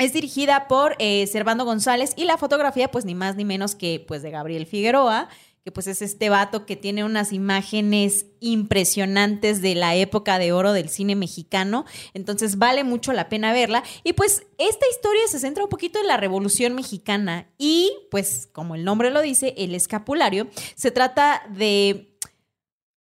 [0.00, 4.02] Es dirigida por eh, Servando González y la fotografía, pues ni más ni menos que
[4.08, 5.28] pues de Gabriel Figueroa,
[5.62, 10.72] que pues es este vato que tiene unas imágenes impresionantes de la época de oro
[10.72, 11.84] del cine mexicano.
[12.14, 13.82] Entonces vale mucho la pena verla.
[14.02, 18.76] Y pues esta historia se centra un poquito en la Revolución Mexicana y pues como
[18.76, 22.16] el nombre lo dice, el escapulario, se trata de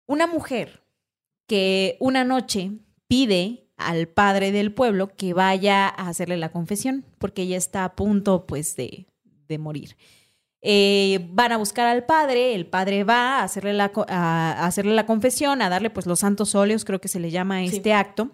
[0.07, 0.84] una mujer
[1.45, 2.72] que una noche
[3.07, 7.95] pide al padre del pueblo que vaya a hacerle la confesión, porque ella está a
[7.95, 9.06] punto, pues, de,
[9.48, 9.95] de morir.
[10.62, 15.06] Eh, van a buscar al padre, el padre va a hacerle, la, a, hacerle la
[15.06, 17.78] confesión, a darle, pues, los santos óleos, creo que se le llama a Sí.
[17.78, 18.32] este acto.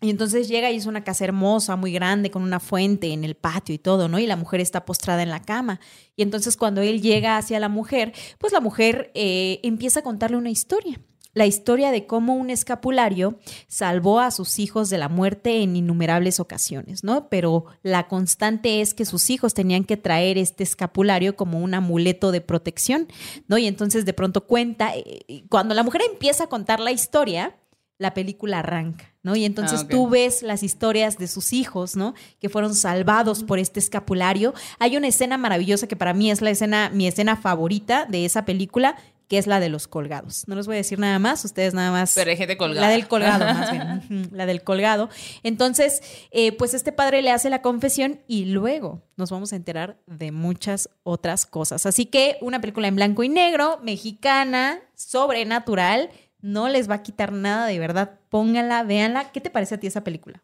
[0.00, 3.36] Y entonces llega y es una casa hermosa, muy grande, con una fuente en el
[3.36, 4.18] patio y todo, ¿no?
[4.18, 5.80] Y la mujer está postrada en la cama.
[6.14, 10.36] Y entonces cuando él llega hacia la mujer, pues la mujer eh, empieza a contarle
[10.36, 11.00] una historia.
[11.34, 16.40] La historia de cómo un escapulario salvó a sus hijos de la muerte en innumerables
[16.40, 17.28] ocasiones, ¿no?
[17.28, 22.32] Pero la constante es que sus hijos tenían que traer este escapulario como un amuleto
[22.32, 23.08] de protección,
[23.48, 23.58] ¿no?
[23.58, 27.56] Y entonces de pronto cuenta, eh, cuando la mujer empieza a contar la historia,
[27.98, 29.36] la película arranca, ¿no?
[29.36, 32.14] Y entonces Ah, tú ves las historias de sus hijos, ¿no?
[32.40, 34.52] Que fueron salvados por este escapulario.
[34.80, 38.44] Hay una escena maravillosa que para mí es la escena, mi escena favorita de esa
[38.44, 38.96] película,
[39.28, 40.46] que es la de los colgados.
[40.48, 42.12] No les voy a decir nada más, ustedes nada más.
[42.14, 42.86] Pero hay gente colgada.
[42.86, 44.28] La del colgado, más bien.
[44.32, 45.08] La del colgado.
[45.42, 49.98] Entonces, eh, pues este padre le hace la confesión y luego nos vamos a enterar
[50.06, 51.86] de muchas otras cosas.
[51.86, 56.10] Así que una película en blanco y negro, mexicana, sobrenatural,
[56.40, 58.20] no les va a quitar nada de verdad.
[58.28, 59.32] Pónganla, véanla.
[59.32, 60.42] ¿Qué te parece a ti esa película?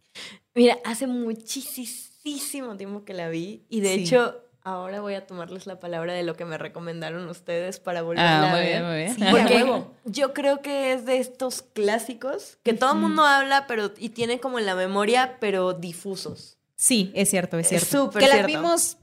[0.54, 4.00] Mira, hace muchísimo tiempo que la vi y de Sí.
[4.02, 8.40] hecho ahora voy a tomarles la palabra de lo que me recomendaron ustedes para volverla
[8.42, 8.68] Ah, a muy ver.
[8.68, 9.14] bien, muy bien.
[9.14, 13.92] Sí, Porque yo creo que es de estos clásicos que todo el mundo habla pero
[13.98, 16.58] y tiene como en la memoria pero difusos.
[16.76, 18.06] Sí, es cierto, es Es cierto.
[18.06, 18.46] súper que las cierto.
[18.58, 18.96] vimos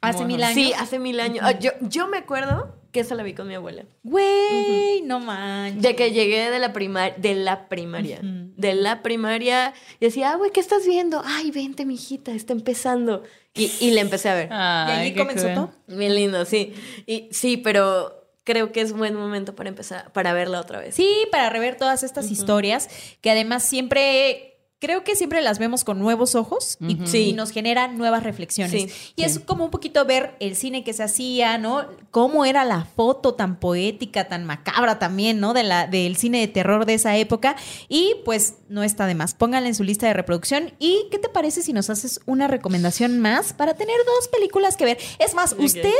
[0.00, 0.54] hace mil años.
[0.54, 1.44] Sí, hace mil años.
[1.60, 3.84] Yo, yo me acuerdo que esa la vi con mi abuela.
[4.04, 5.82] Güey, no manches.
[5.82, 10.36] De que llegué de la primaria, de la primaria, de la primaria, y decía, ah,
[10.36, 11.20] güey, ¿qué estás viendo?
[11.24, 13.22] Ay, vente, mijita, está empezando.
[13.54, 14.46] Y, y le empecé a ver.
[14.46, 15.70] Y Ay, allí qué comenzó todo.
[15.86, 16.74] Bien lindo, sí.
[17.06, 20.94] Y sí, pero creo que es buen momento para empezar, para verla otra vez.
[20.94, 22.88] Sí, para rever todas estas historias
[23.20, 24.53] que además siempre
[24.84, 28.92] creo que siempre las vemos con nuevos ojos y, nos generan nuevas reflexiones.
[28.92, 31.86] Sí, y es como un poquito ver el cine que se hacía, ¿no?
[32.10, 35.54] Cómo era la foto tan poética, tan macabra también, ¿no?
[35.54, 37.56] De la, del cine de terror de esa época.
[37.88, 39.32] Y pues no está de más.
[39.32, 40.74] Pónganla en su lista de reproducción.
[40.78, 44.84] ¿Y qué te parece si nos haces una recomendación más para tener dos películas que
[44.84, 44.98] ver?
[45.18, 45.94] Es más, usted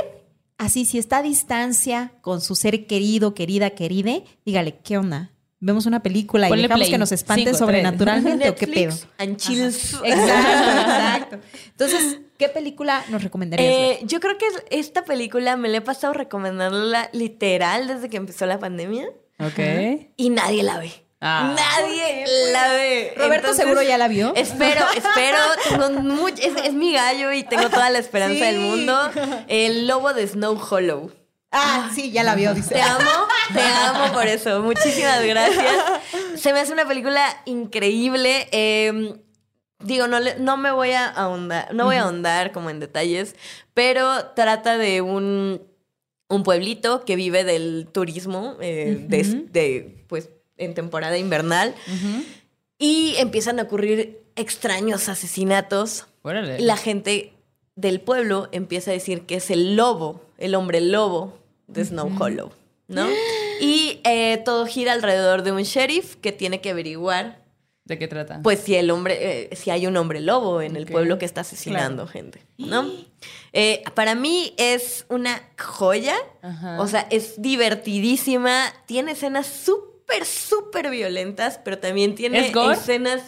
[0.56, 5.33] Así, si está a distancia con su ser querido, querida, queride, dígale, ¿qué onda?
[5.64, 6.90] Vemos una película y dejamos play.
[6.90, 8.94] que nos espanten Cinco, sobrenaturalmente o qué pedo.
[9.16, 9.94] And chills.
[10.04, 11.38] Exacto, exacto.
[11.68, 13.72] Entonces, ¿qué película nos recomendarías?
[13.72, 18.44] Eh, yo creo que esta película me la he pasado recomendándola literal desde que empezó
[18.44, 19.08] la pandemia
[19.40, 19.58] Ok.
[20.18, 20.92] y nadie la ve.
[21.22, 21.54] Ah.
[21.56, 23.14] Nadie la ve.
[23.16, 24.34] Roberto Entonces, seguro ya la vio.
[24.36, 25.38] Espero, espero.
[25.70, 28.40] Tengo much- es, es mi gallo y tengo toda la esperanza Sí.
[28.44, 29.10] del mundo.
[29.48, 31.10] El lobo de Snow Hollow.
[31.56, 32.74] Ah, sí, ya la vio, dice.
[32.74, 33.10] Te amo,
[33.54, 34.60] te amo por eso.
[34.62, 35.72] Muchísimas gracias.
[36.36, 38.48] Se me hace una película increíble.
[38.50, 39.14] eh,
[39.84, 43.36] digo, no, no me voy a ahondar, no voy a ahondar como en detalles,
[43.74, 45.62] pero trata de un,
[46.28, 51.74] un pueblito que vive del turismo, eh, de, pues, en temporada invernal.
[52.78, 56.06] Y empiezan a ocurrir extraños asesinatos.
[56.22, 56.58] Órale.
[56.60, 57.32] La gente
[57.76, 62.52] del pueblo empieza a decir que es el lobo, el hombre lobo de Snow Hollow,
[62.88, 63.06] ¿no?
[63.60, 67.44] Y eh, todo gira alrededor de un sheriff que tiene que averiguar,
[67.84, 68.40] ¿De qué trata?
[68.42, 71.42] pues, si el hombre, eh, si hay un hombre lobo en el pueblo que está
[71.42, 72.84] asesinando gente, ¿no?
[73.56, 76.80] Eh, para mí es una joya, Ajá.
[76.80, 83.22] o sea, es divertidísima, tiene escenas súper, súper violentas, pero también tiene escenas...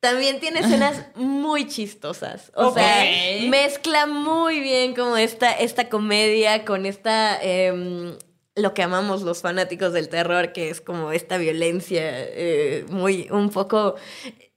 [0.00, 2.52] También tiene escenas muy chistosas.
[2.54, 3.04] O sea,
[3.48, 7.40] mezcla muy bien como esta, esta comedia con esta...
[7.42, 8.16] em,
[8.54, 13.50] lo que amamos los fanáticos del terror, que es como esta violencia eh, muy, un
[13.50, 13.94] poco...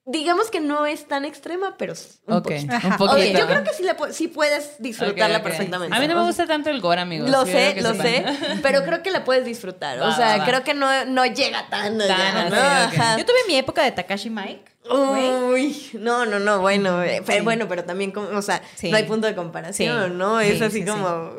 [0.05, 1.93] Digamos que no es tan extrema, pero
[2.25, 2.73] un Ok, poquito.
[2.73, 5.95] un yo creo que sí, la sí puedes disfrutarla perfectamente.
[5.95, 7.29] A mí no me gusta tanto el gore, amigos.
[7.29, 8.35] Lo sé, que lo sepan.
[8.35, 10.01] sé, pero creo que la puedes disfrutar.
[10.01, 10.45] Va, o sea, va, va.
[10.45, 12.17] creo que no, no llega tan allá,
[12.49, 12.53] Tan.
[12.53, 13.17] Ajá.
[13.19, 14.71] Yo tuve mi época de Takashi Mike.
[14.89, 18.89] Uy, no, no, no, bueno, eh, pero bueno, pero también, como, o sea, Sí.
[18.89, 20.39] no hay punto de comparación, Sí, ¿no?
[20.39, 21.31] Es sí, así sí, como,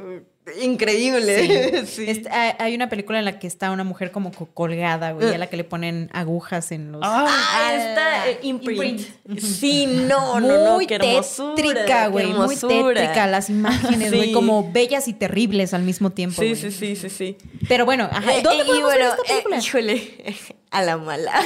[0.62, 1.86] increíble.
[1.86, 2.04] Sí.
[2.08, 5.38] Este, hay una película en la que está una mujer como co- colgada, güey, a
[5.38, 7.00] la que le ponen agujas en los...
[7.04, 9.00] Ah, está eh, imprint.
[9.38, 11.54] Sí, no, no, no, muy qué hermosura.
[11.54, 14.32] tétrica, qué güey, muy tétrica las imágenes, güey, Sí.
[14.32, 16.40] como bellas y terribles al mismo tiempo.
[16.42, 16.56] Sí, güey.
[16.60, 17.36] sí, sí, sí, sí.
[17.68, 19.58] Pero bueno, ajá, Eh, ¿dónde eh, podemos ver esta eh, película?
[19.58, 20.24] híjole,
[20.72, 21.32] a la mala.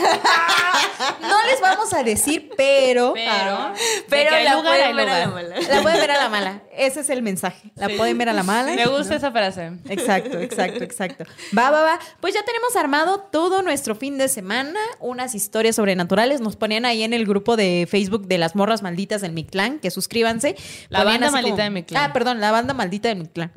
[1.21, 3.13] No les vamos a decir, pero...
[3.13, 3.73] Pero,
[4.09, 5.55] Pero que hay la lugar, pueden ver a la mala.
[5.69, 6.63] La pueden ver a la mala.
[6.73, 7.71] Ese es el mensaje.
[7.75, 8.73] La pueden ver a la mala.
[8.75, 9.73] Me gusta esa frase.
[9.89, 11.25] Exacto, exacto, exacto.
[11.57, 11.99] Va, va, va.
[12.21, 16.41] Pues ya tenemos armado todo nuestro fin de semana, unas historias sobrenaturales.
[16.41, 19.91] Nos ponían ahí en el grupo de Facebook de las morras malditas del Mictlán, que
[19.91, 20.57] suscríbanse.
[20.89, 22.05] La Ponían banda maldita como- de Mictlán.
[22.05, 23.53] Ah, perdón, la banda maldita de Mictlán.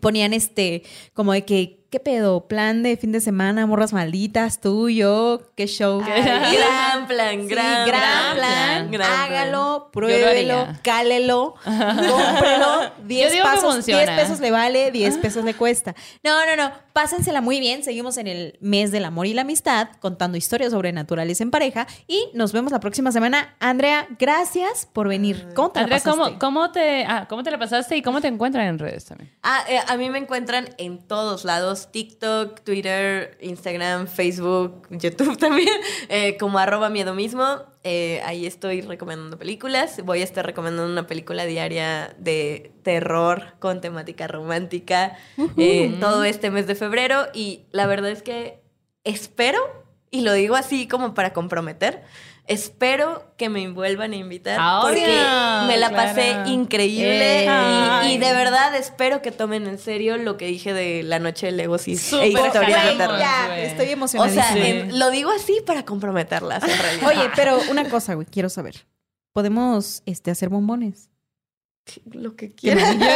[0.00, 0.82] Ponían este,
[1.14, 2.46] como de que, ¿qué pedo?
[2.46, 6.02] Plan de fin de semana, morras malditas, tú, yo, qué show.
[6.04, 6.22] Ay,
[6.56, 8.90] gran plan, Sí, gran, gran plan, plan.
[8.90, 9.20] gran plan.
[9.20, 12.92] Hágalo, pruébelo, cálelo, cómprelo.
[13.04, 14.02] 10 digo que pesos, funciona.
[14.04, 15.94] 10 pesos le vale, 10 pesos le cuesta.
[16.22, 16.72] No, no, no.
[16.98, 17.84] Pásensela muy bien.
[17.84, 21.86] Seguimos en el mes del amor y la amistad, contando historias sobrenaturales en pareja.
[22.08, 23.54] Y nos vemos la próxima semana.
[23.60, 25.46] Andrea, gracias por venir.
[25.54, 26.20] ¿Cómo te la Andrea, pasaste?
[26.20, 29.32] ¿cómo, cómo, te, ah, ¿cómo te la pasaste y cómo te encuentran en redes también?
[29.44, 35.78] Ah, eh, a mí me encuentran en todos lados, TikTok, Twitter, Instagram, Facebook, YouTube también,
[36.08, 37.62] eh, como arroba miedo mismo.
[37.84, 40.02] Eh, ahí estoy recomendando películas.
[40.04, 45.16] Voy a estar recomendando una película diaria de terror con temática romántica
[45.56, 47.26] eh, todo este mes de febrero.
[47.32, 48.60] Y la verdad es que
[49.04, 49.60] espero,
[50.10, 52.02] y lo digo así como para comprometer,
[52.48, 56.48] espero que me vuelvan a invitar Ahora, porque me la pasé claro.
[56.50, 57.48] increíble Eh.
[58.04, 61.46] y, y de verdad espero que tomen en serio lo que dije de la noche
[61.46, 63.20] de Legos y, e Súper historias de terror.
[63.58, 64.42] Estoy O emocionadísima.
[64.44, 64.60] sea, Sí.
[64.66, 67.08] en- lo digo así para comprometerlas en realidad.
[67.08, 68.86] Oye, pero una cosa, güey, quiero saber.
[69.34, 71.10] ¿Podemos este, hacer bombones?
[72.12, 73.00] lo que Qué quieran.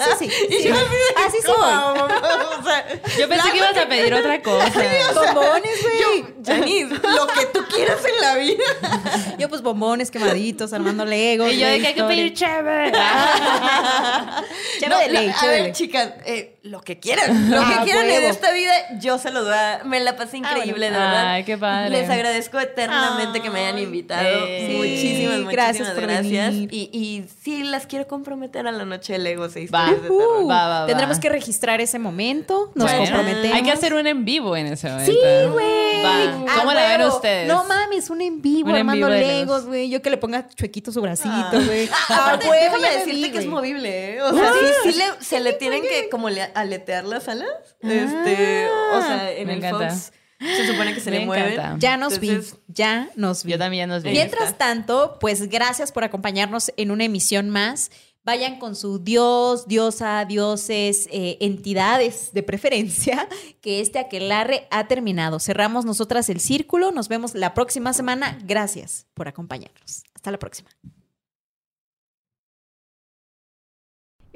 [0.00, 0.62] Ah, sí, sí.
[0.62, 0.68] sí.
[0.68, 1.56] Así sí voy.
[1.56, 2.86] O sea,
[3.18, 4.70] Yo pensé que ibas a pedir otra cosa.
[5.14, 5.97] Bombones, güey.
[6.44, 9.36] Janice, lo que tú quieras en la vida.
[9.38, 11.52] Yo, pues, bombones quemaditos, armando legos.
[11.52, 12.92] Y yo de que hay que pedir chévere.
[14.80, 17.84] Cheve de ley, a cheve de ver, chicas, eh, lo que quieran, lo Ah, que
[17.84, 18.28] quieran en huevo.
[18.28, 19.54] esta vida, yo se lo doy.
[19.54, 21.26] a- Me la pasé increíble, de verdad.
[21.32, 21.90] Ay, qué padre.
[21.90, 24.22] Les agradezco eternamente que me hayan invitado.
[24.26, 26.50] Eh, muchísimas, muchísimas gracias por gracias.
[26.54, 26.68] venir.
[26.72, 29.90] Y, y sí, las quiero comprometer a la noche de Legos e Va.
[30.08, 30.86] Uh, Va, va, va.
[30.86, 32.70] Tendremos que registrar ese momento.
[32.74, 33.56] Nos Bueno, comprometemos.
[33.56, 35.12] Hay que hacer un en vivo en ese momento.
[35.12, 35.18] Sí,
[35.52, 36.04] güey.
[36.04, 37.14] Ah, ¿Cómo la ven huevo.
[37.16, 37.48] ustedes?
[37.48, 39.88] No mames, un en vivo Un en armando vivo legos, güey.
[39.90, 41.88] Yo que le ponga chuequito su bracito, güey.
[42.10, 44.22] Ah, Ah, déjame decirte vi, que es movible, ¿eh?
[44.22, 47.48] O sea, sí, sí le- se le tienen que como le- aletear las alas.
[47.80, 49.90] Este, o sea, en Me el encanta.
[49.90, 51.52] Fox se supone que se Me le mueven.
[51.54, 51.76] encanta.
[51.80, 53.52] Ya nos Entonces, vi, ya nos vi.
[53.52, 54.10] Yo también nos vi.
[54.10, 57.90] Mientras tanto, pues gracias por acompañarnos en una emisión más.
[58.24, 63.26] Vayan con su dios, diosa, dioses, eh, entidades de preferencia,
[63.62, 65.40] que este aquelarre ha terminado.
[65.40, 66.92] Cerramos nosotras el círculo.
[66.92, 68.38] Nos vemos la próxima semana.
[68.44, 70.04] Gracias por acompañarnos.
[70.14, 70.68] Hasta la próxima.